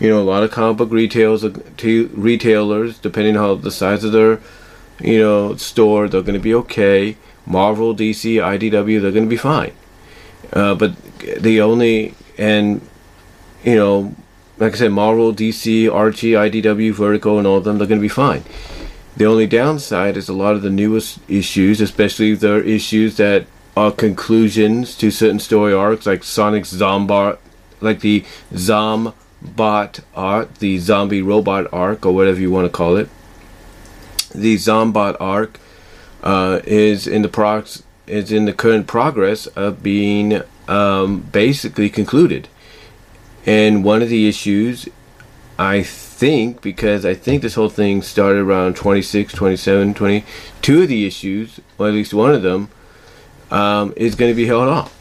You 0.00 0.08
know, 0.08 0.22
a 0.22 0.24
lot 0.24 0.42
of 0.42 0.50
comic 0.50 0.78
book 0.78 0.90
retailers, 0.90 1.44
retailers, 1.44 2.98
depending 2.98 3.36
on 3.36 3.42
how 3.42 3.54
the 3.56 3.70
size 3.70 4.02
of 4.02 4.12
their, 4.12 4.40
you 5.00 5.18
know, 5.18 5.56
store, 5.56 6.08
they're 6.08 6.22
going 6.22 6.34
to 6.34 6.40
be 6.40 6.54
okay. 6.54 7.16
Marvel, 7.46 7.94
DC, 7.94 8.36
IDW, 8.36 9.00
they're 9.00 9.12
going 9.12 9.24
to 9.24 9.30
be 9.30 9.36
fine. 9.36 9.72
Uh, 10.52 10.74
but 10.74 10.96
the 11.38 11.60
only 11.60 12.14
and 12.38 12.80
you 13.62 13.76
know, 13.76 14.14
like 14.58 14.74
I 14.74 14.76
said, 14.76 14.92
Marvel, 14.92 15.32
DC, 15.32 15.92
Archie, 15.92 16.32
IDW, 16.32 16.92
Vertigo, 16.92 17.38
and 17.38 17.46
all 17.46 17.58
of 17.58 17.64
them, 17.64 17.78
they're 17.78 17.86
going 17.86 18.00
to 18.00 18.02
be 18.02 18.08
fine. 18.08 18.42
The 19.16 19.26
only 19.26 19.46
downside 19.46 20.16
is 20.16 20.28
a 20.28 20.32
lot 20.32 20.54
of 20.54 20.62
the 20.62 20.70
newest 20.70 21.18
issues, 21.28 21.80
especially 21.80 22.34
the 22.34 22.66
issues 22.66 23.16
that 23.16 23.46
are 23.76 23.90
conclusions 23.92 24.96
to 24.96 25.10
certain 25.10 25.38
story 25.38 25.72
arcs, 25.72 26.06
like 26.06 26.24
Sonic's 26.24 26.72
Zombot, 26.72 27.38
like 27.80 28.00
the 28.00 28.24
Zombot 28.52 30.00
arc, 30.14 30.54
the 30.58 30.78
zombie 30.78 31.22
robot 31.22 31.66
arc, 31.72 32.06
or 32.06 32.12
whatever 32.12 32.40
you 32.40 32.50
want 32.50 32.66
to 32.66 32.70
call 32.70 32.96
it. 32.96 33.08
The 34.34 34.56
Zombot 34.56 35.16
arc 35.20 35.58
uh, 36.22 36.60
is 36.64 37.06
in 37.06 37.22
the 37.22 37.28
prox 37.28 37.82
is 38.06 38.32
in 38.32 38.44
the 38.44 38.52
current 38.52 38.86
progress 38.86 39.46
of 39.48 39.82
being 39.82 40.42
um, 40.68 41.20
basically 41.32 41.88
concluded. 41.88 42.48
And 43.46 43.84
one 43.84 44.02
of 44.02 44.08
the 44.08 44.28
issues, 44.28 44.88
I 45.58 45.82
think, 45.82 46.60
because 46.60 47.06
I 47.06 47.14
think 47.14 47.42
this 47.42 47.54
whole 47.54 47.68
thing 47.68 48.02
started 48.02 48.40
around 48.40 48.76
26, 48.76 49.32
27, 49.32 49.94
20, 49.94 50.24
two 50.60 50.82
of 50.82 50.88
the 50.88 51.06
issues, 51.06 51.60
or 51.78 51.88
at 51.88 51.94
least 51.94 52.12
one 52.12 52.34
of 52.34 52.42
them, 52.42 52.68
um, 53.50 53.94
is 53.96 54.14
going 54.14 54.30
to 54.30 54.36
be 54.36 54.46
held 54.46 54.68
off. 54.68 54.96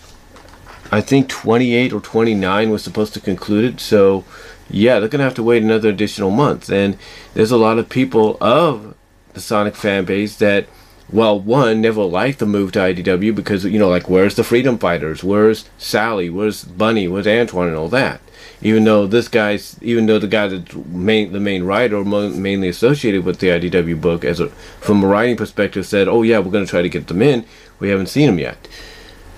I 0.91 1.01
think 1.01 1.29
28 1.29 1.93
or 1.93 1.99
29 1.99 2.69
was 2.69 2.83
supposed 2.83 3.13
to 3.13 3.19
conclude 3.19 3.73
it, 3.73 3.79
so 3.79 4.23
yeah, 4.69 4.99
they're 4.99 5.09
going 5.09 5.19
to 5.19 5.25
have 5.25 5.35
to 5.35 5.43
wait 5.43 5.61
another 5.61 5.89
additional 5.89 6.31
month. 6.31 6.69
And 6.69 6.97
there's 7.33 7.51
a 7.51 7.57
lot 7.57 7.77
of 7.77 7.89
people 7.89 8.37
of 8.39 8.95
the 9.33 9.41
Sonic 9.41 9.75
fan 9.75 10.05
base 10.05 10.37
that 10.37 10.67
well, 11.11 11.39
one 11.39 11.81
never 11.81 12.03
liked 12.03 12.39
the 12.39 12.45
move 12.45 12.71
to 12.73 12.79
IDW 12.79 13.33
because 13.33 13.65
you 13.65 13.79
know, 13.79 13.89
like, 13.89 14.09
where's 14.09 14.35
the 14.35 14.43
Freedom 14.43 14.77
Fighters? 14.77 15.23
Where's 15.23 15.67
Sally? 15.77 16.29
Where's 16.29 16.63
Bunny? 16.63 17.07
Where's 17.07 17.27
Antoine 17.27 17.67
and 17.67 17.75
all 17.75 17.89
that? 17.89 18.21
Even 18.61 18.83
though 18.83 19.07
this 19.07 19.27
guy's, 19.27 19.81
even 19.81 20.05
though 20.05 20.19
the 20.19 20.27
guy 20.27 20.47
that's 20.47 20.75
main, 20.75 21.31
the 21.31 21.39
main 21.39 21.63
writer, 21.63 22.03
mainly 22.03 22.67
associated 22.67 23.25
with 23.25 23.39
the 23.39 23.47
IDW 23.47 23.99
book, 23.99 24.23
as 24.23 24.39
a 24.39 24.49
from 24.49 25.03
a 25.03 25.07
writing 25.07 25.37
perspective, 25.37 25.85
said, 25.85 26.07
"Oh 26.07 26.21
yeah, 26.21 26.39
we're 26.39 26.51
going 26.51 26.65
to 26.65 26.69
try 26.69 26.81
to 26.81 26.89
get 26.89 27.07
them 27.07 27.21
in. 27.21 27.45
We 27.79 27.89
haven't 27.89 28.07
seen 28.07 28.27
them 28.27 28.39
yet." 28.39 28.67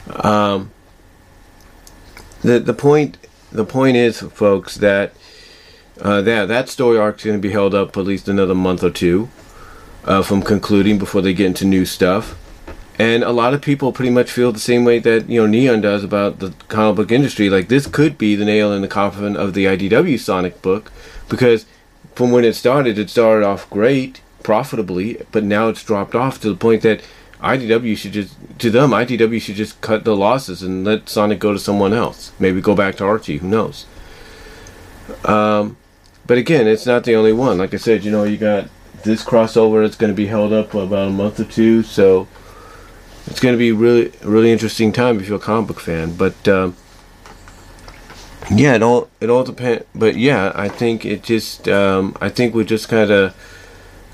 Um, 0.09 0.71
the 2.41 2.59
the 2.59 2.73
point 2.73 3.17
the 3.51 3.65
point 3.65 3.95
is, 3.95 4.19
folks, 4.19 4.75
that 4.75 5.13
uh, 6.01 6.21
that 6.21 6.47
that 6.47 6.67
story 6.67 6.97
arc 6.97 7.19
is 7.19 7.25
going 7.25 7.37
to 7.37 7.47
be 7.47 7.53
held 7.53 7.73
up 7.73 7.93
for 7.93 8.01
at 8.01 8.07
least 8.07 8.27
another 8.27 8.55
month 8.55 8.83
or 8.83 8.89
two 8.89 9.29
uh, 10.05 10.23
from 10.23 10.41
concluding 10.41 10.97
before 10.97 11.21
they 11.21 11.33
get 11.33 11.47
into 11.47 11.65
new 11.65 11.85
stuff. 11.85 12.37
And 12.99 13.23
a 13.23 13.31
lot 13.31 13.53
of 13.53 13.61
people 13.61 13.91
pretty 13.91 14.11
much 14.11 14.31
feel 14.31 14.51
the 14.51 14.59
same 14.59 14.83
way 14.83 14.99
that 14.99 15.27
you 15.27 15.45
know 15.45 15.51
Kneon 15.51 15.81
does 15.81 16.03
about 16.03 16.39
the 16.39 16.53
comic 16.67 16.97
book 16.97 17.11
industry. 17.11 17.49
Like 17.49 17.67
this 17.67 17.87
could 17.87 18.17
be 18.17 18.35
the 18.35 18.45
nail 18.45 18.71
in 18.71 18.81
the 18.81 18.87
coffin 18.87 19.35
of 19.35 19.53
the 19.53 19.65
IDW 19.65 20.19
Sonic 20.19 20.61
book, 20.61 20.91
because 21.27 21.65
from 22.13 22.31
when 22.31 22.43
it 22.43 22.53
started, 22.53 22.99
it 22.99 23.09
started 23.09 23.45
off 23.45 23.69
great, 23.69 24.21
profitably, 24.43 25.25
but 25.31 25.43
now 25.43 25.69
it's 25.69 25.83
dropped 25.83 26.13
off 26.13 26.39
to 26.41 26.49
the 26.49 26.55
point 26.55 26.81
that 26.83 27.01
IDW 27.41 27.97
should 27.97 28.11
just 28.11 28.35
to 28.59 28.69
them 28.69 28.91
IDW 28.91 29.41
should 29.41 29.55
just 29.55 29.81
cut 29.81 30.03
the 30.03 30.15
losses 30.15 30.61
and 30.61 30.83
let 30.83 31.09
Sonic 31.09 31.39
go 31.39 31.53
to 31.53 31.59
someone 31.59 31.93
else. 31.93 32.31
Maybe 32.39 32.61
go 32.61 32.75
back 32.75 32.97
to 32.97 33.05
Archie. 33.05 33.37
Who 33.37 33.47
knows? 33.47 33.85
Um, 35.25 35.77
but 36.27 36.37
again, 36.37 36.67
it's 36.67 36.85
not 36.85 37.03
the 37.03 37.15
only 37.15 37.33
one. 37.33 37.57
Like 37.57 37.73
I 37.73 37.77
said, 37.77 38.03
you 38.03 38.11
know, 38.11 38.23
you 38.23 38.37
got 38.37 38.69
this 39.03 39.23
crossover 39.23 39.83
is 39.83 39.95
going 39.95 40.11
to 40.11 40.15
be 40.15 40.27
held 40.27 40.53
up 40.53 40.73
about 40.73 41.07
a 41.07 41.11
month 41.11 41.39
or 41.39 41.45
two, 41.45 41.83
so 41.83 42.27
it's 43.27 43.39
going 43.39 43.53
to 43.53 43.59
be 43.59 43.71
really 43.71 44.11
really 44.23 44.51
interesting 44.51 44.91
time 44.91 45.19
if 45.19 45.27
you're 45.27 45.37
a 45.37 45.39
comic 45.39 45.67
book 45.67 45.79
fan. 45.79 46.15
But 46.15 46.47
um, 46.47 46.75
yeah, 48.49 48.75
it 48.75 48.83
all 48.83 49.09
it 49.19 49.29
all 49.29 49.43
depends. 49.43 49.85
But 49.95 50.15
yeah, 50.15 50.51
I 50.55 50.67
think 50.67 51.05
it 51.05 51.23
just 51.23 51.67
um, 51.67 52.15
I 52.19 52.29
think 52.29 52.53
we 52.53 52.65
just 52.65 52.89
kind 52.89 53.11
of, 53.11 53.35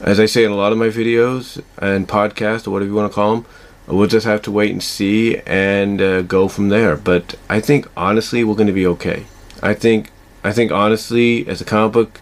as 0.02 0.20
I 0.20 0.26
say 0.26 0.44
in 0.44 0.52
a 0.52 0.56
lot 0.56 0.72
of 0.72 0.78
my 0.78 0.88
videos 0.88 1.62
and 1.78 2.08
podcasts 2.08 2.68
or 2.68 2.72
whatever 2.72 2.90
you 2.90 2.96
want 2.96 3.12
to 3.12 3.16
call 3.16 3.36
them, 3.36 3.46
we'll 3.88 4.08
just 4.08 4.26
have 4.26 4.42
to 4.44 4.52
wait 4.52 4.72
and 4.72 4.84
see 4.84 5.38
and 5.46 6.02
uh, 6.02 6.22
go 6.22 6.48
from 6.48 6.70
there. 6.70 6.98
But 6.98 7.36
I 7.50 7.60
think 7.60 7.88
honestly, 7.96 8.44
we're 8.44 8.56
going 8.56 8.68
to 8.68 8.74
be 8.74 8.88
okay. 8.88 9.26
I 9.62 9.74
think 9.74 10.12
I 10.44 10.52
think 10.52 10.72
honestly, 10.72 11.48
as 11.48 11.62
a 11.62 11.66
comic 11.66 11.94
book 11.94 12.22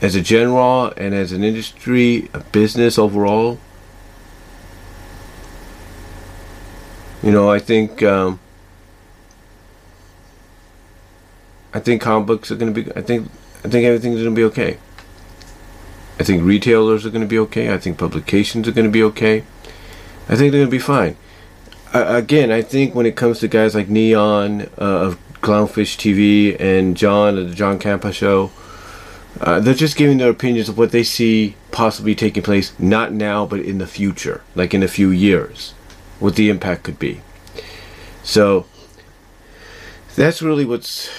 as 0.00 0.14
a 0.14 0.20
general 0.20 0.92
and 0.96 1.14
as 1.14 1.32
an 1.32 1.42
industry, 1.42 2.28
a 2.32 2.40
business 2.40 2.98
overall. 2.98 3.58
You 7.22 7.32
know, 7.32 7.50
I 7.50 7.58
think 7.58 8.02
um, 8.02 8.38
I 11.74 11.80
think 11.80 12.00
comic 12.00 12.26
books 12.26 12.50
are 12.50 12.56
going 12.56 12.72
to 12.72 12.82
be. 12.82 12.90
I 12.94 13.02
think 13.02 13.30
I 13.64 13.68
think 13.68 13.84
everything's 13.84 14.22
going 14.22 14.34
to 14.34 14.38
be 14.38 14.44
okay. 14.44 14.78
I 16.20 16.24
think 16.24 16.42
retailers 16.42 17.06
are 17.06 17.10
going 17.10 17.22
to 17.22 17.28
be 17.28 17.38
okay. 17.38 17.72
I 17.72 17.78
think 17.78 17.98
publications 17.98 18.66
are 18.66 18.72
going 18.72 18.86
to 18.86 18.92
be 18.92 19.02
okay. 19.04 19.44
I 20.28 20.36
think 20.36 20.52
they're 20.52 20.60
going 20.60 20.66
to 20.66 20.70
be 20.70 20.78
fine. 20.78 21.16
Uh, 21.94 22.04
again, 22.08 22.50
I 22.50 22.60
think 22.60 22.94
when 22.94 23.06
it 23.06 23.16
comes 23.16 23.38
to 23.40 23.48
guys 23.48 23.74
like 23.74 23.86
Kneon 23.86 24.66
uh, 24.78 25.06
of 25.06 25.18
Clownfish 25.40 25.96
TV 25.96 26.58
and 26.60 26.96
John 26.96 27.38
of 27.38 27.48
the 27.48 27.54
John 27.54 27.78
Campa 27.78 28.12
Show, 28.12 28.50
uh, 29.40 29.60
they're 29.60 29.74
just 29.74 29.96
giving 29.96 30.18
their 30.18 30.30
opinions 30.30 30.68
of 30.68 30.76
what 30.76 30.90
they 30.90 31.04
see 31.04 31.54
possibly 31.70 32.14
taking 32.14 32.42
place, 32.42 32.72
not 32.78 33.12
now, 33.12 33.46
but 33.46 33.60
in 33.60 33.78
the 33.78 33.86
future, 33.86 34.42
like 34.54 34.74
in 34.74 34.82
a 34.82 34.88
few 34.88 35.10
years, 35.10 35.72
what 36.18 36.34
the 36.34 36.50
impact 36.50 36.82
could 36.82 36.98
be. 36.98 37.20
So 38.24 38.66
that's 40.16 40.42
really 40.42 40.64
what's 40.64 41.10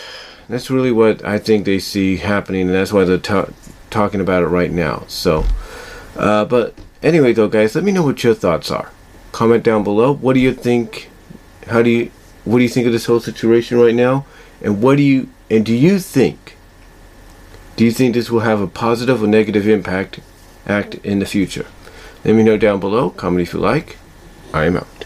that's 0.49 0.69
really 0.69 0.91
what 0.91 1.23
I 1.23 1.37
think 1.37 1.65
they 1.65 1.79
see 1.79 2.17
happening, 2.17 2.61
and 2.61 2.73
that's 2.73 2.91
why 2.91 3.03
they're 3.05 3.17
ta- 3.17 3.49
talking 3.89 4.19
about 4.19 4.43
it 4.43 4.47
right 4.47 4.71
now. 4.71 5.05
So, 5.07 5.45
uh, 6.17 6.43
but 6.45 6.73
anyway, 7.01 7.33
though, 7.33 7.47
guys, 7.47 7.75
let 7.75 7.83
me 7.83 7.91
know 7.91 8.03
what 8.03 8.23
your 8.23 8.33
thoughts 8.33 8.69
are. 8.69 8.91
Comment 9.31 9.63
down 9.63 9.83
below. 9.83 10.11
What 10.11 10.33
do 10.33 10.39
you 10.39 10.53
think? 10.53 11.09
How 11.67 11.81
do 11.81 11.89
you? 11.89 12.11
What 12.43 12.57
do 12.57 12.63
you 12.63 12.69
think 12.69 12.87
of 12.87 12.93
this 12.93 13.05
whole 13.05 13.19
situation 13.19 13.79
right 13.79 13.95
now? 13.95 14.25
And 14.61 14.81
what 14.81 14.97
do 14.97 15.03
you? 15.03 15.29
And 15.49 15.65
do 15.65 15.73
you 15.73 15.99
think? 15.99 16.57
Do 17.79 17.85
you 17.85 17.91
think 17.91 18.13
this 18.13 18.29
will 18.29 18.41
have 18.41 18.59
a 18.59 18.67
positive 18.67 19.23
or 19.23 19.27
negative 19.27 19.65
impact 19.65 20.19
act 20.67 20.95
in 20.95 21.19
the 21.19 21.25
future? 21.25 21.65
Let 22.25 22.35
me 22.35 22.43
know 22.43 22.57
down 22.57 22.81
below. 22.81 23.09
Comment 23.09 23.41
if 23.41 23.53
you 23.53 23.61
like. 23.61 23.95
I 24.53 24.65
am 24.65 24.75
out. 24.75 25.05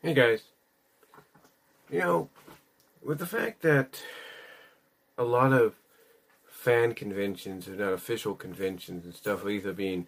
Hey 0.00 0.14
guys, 0.14 0.42
you 1.90 1.98
know, 1.98 2.28
with 3.02 3.18
the 3.18 3.26
fact 3.26 3.62
that 3.62 4.00
a 5.18 5.24
lot 5.24 5.52
of 5.52 5.74
fan 6.48 6.94
conventions 6.94 7.68
if 7.68 7.78
not 7.78 7.92
official 7.92 8.34
conventions 8.34 9.04
and 9.04 9.14
stuff 9.14 9.44
are 9.44 9.50
either 9.50 9.72
being 9.72 10.06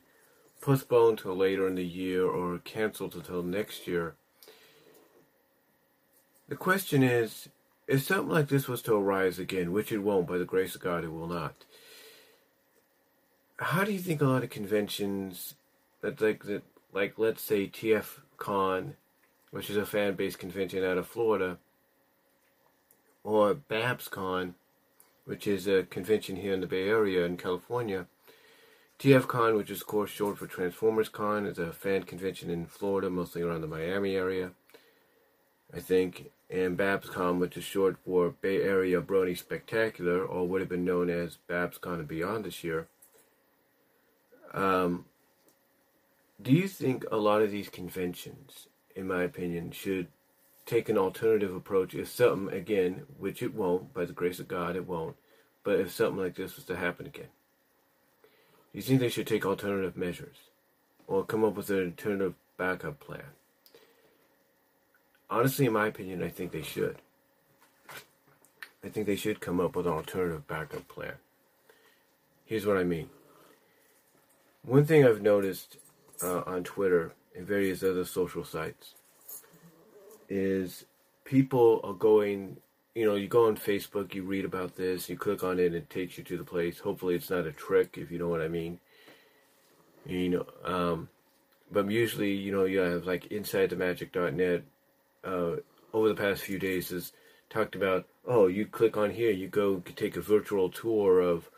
postponed 0.61 1.19
till 1.19 1.37
later 1.37 1.69
in 1.69 1.77
the 1.77 1.85
year 1.85 2.27
or 2.27 2.59
canceled 2.59 3.15
until 3.15 3.43
next 3.43 3.87
year. 3.87 4.15
The 6.49 6.57
question 6.57 7.03
is, 7.03 7.49
if 7.87 8.03
something 8.03 8.29
like 8.29 8.49
this 8.49 8.69
was 8.69 8.83
to 8.83 8.95
arise 8.95 9.39
again, 9.39 9.73
which 9.73 9.93
it 9.93 9.99
won't, 9.99 10.27
by 10.27 10.39
the 10.39 10.45
grace 10.45 10.75
of 10.75 10.81
God, 10.81 11.05
it 11.05 11.13
will 11.13 11.27
not. 11.27 11.55
How 13.59 13.85
do 13.85 13.93
you 13.93 13.99
think 13.99 14.21
a 14.21 14.27
lot 14.27 14.45
of 14.45 14.51
conventions 14.51 15.55
that 16.01 16.21
like 16.21 16.45
that, 16.45 16.63
like 16.93 17.19
let's 17.19 17.43
say 17.43 17.67
TF 17.67 18.21
Con, 18.37 18.95
which 19.51 19.71
is 19.71 19.77
a 19.77 19.87
fan-based 19.87 20.39
convention 20.39 20.85
out 20.85 20.99
of 20.99 21.07
Florida, 21.07 21.59
or 23.25 23.55
BabsCon, 23.55 24.55
which 25.29 25.47
is 25.47 25.69
a 25.69 25.83
convention 25.83 26.37
here 26.37 26.55
in 26.55 26.61
the 26.63 26.67
Bay 26.67 26.89
Area 26.89 27.27
in 27.27 27.37
California. 27.37 28.07
TFCon, 28.99 29.59
which 29.59 29.71
is 29.71 29.83
of 29.83 29.87
course 29.87 30.11
short 30.11 30.39
for 30.39 30.47
Transformers 30.47 31.11
Con, 31.11 31.45
is 31.45 31.59
a 31.59 31.71
fan 31.71 32.05
convention 32.05 32.49
in 32.49 32.65
Florida, 32.65 33.11
mostly 33.11 33.43
around 33.43 33.61
the 33.61 33.67
Miami 33.67 34.17
area, 34.17 34.53
I 35.73 35.81
think. 35.81 36.31
And 36.49 36.79
BabsCon, 36.79 37.41
which 37.41 37.59
is 37.59 37.65
short 37.65 37.99
for 38.07 38.31
Bay 38.31 38.63
Area 38.63 39.03
Brony 39.03 39.37
Spectacular, 39.37 40.25
or 40.25 40.49
would 40.49 40.63
have 40.63 40.71
been 40.71 40.87
known 40.87 41.11
as 41.11 41.37
BabsCon 41.47 41.99
and 41.99 42.09
Beyond 42.09 42.47
this 42.47 42.65
year. 42.65 42.89
Um, 44.55 45.05
do 46.41 46.53
you 46.53 46.69
think 46.69 47.05
a 47.13 47.19
lot 47.19 47.43
of 47.43 47.51
these 47.51 47.69
conventions, 47.69 48.69
in 48.97 49.07
my 49.07 49.25
opinion, 49.25 49.73
should 49.73 50.07
take 50.69 50.91
an 50.91 50.99
alternative 50.99 51.55
approach 51.55 51.95
if 51.95 52.09
something, 52.09 52.55
again, 52.55 53.03
which 53.17 53.43
it 53.43 53.55
won't, 53.55 53.95
by 53.95 54.05
the 54.05 54.13
grace 54.13 54.39
of 54.39 54.49
God, 54.49 54.77
it 54.77 54.87
won't, 54.87 55.17
but 55.65 55.81
if 55.81 55.91
something 55.91 56.23
like 56.23 56.35
this 56.35 56.57
was 56.57 56.65
to 56.67 56.77
happen 56.77 57.07
again? 57.07 57.29
Do 58.73 58.79
you 58.79 58.83
think 58.83 59.01
they 59.01 59.09
should 59.09 59.27
take 59.27 59.47
alternative 59.47 59.97
measures 59.97 60.37
or 61.07 61.25
come 61.25 61.43
up 61.43 61.55
with 61.55 61.71
an 61.71 61.87
alternative 61.87 62.35
backup 62.59 63.01
plan? 63.01 63.23
Honestly, 65.31 65.67
in 65.67 65.73
my 65.73 65.87
opinion, 65.87 66.23
I 66.23 66.29
think 66.29 66.53
they 66.53 66.63
should. 66.63 66.99
I 68.85 68.89
think 68.89 69.07
they 69.07 69.17
should 69.17 69.41
come 69.41 69.61
up 69.61 69.75
with 69.75 69.87
an 69.87 69.93
alternative 69.93 70.47
backup 70.47 70.87
plan. 70.87 71.15
Here's 72.45 72.67
what 72.67 72.77
I 72.77 72.85
mean. 72.85 73.09
One 74.63 74.85
thing 74.85 75.05
I've 75.05 75.23
noticed 75.23 75.79
uh, 76.23 76.43
on 76.47 76.63
Twitter 76.63 77.13
and 77.35 77.47
various 77.47 77.83
other 77.83 78.05
social 78.05 78.45
sites 78.45 78.95
is 80.29 80.85
people 81.25 81.81
are 81.85 81.95
going 81.95 82.57
you 82.95 83.05
know 83.05 83.15
you 83.15 83.29
go 83.29 83.47
on 83.47 83.57
facebook 83.57 84.15
you 84.15 84.23
read 84.23 84.45
about 84.45 84.77
this 84.77 85.09
you 85.09 85.17
click 85.17 85.43
on 85.43 85.59
it 85.59 85.67
and 85.67 85.75
it 85.75 85.91
takes 85.91 86.19
you 86.19 86.25
to 86.25 86.37
the 86.37 86.45
place. 86.45 86.79
Hopefully 86.79 87.15
it's 87.15 87.31
not 87.31 87.47
a 87.47 87.53
trick 87.53 87.97
if 87.99 88.11
you 88.11 88.19
know 88.19 88.29
what 88.29 88.43
i 88.43 88.49
mean. 88.49 88.79
You 90.07 90.29
know 90.31 90.47
um, 90.65 91.09
but 91.71 91.91
usually 91.91 92.33
you 92.33 92.53
know 92.53 92.65
you 92.65 92.79
have 92.79 93.05
like 93.05 93.29
insidethemagic.net 93.29 94.63
uh, 95.25 95.57
over 95.93 96.09
the 96.09 96.15
past 96.15 96.43
few 96.43 96.59
days 96.59 96.91
has 96.91 97.13
talked 97.51 97.75
about 97.75 98.07
oh 98.27 98.47
you 98.47 98.67
click 98.67 98.97
on 98.97 99.11
here 99.11 99.31
you 99.31 99.49
go 99.49 99.83
take 99.97 100.17
a 100.17 100.21
virtual 100.21 100.71
tour 100.71 101.21
of 101.21 101.51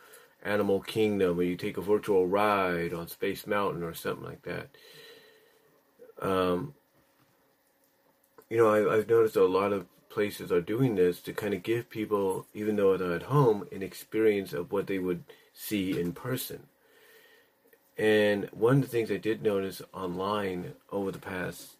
animal 0.42 0.80
kingdom 0.80 1.38
or 1.38 1.42
you 1.42 1.56
take 1.56 1.76
a 1.76 1.82
virtual 1.82 2.26
ride 2.26 2.92
on 2.92 3.08
space 3.08 3.46
mountain 3.46 3.82
or 3.82 3.94
something 3.94 4.24
like 4.24 4.42
that. 4.42 4.68
Um, 6.20 6.74
you 8.50 8.56
know, 8.56 8.68
I, 8.68 8.96
I've 8.96 9.08
noticed 9.08 9.36
a 9.36 9.44
lot 9.44 9.72
of 9.72 9.86
places 10.10 10.50
are 10.50 10.60
doing 10.60 10.96
this 10.96 11.20
to 11.20 11.32
kind 11.32 11.54
of 11.54 11.62
give 11.62 11.88
people, 11.88 12.46
even 12.52 12.76
though 12.76 12.96
they're 12.96 13.14
at 13.14 13.22
home, 13.22 13.66
an 13.72 13.82
experience 13.82 14.52
of 14.52 14.72
what 14.72 14.88
they 14.88 14.98
would 14.98 15.22
see 15.54 15.98
in 15.98 16.12
person. 16.12 16.66
And 17.96 18.48
one 18.50 18.76
of 18.76 18.82
the 18.82 18.88
things 18.88 19.10
I 19.10 19.18
did 19.18 19.42
notice 19.42 19.82
online 19.94 20.72
over 20.90 21.12
the 21.12 21.18
past 21.18 21.76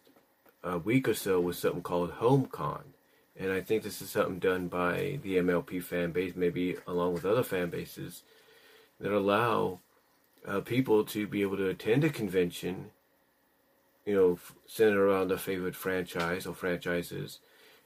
uh, 0.63 0.79
week 0.79 1.07
or 1.09 1.13
so 1.13 1.41
was 1.41 1.57
something 1.57 1.81
called 1.81 2.13
HomeCon. 2.13 2.83
And 3.37 3.51
I 3.51 3.59
think 3.59 3.83
this 3.83 4.01
is 4.01 4.11
something 4.11 4.39
done 4.39 4.67
by 4.67 5.19
the 5.23 5.37
MLP 5.37 5.83
fan 5.83 6.11
base, 6.11 6.35
maybe 6.35 6.77
along 6.87 7.13
with 7.13 7.25
other 7.25 7.43
fan 7.43 7.69
bases, 7.69 8.23
that 8.99 9.11
allow 9.11 9.79
uh, 10.47 10.61
people 10.61 11.03
to 11.05 11.27
be 11.27 11.41
able 11.41 11.57
to 11.57 11.67
attend 11.67 12.03
a 12.03 12.09
convention 12.09 12.91
you 14.05 14.15
know, 14.15 14.39
centered 14.67 14.99
around 14.99 15.27
their 15.27 15.37
favorite 15.37 15.75
franchise 15.75 16.45
or 16.45 16.53
franchises, 16.53 17.39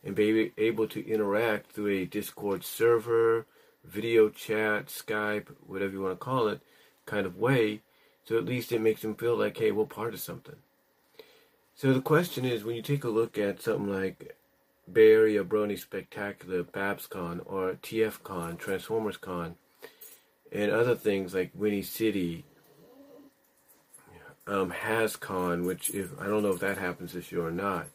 and 0.04 0.16
be 0.16 0.52
able 0.58 0.88
to 0.88 1.08
interact 1.08 1.72
through 1.72 1.88
a 1.88 2.06
Discord 2.06 2.64
server, 2.64 3.46
video 3.84 4.30
chat, 4.30 4.88
Skype, 4.88 5.48
whatever 5.66 5.94
you 5.94 6.02
want 6.02 6.14
to 6.14 6.24
call 6.24 6.48
it, 6.48 6.62
kind 7.06 7.26
of 7.26 7.38
way. 7.38 7.82
So 8.24 8.38
at 8.38 8.46
least 8.46 8.72
it 8.72 8.82
makes 8.82 9.02
them 9.02 9.16
feel 9.16 9.36
like, 9.38 9.58
hey, 9.58 9.72
we're 9.72 9.86
part 9.86 10.14
of 10.14 10.20
something. 10.20 10.56
So 11.76 11.94
the 11.94 12.02
question 12.02 12.46
is, 12.46 12.64
when 12.64 12.76
you 12.76 12.82
take 12.82 13.04
a 13.04 13.10
look 13.10 13.38
at 13.38 13.62
something 13.62 13.92
like 13.92 14.38
Bay 14.92 15.12
Area 15.12 15.44
Brony 15.44 15.78
Spectacular, 15.78 16.64
BabsCon, 16.64 17.42
or 17.46 17.74
TFCon, 17.74 18.58
Transformers 18.58 19.18
Con, 19.18 19.56
and 20.52 20.72
other 20.72 20.96
things 20.96 21.34
like 21.34 21.52
Whinny 21.54 21.82
City, 21.82 22.46
um, 24.48 24.72
HasCon, 24.72 25.66
which 25.66 25.90
if 25.90 26.20
I 26.20 26.26
don't 26.26 26.44
know 26.44 26.54
if 26.54 26.60
that 26.60 26.78
happens 26.78 27.14
this 27.14 27.32
year 27.32 27.46
or 27.46 27.52
not. 27.52 27.88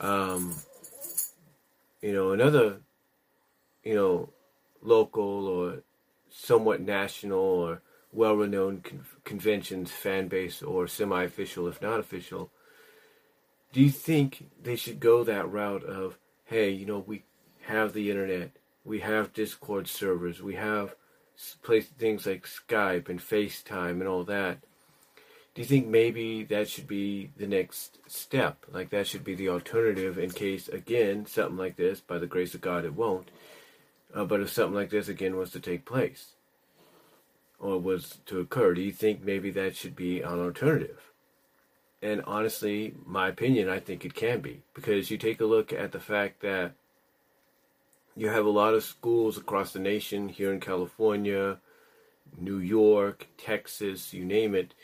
Um, 0.00 0.54
you 2.00 2.12
know, 2.12 2.32
another, 2.32 2.78
you 3.84 3.94
know, 3.94 4.30
local 4.82 5.46
or 5.46 5.82
somewhat 6.28 6.80
national 6.80 7.38
or 7.38 7.82
well-renowned 8.12 8.84
con- 8.84 9.06
conventions, 9.24 9.90
fan 9.90 10.28
base, 10.28 10.62
or 10.62 10.86
semi-official, 10.86 11.68
if 11.68 11.80
not 11.80 12.00
official. 12.00 12.50
Do 13.72 13.80
you 13.80 13.90
think 13.90 14.50
they 14.62 14.76
should 14.76 15.00
go 15.00 15.24
that 15.24 15.50
route 15.50 15.84
of, 15.84 16.18
hey, 16.44 16.70
you 16.70 16.84
know, 16.84 16.98
we 16.98 17.24
have 17.62 17.92
the 17.92 18.10
internet, 18.10 18.50
we 18.84 19.00
have 19.00 19.32
Discord 19.32 19.86
servers, 19.88 20.42
we 20.42 20.56
have 20.56 20.94
place 21.62 21.86
things 21.86 22.26
like 22.26 22.46
Skype 22.46 23.08
and 23.08 23.20
FaceTime 23.20 23.92
and 23.92 24.08
all 24.08 24.24
that 24.24 24.58
do 25.54 25.60
you 25.60 25.66
think 25.66 25.86
maybe 25.86 26.44
that 26.44 26.68
should 26.68 26.86
be 26.86 27.30
the 27.36 27.46
next 27.46 27.98
step? 28.06 28.64
Like 28.70 28.90
that 28.90 29.06
should 29.06 29.24
be 29.24 29.34
the 29.34 29.50
alternative 29.50 30.18
in 30.18 30.30
case, 30.30 30.68
again, 30.68 31.26
something 31.26 31.58
like 31.58 31.76
this, 31.76 32.00
by 32.00 32.18
the 32.18 32.26
grace 32.26 32.54
of 32.54 32.62
God, 32.62 32.84
it 32.84 32.94
won't. 32.94 33.30
Uh, 34.14 34.24
but 34.24 34.40
if 34.40 34.50
something 34.50 34.74
like 34.74 34.90
this 34.90 35.08
again 35.08 35.36
was 35.36 35.50
to 35.50 35.60
take 35.60 35.84
place 35.84 36.32
or 37.58 37.78
was 37.78 38.18
to 38.26 38.40
occur, 38.40 38.74
do 38.74 38.80
you 38.80 38.92
think 38.92 39.22
maybe 39.22 39.50
that 39.50 39.76
should 39.76 39.94
be 39.94 40.22
an 40.22 40.40
alternative? 40.40 41.12
And 42.00 42.22
honestly, 42.26 42.94
my 43.04 43.28
opinion, 43.28 43.68
I 43.68 43.78
think 43.78 44.04
it 44.04 44.14
can 44.14 44.40
be 44.40 44.62
because 44.74 45.10
you 45.10 45.18
take 45.18 45.40
a 45.40 45.46
look 45.46 45.72
at 45.72 45.92
the 45.92 46.00
fact 46.00 46.40
that 46.40 46.72
you 48.16 48.28
have 48.28 48.44
a 48.44 48.50
lot 48.50 48.74
of 48.74 48.84
schools 48.84 49.36
across 49.36 49.72
the 49.72 49.78
nation, 49.78 50.28
here 50.28 50.52
in 50.52 50.60
California, 50.60 51.58
New 52.38 52.58
York, 52.58 53.28
Texas, 53.38 54.12
you 54.12 54.24
name 54.24 54.54
it 54.54 54.74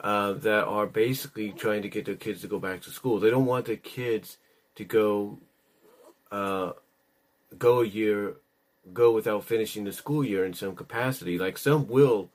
uh, 0.00 0.32
that 0.32 0.64
are 0.64 0.86
basically 0.86 1.52
trying 1.52 1.82
to 1.82 1.88
get 1.88 2.04
their 2.04 2.16
kids 2.16 2.42
to 2.42 2.48
go 2.48 2.58
back 2.58 2.82
to 2.82 2.90
school. 2.90 3.18
They 3.18 3.30
don't 3.30 3.46
want 3.46 3.66
their 3.66 3.76
kids 3.76 4.38
to 4.74 4.84
go 4.84 5.38
uh, 6.30 6.72
go 7.58 7.80
a 7.80 7.86
year 7.86 8.36
go 8.92 9.12
without 9.12 9.44
finishing 9.44 9.84
the 9.84 9.92
school 9.92 10.24
year 10.24 10.44
in 10.44 10.54
some 10.54 10.76
capacity. 10.76 11.38
Like 11.38 11.58
some 11.58 11.88
will 11.88 12.30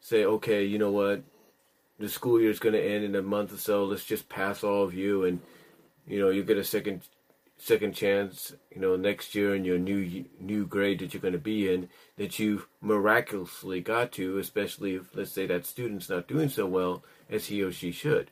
say, 0.00 0.24
okay, 0.24 0.64
you 0.64 0.78
know 0.78 0.90
what, 0.90 1.22
the 1.98 2.08
school 2.08 2.40
year 2.40 2.50
is 2.50 2.58
going 2.58 2.74
to 2.74 2.82
end 2.82 3.04
in 3.04 3.14
a 3.14 3.22
month 3.22 3.52
or 3.52 3.58
so. 3.58 3.84
Let's 3.84 4.04
just 4.04 4.28
pass 4.28 4.64
all 4.64 4.82
of 4.82 4.94
you, 4.94 5.24
and 5.24 5.40
you 6.06 6.18
know 6.18 6.30
you 6.30 6.42
get 6.42 6.56
a 6.56 6.64
second 6.64 7.02
second 7.60 7.94
chance, 7.94 8.54
you 8.74 8.80
know, 8.80 8.96
next 8.96 9.34
year 9.34 9.54
in 9.54 9.64
your 9.64 9.78
new 9.78 10.24
new 10.40 10.66
grade 10.66 10.98
that 10.98 11.12
you're 11.12 11.20
going 11.20 11.32
to 11.32 11.38
be 11.38 11.72
in 11.72 11.88
that 12.16 12.38
you 12.38 12.64
miraculously 12.80 13.80
got 13.82 14.12
to, 14.12 14.38
especially 14.38 14.94
if 14.94 15.14
let's 15.14 15.32
say 15.32 15.46
that 15.46 15.66
student's 15.66 16.08
not 16.08 16.26
doing 16.26 16.48
so 16.48 16.66
well 16.66 17.04
as 17.28 17.46
he 17.46 17.62
or 17.62 17.70
she 17.70 17.92
should. 17.92 18.30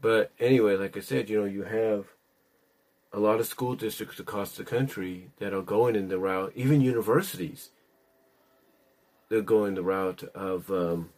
But 0.00 0.32
anyway, 0.40 0.76
like 0.76 0.96
I 0.96 1.00
said, 1.00 1.28
you 1.28 1.40
know, 1.40 1.44
you 1.44 1.64
have 1.64 2.06
a 3.12 3.20
lot 3.20 3.38
of 3.38 3.46
school 3.46 3.74
districts 3.74 4.18
across 4.18 4.52
the 4.52 4.64
country 4.64 5.30
that 5.38 5.52
are 5.52 5.62
going 5.62 5.94
in 5.94 6.08
the 6.08 6.18
route, 6.18 6.52
even 6.54 6.80
universities. 6.80 7.68
They're 9.28 9.42
going 9.42 9.74
the 9.74 9.82
route 9.82 10.22
of 10.34 10.70
um, 10.70 11.10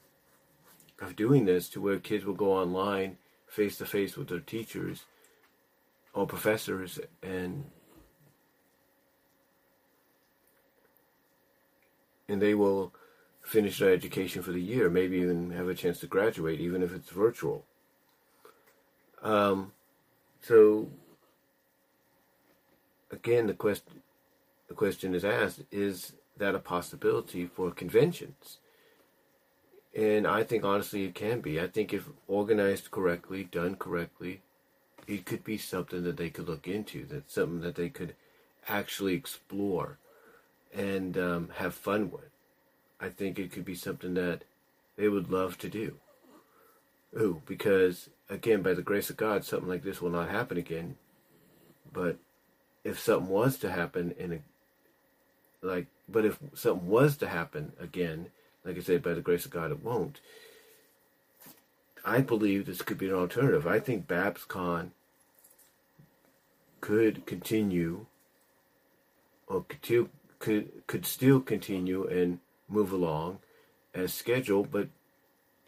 of 1.01 1.14
doing 1.14 1.45
this 1.45 1.68
to 1.70 1.80
where 1.80 2.01
kids 2.01 2.24
will 2.24 2.35
go 2.35 2.53
online, 2.53 3.18
face 3.47 3.76
to 3.78 3.87
face 3.87 4.16
with 4.16 4.28
their 4.28 4.41
teachers 4.41 5.05
or 6.14 6.26
professors 6.26 7.00
and 7.22 7.64
and 12.28 12.40
they 12.40 12.54
will 12.54 12.92
finish 13.42 13.78
their 13.78 13.92
education 13.92 14.42
for 14.42 14.52
the 14.52 14.60
year, 14.60 14.88
maybe 14.88 15.18
even 15.18 15.50
have 15.50 15.68
a 15.68 15.74
chance 15.74 15.98
to 16.00 16.06
graduate, 16.06 16.60
even 16.60 16.82
if 16.82 16.94
it's 16.94 17.10
virtual. 17.10 17.64
Um, 19.22 19.72
so 20.40 20.88
again, 23.10 23.46
the 23.46 23.54
question 23.54 24.02
the 24.68 24.74
question 24.74 25.14
is 25.14 25.24
asked: 25.24 25.62
Is 25.70 26.14
that 26.38 26.54
a 26.54 26.58
possibility 26.58 27.46
for 27.46 27.70
conventions? 27.70 28.58
And 29.94 30.26
I 30.26 30.42
think 30.42 30.64
honestly 30.64 31.04
it 31.04 31.14
can 31.14 31.40
be. 31.40 31.60
I 31.60 31.66
think 31.66 31.92
if 31.92 32.08
organized 32.26 32.90
correctly, 32.90 33.44
done 33.44 33.76
correctly, 33.76 34.40
it 35.07 35.26
could 35.26 35.44
be 35.44 35.59
something 35.59 36.03
that 36.05 36.16
they 36.16 36.30
could 36.30 36.48
look 36.48 36.66
into. 36.68 37.05
That's 37.05 37.34
something 37.34 37.61
that 37.61 37.74
they 37.74 37.88
could 37.88 38.14
actually 38.68 39.14
explore 39.14 39.98
and 40.74 41.18
um, 41.18 41.48
have 41.57 41.74
fun 41.74 42.11
with. 42.11 42.30
I 43.00 43.09
think 43.09 43.38
it 43.38 43.53
could 43.53 43.64
be 43.64 43.74
something 43.74 44.14
that 44.14 44.42
they 44.96 45.09
would 45.09 45.30
love 45.30 45.59
to 45.59 45.68
do. 45.68 45.96
Ooh, 47.18 47.42
because 47.46 48.09
again, 48.30 48.62
by 48.62 48.74
the 48.74 48.82
grace 48.82 49.11
of 49.11 49.16
God, 49.16 49.44
something 49.44 49.68
like 49.68 49.82
this 49.82 50.00
will 50.00 50.11
not 50.11 50.30
happen 50.30 50.57
again. 50.57 50.96
But 51.92 52.16
if 52.84 52.98
something 52.98 53.28
was 53.28 53.59
to 53.59 53.70
happen 53.70 54.14
in 54.18 54.32
a 54.32 54.38
like, 55.64 55.86
but 56.09 56.24
if 56.24 56.38
something 56.55 56.88
was 56.88 57.16
to 57.18 57.28
happen 57.28 57.72
again, 57.78 58.28
like 58.64 58.76
I 58.76 58.80
said, 58.80 59.03
by 59.03 59.14
the 59.14 59.20
grace 59.20 59.44
of 59.44 59.50
God, 59.50 59.70
it 59.70 59.84
won't. 59.84 60.20
I 62.05 62.20
believe 62.20 62.66
this 62.66 62.82
could 62.82 62.98
be 62.98 63.09
an 63.09 63.14
alternative. 63.14 63.66
I 63.66 63.78
think 63.78 64.07
BabsCon 64.07 64.90
could 66.80 67.26
continue, 67.26 68.07
or 69.46 69.64
could 69.64 70.11
could 70.38 70.86
could 70.86 71.07
still 71.07 71.40
continue 71.40 72.07
and 72.07 72.40
move 72.68 72.92
along 72.92 73.38
as 73.94 74.12
scheduled, 74.12 74.70
but 74.70 74.88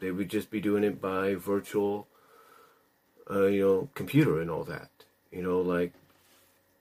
they 0.00 0.10
would 0.10 0.28
just 0.28 0.50
be 0.50 0.60
doing 0.60 0.82
it 0.82 1.00
by 1.00 1.34
virtual, 1.34 2.08
uh, 3.30 3.46
you 3.46 3.60
know, 3.60 3.88
computer 3.94 4.40
and 4.40 4.50
all 4.50 4.64
that. 4.64 4.90
You 5.30 5.42
know, 5.42 5.60
like, 5.60 5.92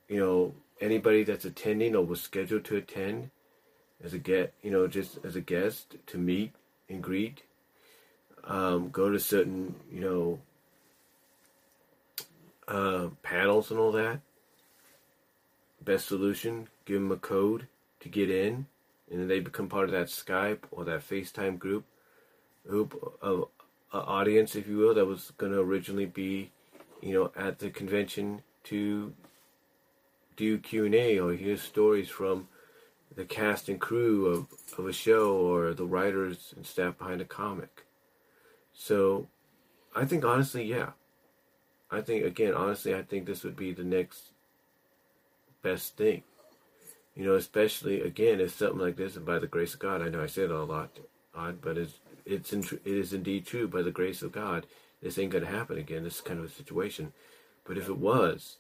you 0.08 0.20
know, 0.20 0.54
anybody 0.82 1.24
that's 1.24 1.46
attending 1.46 1.96
or 1.96 2.06
was 2.06 2.22
scheduled 2.22 2.66
to 2.66 2.78
attend 2.78 3.30
as 4.04 4.14
a 4.14 4.18
get, 4.18 4.54
you 4.62 4.72
know, 4.72 4.88
just 4.88 5.20
as 5.24 5.36
a 5.36 5.42
guest 5.42 5.96
to 6.08 6.18
meet 6.18 6.54
and 6.90 7.02
greet, 7.02 7.44
um, 8.44 8.90
go 8.90 9.10
to 9.10 9.20
certain, 9.20 9.76
you 9.92 10.02
know, 10.02 10.40
uh, 12.68 13.10
panels 13.22 13.72
and 13.72 13.80
all 13.80 13.92
that. 13.92 14.20
Best 15.84 16.08
solution: 16.08 16.68
give 16.86 17.02
them 17.02 17.12
a 17.12 17.18
code 17.18 17.68
to 18.00 18.10
get 18.10 18.30
in, 18.30 18.68
and 19.10 19.20
then 19.20 19.28
they 19.28 19.40
become 19.40 19.68
part 19.68 19.86
of 19.86 19.92
that 19.92 20.08
Skype 20.08 20.60
or 20.72 20.84
that 20.86 21.08
FaceTime 21.08 21.60
group, 21.60 21.86
group 22.68 23.18
of 23.22 23.48
uh, 23.94 24.00
audience, 24.00 24.56
if 24.56 24.68
you 24.68 24.78
will, 24.78 24.94
that 24.94 25.06
was 25.06 25.32
going 25.38 25.52
to 25.52 25.60
originally 25.60 26.06
be, 26.06 26.52
you 27.02 27.14
know, 27.14 27.32
at 27.36 27.60
the 27.60 27.70
convention 27.70 28.42
to 28.66 29.14
do 30.36 30.58
Q 30.58 30.86
and 30.86 30.96
A 30.96 31.20
or 31.20 31.34
hear 31.34 31.58
stories 31.58 32.10
from 32.10 32.48
the 33.16 33.26
cast 33.26 33.70
and 33.70 33.80
crew 33.80 34.26
of, 34.26 34.48
of 34.80 34.88
a 34.88 34.94
show 34.94 35.36
or 35.38 35.74
the 35.74 35.86
writers 35.86 36.54
and 36.56 36.66
staff 36.66 36.98
behind 36.98 37.22
a 37.22 37.26
comic. 37.26 37.86
So 38.74 39.28
I 39.96 40.06
think 40.06 40.26
honestly, 40.26 40.64
yeah. 40.64 40.92
I 41.92 42.02
think 42.02 42.26
again, 42.26 42.54
honestly, 42.54 42.96
I 42.96 43.04
think 43.04 43.26
this 43.26 43.44
would 43.44 43.56
be 43.56 43.72
the 43.72 43.84
next 43.84 44.32
best 45.62 45.96
thing. 45.96 46.24
You 47.16 47.26
know, 47.26 47.36
especially 47.36 48.02
again, 48.02 48.40
if 48.40 48.56
something 48.56 48.80
like 48.80 48.96
this, 48.96 49.16
and 49.16 49.26
by 49.26 49.38
the 49.38 49.48
grace 49.48 49.76
of 49.76 49.80
God, 49.80 50.02
I 50.02 50.10
know 50.10 50.24
I 50.24 50.28
said 50.28 50.46
it 50.46 50.52
a 50.52 50.64
lot, 50.64 50.98
odd, 51.36 51.62
but 51.62 51.78
it's 51.78 52.00
it's 52.26 52.52
in, 52.54 52.62
it 52.62 52.82
is 52.86 53.14
indeed 53.14 53.46
true. 53.46 53.68
By 53.68 53.84
the 53.84 53.92
grace 53.92 54.24
of 54.24 54.32
God, 54.32 54.66
this 55.02 55.20
ain't 55.20 55.32
gonna 55.32 55.46
happen 55.46 55.78
again. 55.78 56.04
This 56.04 56.16
is 56.16 56.22
kind 56.22 56.40
of 56.40 56.46
a 56.46 56.50
situation. 56.50 57.14
But 57.66 57.78
if 57.78 57.88
it 57.88 57.98
was, 57.98 58.58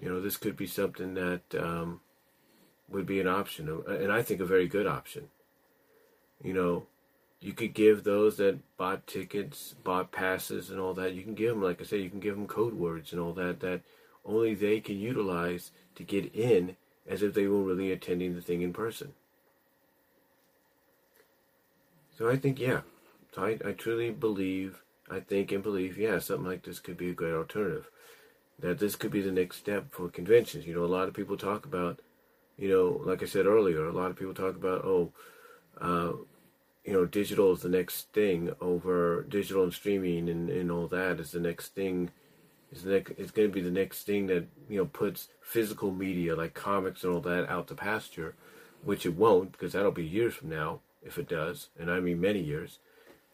you 0.00 0.08
know, 0.08 0.20
this 0.20 0.36
could 0.36 0.56
be 0.56 0.66
something 0.66 1.14
that 1.14 1.42
um, 1.58 2.00
would 2.88 3.06
be 3.06 3.20
an 3.20 3.28
option, 3.28 3.82
and 3.86 4.10
I 4.12 4.22
think 4.22 4.40
a 4.40 4.44
very 4.44 4.66
good 4.66 4.86
option. 4.86 5.28
You 6.42 6.54
know, 6.54 6.86
you 7.42 7.52
could 7.52 7.74
give 7.74 8.04
those 8.04 8.36
that 8.36 8.60
bought 8.76 9.06
tickets, 9.06 9.74
bought 9.82 10.12
passes, 10.12 10.70
and 10.70 10.78
all 10.78 10.94
that. 10.94 11.14
You 11.14 11.22
can 11.22 11.34
give 11.34 11.50
them, 11.50 11.62
like 11.62 11.80
I 11.80 11.84
said, 11.84 12.00
you 12.00 12.08
can 12.08 12.20
give 12.20 12.36
them 12.36 12.46
code 12.46 12.74
words 12.74 13.12
and 13.12 13.20
all 13.20 13.32
that 13.32 13.60
that 13.60 13.80
only 14.24 14.54
they 14.54 14.80
can 14.80 14.98
utilize 14.98 15.72
to 15.96 16.04
get 16.04 16.32
in, 16.34 16.76
as 17.06 17.22
if 17.22 17.34
they 17.34 17.48
were 17.48 17.62
really 17.62 17.90
attending 17.90 18.34
the 18.34 18.40
thing 18.40 18.62
in 18.62 18.72
person. 18.72 19.12
So 22.16 22.30
I 22.30 22.36
think, 22.36 22.60
yeah, 22.60 22.82
so 23.34 23.44
I, 23.44 23.58
I 23.66 23.72
truly 23.72 24.10
believe, 24.10 24.82
I 25.10 25.18
think 25.18 25.50
and 25.50 25.62
believe, 25.62 25.98
yeah, 25.98 26.20
something 26.20 26.46
like 26.46 26.62
this 26.62 26.78
could 26.78 26.96
be 26.96 27.10
a 27.10 27.14
great 27.14 27.34
alternative 27.34 27.90
that 28.62 28.78
this 28.78 28.94
could 28.94 29.10
be 29.10 29.20
the 29.20 29.32
next 29.32 29.56
step 29.56 29.86
for 29.90 30.08
conventions. 30.08 30.66
You 30.66 30.74
know, 30.74 30.84
a 30.84 30.86
lot 30.86 31.08
of 31.08 31.14
people 31.14 31.36
talk 31.36 31.66
about, 31.66 32.00
you 32.56 32.68
know, 32.68 33.02
like 33.04 33.22
I 33.22 33.26
said 33.26 33.46
earlier, 33.46 33.86
a 33.86 33.92
lot 33.92 34.10
of 34.10 34.16
people 34.16 34.34
talk 34.34 34.54
about, 34.54 34.84
oh, 34.84 35.12
uh, 35.80 36.12
you 36.84 36.92
know, 36.92 37.06
digital 37.06 37.52
is 37.52 37.60
the 37.60 37.68
next 37.68 38.12
thing 38.12 38.52
over 38.60 39.24
digital 39.28 39.62
and 39.62 39.72
streaming 39.72 40.28
and, 40.28 40.50
and 40.50 40.70
all 40.70 40.88
that 40.88 41.20
is 41.20 41.32
the 41.32 41.40
next 41.40 41.74
thing. 41.74 42.10
Is 42.72 42.84
the 42.84 42.92
next, 42.92 43.12
it's 43.18 43.30
going 43.30 43.48
to 43.48 43.54
be 43.54 43.60
the 43.60 43.70
next 43.70 44.04
thing 44.04 44.26
that 44.28 44.46
you 44.68 44.78
know 44.78 44.86
puts 44.86 45.28
physical 45.42 45.92
media 45.92 46.34
like 46.34 46.54
comics 46.54 47.04
and 47.04 47.12
all 47.12 47.20
that 47.20 47.48
out 47.48 47.68
to 47.68 47.74
pasture, 47.74 48.34
which 48.82 49.04
it 49.04 49.14
won't 49.14 49.52
because 49.52 49.74
that'll 49.74 49.92
be 49.92 50.04
years 50.04 50.34
from 50.34 50.48
now 50.48 50.80
if 51.04 51.18
it 51.18 51.28
does, 51.28 51.68
and 51.78 51.90
I 51.90 52.00
mean 52.00 52.20
many 52.20 52.40
years. 52.40 52.78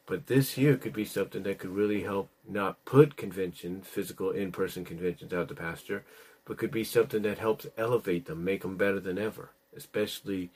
But 0.06 0.26
this 0.26 0.54
here 0.54 0.76
could 0.76 0.94
be 0.94 1.04
something 1.04 1.42
that 1.42 1.58
could 1.58 1.70
really 1.70 2.02
help 2.02 2.30
not 2.48 2.84
put 2.84 3.16
conventions, 3.16 3.86
physical 3.86 4.30
in 4.30 4.52
person 4.52 4.84
conventions 4.84 5.32
out 5.32 5.48
to 5.48 5.54
pasture, 5.54 6.04
but 6.46 6.56
could 6.56 6.70
be 6.70 6.82
something 6.82 7.22
that 7.22 7.38
helps 7.38 7.66
elevate 7.76 8.26
them, 8.26 8.42
make 8.42 8.62
them 8.62 8.76
better 8.76 9.00
than 9.00 9.18
ever, 9.18 9.50
especially 9.76 10.50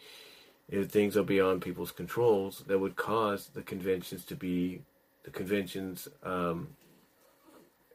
if 0.69 0.91
things 0.91 1.17
are 1.17 1.23
beyond 1.23 1.63
people's 1.63 1.93
controls 1.93 2.65
that 2.67 2.79
would 2.79 2.97
cause 2.97 3.49
the 3.55 3.63
conventions 3.63 4.25
to 4.25 4.37
be 4.37 4.83
the 5.25 5.31
convention's 5.31 6.09
um, 6.23 6.69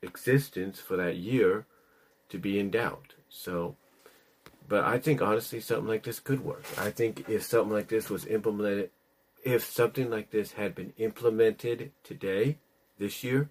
existence 0.02 0.80
for 0.80 0.96
that 0.98 1.18
year 1.18 1.66
to 2.30 2.38
be 2.38 2.60
in 2.60 2.70
doubt. 2.70 3.16
So, 3.30 3.76
but 4.68 4.84
I 4.84 5.00
think 5.00 5.22
honestly, 5.22 5.60
something 5.60 5.88
like 5.88 6.04
this 6.04 6.20
could 6.20 6.44
work. 6.44 6.64
I 6.78 6.92
think 6.92 7.30
if 7.30 7.44
something 7.44 7.74
like 7.74 7.88
this 7.88 8.10
was 8.10 8.26
implemented 8.26 8.92
if 9.48 9.64
something 9.64 10.10
like 10.10 10.32
this 10.32 10.54
had 10.54 10.76
been 10.76 10.92
implemented 10.98 11.92
today, 12.04 12.58
this 13.00 13.24
year, 13.24 13.50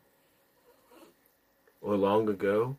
or 1.81 1.97
long 1.97 2.29
ago, 2.29 2.77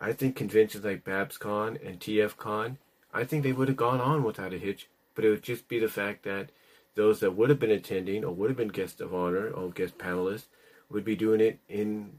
I 0.00 0.12
think 0.12 0.34
conventions 0.34 0.84
like 0.84 1.04
BabsCon 1.04 1.84
and 1.86 2.00
TFCon, 2.00 2.78
I 3.14 3.22
think 3.22 3.44
they 3.44 3.52
would 3.52 3.68
have 3.68 3.76
gone 3.76 4.00
on 4.00 4.24
without 4.24 4.52
a 4.52 4.58
hitch, 4.58 4.88
but 5.18 5.24
it 5.24 5.30
would 5.30 5.42
just 5.42 5.66
be 5.66 5.80
the 5.80 5.88
fact 5.88 6.22
that 6.22 6.50
those 6.94 7.18
that 7.18 7.34
would 7.34 7.50
have 7.50 7.58
been 7.58 7.72
attending 7.72 8.24
or 8.24 8.32
would 8.32 8.50
have 8.50 8.56
been 8.56 8.68
guests 8.68 9.00
of 9.00 9.12
honor 9.12 9.48
or 9.50 9.68
guest 9.68 9.98
panelists 9.98 10.46
would 10.88 11.04
be 11.04 11.16
doing 11.16 11.40
it 11.40 11.58
in 11.68 12.12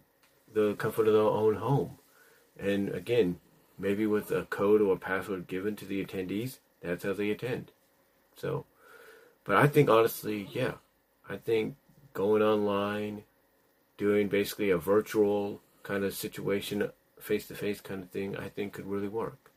the 0.53 0.73
comfort 0.73 1.07
of 1.07 1.13
their 1.13 1.21
own 1.21 1.55
home. 1.55 1.97
And 2.59 2.89
again, 2.89 3.39
maybe 3.77 4.05
with 4.05 4.31
a 4.31 4.43
code 4.43 4.81
or 4.81 4.95
a 4.95 4.99
password 4.99 5.47
given 5.47 5.77
to 5.77 5.85
the 5.85 6.03
attendees, 6.03 6.57
that's 6.81 7.05
how 7.05 7.13
they 7.13 7.29
attend. 7.29 7.71
So, 8.35 8.65
but 9.45 9.55
I 9.55 9.65
think 9.67 9.89
honestly, 9.89 10.49
yeah, 10.51 10.73
I 11.29 11.37
think 11.37 11.77
going 12.13 12.41
online, 12.41 13.23
doing 13.97 14.27
basically 14.27 14.71
a 14.71 14.77
virtual 14.77 15.61
kind 15.83 16.03
of 16.03 16.13
situation, 16.13 16.91
face 17.17 17.47
to 17.47 17.55
face 17.55 17.79
kind 17.79 18.03
of 18.03 18.09
thing, 18.09 18.35
I 18.35 18.49
think 18.49 18.73
could 18.73 18.87
really 18.87 19.07
work. 19.07 19.48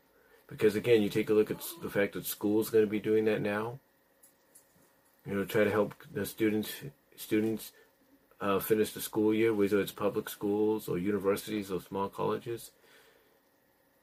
Because 0.52 0.76
again, 0.76 1.02
you 1.02 1.08
take 1.08 1.30
a 1.30 1.34
look 1.34 1.50
at 1.50 1.62
the 1.82 1.90
fact 1.90 2.12
that 2.12 2.26
school 2.26 2.60
is 2.60 2.70
going 2.70 2.84
to 2.84 2.90
be 2.90 3.00
doing 3.00 3.24
that 3.24 3.40
now. 3.40 3.80
You 5.26 5.34
know, 5.34 5.44
try 5.44 5.64
to 5.64 5.70
help 5.70 5.94
the 6.12 6.26
students 6.26 6.70
students 7.16 7.72
uh, 8.40 8.58
finish 8.58 8.92
the 8.92 9.00
school 9.00 9.32
year, 9.32 9.54
whether 9.54 9.80
it's 9.80 9.92
public 9.92 10.28
schools 10.28 10.88
or 10.88 10.98
universities 10.98 11.70
or 11.70 11.80
small 11.80 12.08
colleges. 12.08 12.72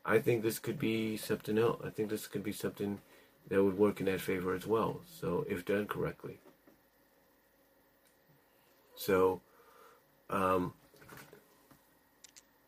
I 0.05 0.19
think 0.19 0.41
this 0.41 0.59
could 0.59 0.79
be 0.79 1.17
something 1.17 1.57
else. 1.57 1.81
I 1.85 1.89
think 1.89 2.09
this 2.09 2.25
could 2.25 2.43
be 2.43 2.53
something 2.53 2.99
that 3.49 3.63
would 3.63 3.77
work 3.77 3.99
in 3.99 4.05
that 4.07 4.21
favor 4.21 4.55
as 4.55 4.65
well. 4.65 5.01
So 5.19 5.45
if 5.49 5.65
done 5.65 5.87
correctly. 5.87 6.39
So, 8.95 9.41
um, 10.29 10.73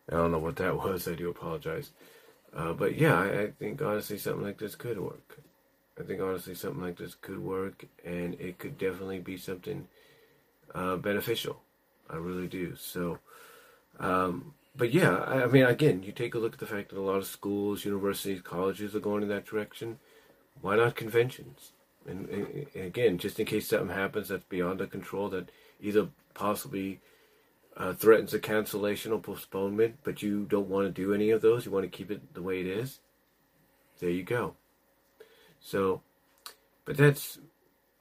I 0.10 0.16
don't 0.16 0.32
know 0.32 0.40
what 0.40 0.58
that 0.58 0.76
was. 0.84 1.08
I 1.08 1.16
do 1.16 1.30
apologize. 1.30 1.92
Uh, 2.56 2.74
but 2.74 2.98
yeah, 2.98 3.18
I, 3.18 3.42
I, 3.44 3.52
think 3.52 3.82
honestly 3.82 4.18
something 4.18 4.44
like 4.44 4.58
this 4.58 4.76
could 4.76 5.00
work. 5.00 5.40
I 6.00 6.04
think 6.04 6.22
honestly 6.22 6.54
something 6.54 6.84
like 6.84 6.98
this 6.98 7.16
could 7.16 7.40
work, 7.40 7.86
and 8.04 8.34
it 8.36 8.60
could 8.60 8.78
definitely 8.78 9.20
be 9.20 9.38
something 9.38 9.88
uh, 10.76 10.98
beneficial. 10.98 11.62
I 12.10 12.18
really 12.18 12.48
do. 12.48 12.76
So, 12.76 13.20
um, 14.00 14.54
but 14.76 14.94
yeah, 14.94 15.16
I, 15.16 15.44
I 15.44 15.48
mean, 15.48 15.66
again, 15.66 16.04
you 16.04 16.12
take 16.12 16.36
a 16.36 16.40
look 16.40 16.54
at 16.54 16.60
the 16.60 16.66
fact 16.66 16.90
that 16.90 17.00
a 17.00 17.02
lot 17.02 17.18
of 17.18 17.26
schools, 17.26 17.86
universities, 17.86 18.42
colleges 18.42 18.96
are 18.96 19.00
going 19.00 19.24
in 19.24 19.30
that 19.30 19.46
direction 19.46 19.98
why 20.62 20.76
not 20.76 20.96
conventions? 20.96 21.72
And, 22.08 22.28
and, 22.30 22.68
again, 22.76 23.18
just 23.18 23.40
in 23.40 23.46
case 23.46 23.68
something 23.68 23.96
happens 23.96 24.30
that's 24.30 24.46
beyond 24.46 24.82
our 24.82 24.88
control, 24.88 25.30
that 25.30 25.50
either 25.82 26.08
possibly 26.34 27.00
uh, 27.78 27.94
threatens 27.94 28.34
a 28.34 28.40
cancellation 28.40 29.12
or 29.12 29.20
postponement, 29.20 29.96
but 30.04 30.22
you 30.22 30.46
don't 30.46 30.70
want 30.70 30.88
to 30.88 31.02
do 31.02 31.14
any 31.14 31.30
of 31.30 31.42
those, 31.42 31.66
you 31.66 31.72
want 31.72 31.90
to 31.90 31.98
keep 31.98 32.12
it 32.12 32.34
the 32.34 32.42
way 32.42 32.60
it 32.60 32.68
is, 32.68 33.00
there 34.00 34.10
you 34.10 34.24
go. 34.24 34.56
So, 35.60 36.02
but 36.86 36.98
that's 36.98 37.40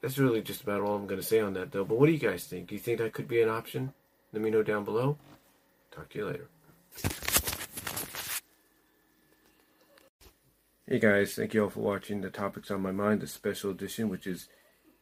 that's 0.00 0.18
really 0.18 0.40
just 0.40 0.62
about 0.62 0.80
all 0.80 0.96
I'm 0.96 1.06
going 1.06 1.20
to 1.20 1.26
say 1.26 1.40
on 1.40 1.52
that, 1.54 1.72
though. 1.72 1.84
But 1.84 1.98
what 1.98 2.06
do 2.06 2.12
you 2.12 2.18
guys 2.18 2.44
think? 2.44 2.68
Do 2.68 2.74
you 2.74 2.80
think 2.80 2.98
that 2.98 3.12
could 3.12 3.28
be 3.28 3.42
an 3.42 3.50
option? 3.50 3.92
Let 4.32 4.42
me 4.42 4.48
know 4.48 4.62
down 4.62 4.84
below. 4.84 5.18
Talk 5.90 6.08
to 6.10 6.18
you 6.18 6.26
later. 6.26 6.48
Hey 10.86 10.98
guys, 10.98 11.34
thank 11.34 11.54
you 11.54 11.62
all 11.62 11.70
for 11.70 11.80
watching 11.80 12.20
the 12.20 12.30
Topics 12.30 12.70
on 12.70 12.80
My 12.80 12.90
Mind, 12.90 13.20
the 13.20 13.28
special 13.28 13.70
edition, 13.70 14.08
which 14.08 14.26
is 14.26 14.48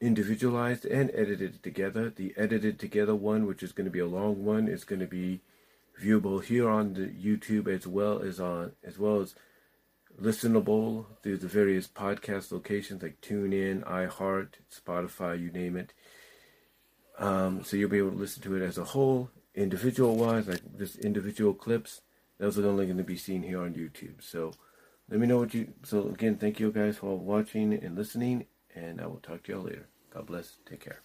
individualized 0.00 0.84
and 0.84 1.10
edited 1.14 1.62
together. 1.62 2.10
The 2.10 2.34
edited 2.36 2.78
together 2.78 3.14
one, 3.14 3.46
which 3.46 3.62
is 3.62 3.72
going 3.72 3.86
to 3.86 3.90
be 3.90 3.98
a 3.98 4.06
long 4.06 4.44
one, 4.44 4.68
is 4.68 4.84
going 4.84 5.00
to 5.00 5.06
be 5.06 5.40
viewable 6.00 6.44
here 6.44 6.68
on 6.68 6.94
the 6.94 7.06
YouTube 7.06 7.66
as 7.66 7.86
well 7.86 8.20
as 8.20 8.38
on 8.38 8.72
as 8.84 8.98
well 8.98 9.20
as 9.20 9.34
listenable 10.20 11.06
through 11.22 11.38
the 11.38 11.46
various 11.46 11.86
podcast 11.86 12.50
locations 12.50 13.02
like 13.02 13.20
TuneIn, 13.20 13.84
iHeart, 13.84 14.48
Spotify, 14.72 15.40
you 15.40 15.50
name 15.50 15.76
it. 15.76 15.92
Um, 17.18 17.64
so 17.64 17.76
you'll 17.76 17.90
be 17.90 17.98
able 17.98 18.12
to 18.12 18.16
listen 18.16 18.42
to 18.42 18.56
it 18.56 18.62
as 18.62 18.78
a 18.78 18.84
whole, 18.84 19.30
individual 19.54 20.16
wise, 20.16 20.48
like 20.48 20.62
just 20.78 20.98
individual 20.98 21.54
clips. 21.54 22.00
Those 22.38 22.58
are 22.58 22.66
only 22.66 22.86
going 22.86 22.98
to 22.98 23.04
be 23.04 23.16
seen 23.16 23.42
here 23.42 23.60
on 23.60 23.74
YouTube. 23.74 24.22
So 24.22 24.52
let 25.10 25.18
me 25.18 25.26
know 25.26 25.38
what 25.38 25.54
you. 25.54 25.72
So 25.84 26.08
again, 26.08 26.36
thank 26.36 26.60
you 26.60 26.70
guys 26.70 26.98
for 26.98 27.16
watching 27.16 27.72
and 27.72 27.96
listening, 27.96 28.46
and 28.78 29.00
I 29.00 29.06
will 29.06 29.20
talk 29.20 29.42
to 29.44 29.52
y'all 29.52 29.62
later. 29.62 29.88
God 30.12 30.26
bless. 30.26 30.58
Take 30.68 30.80
care. 30.80 31.00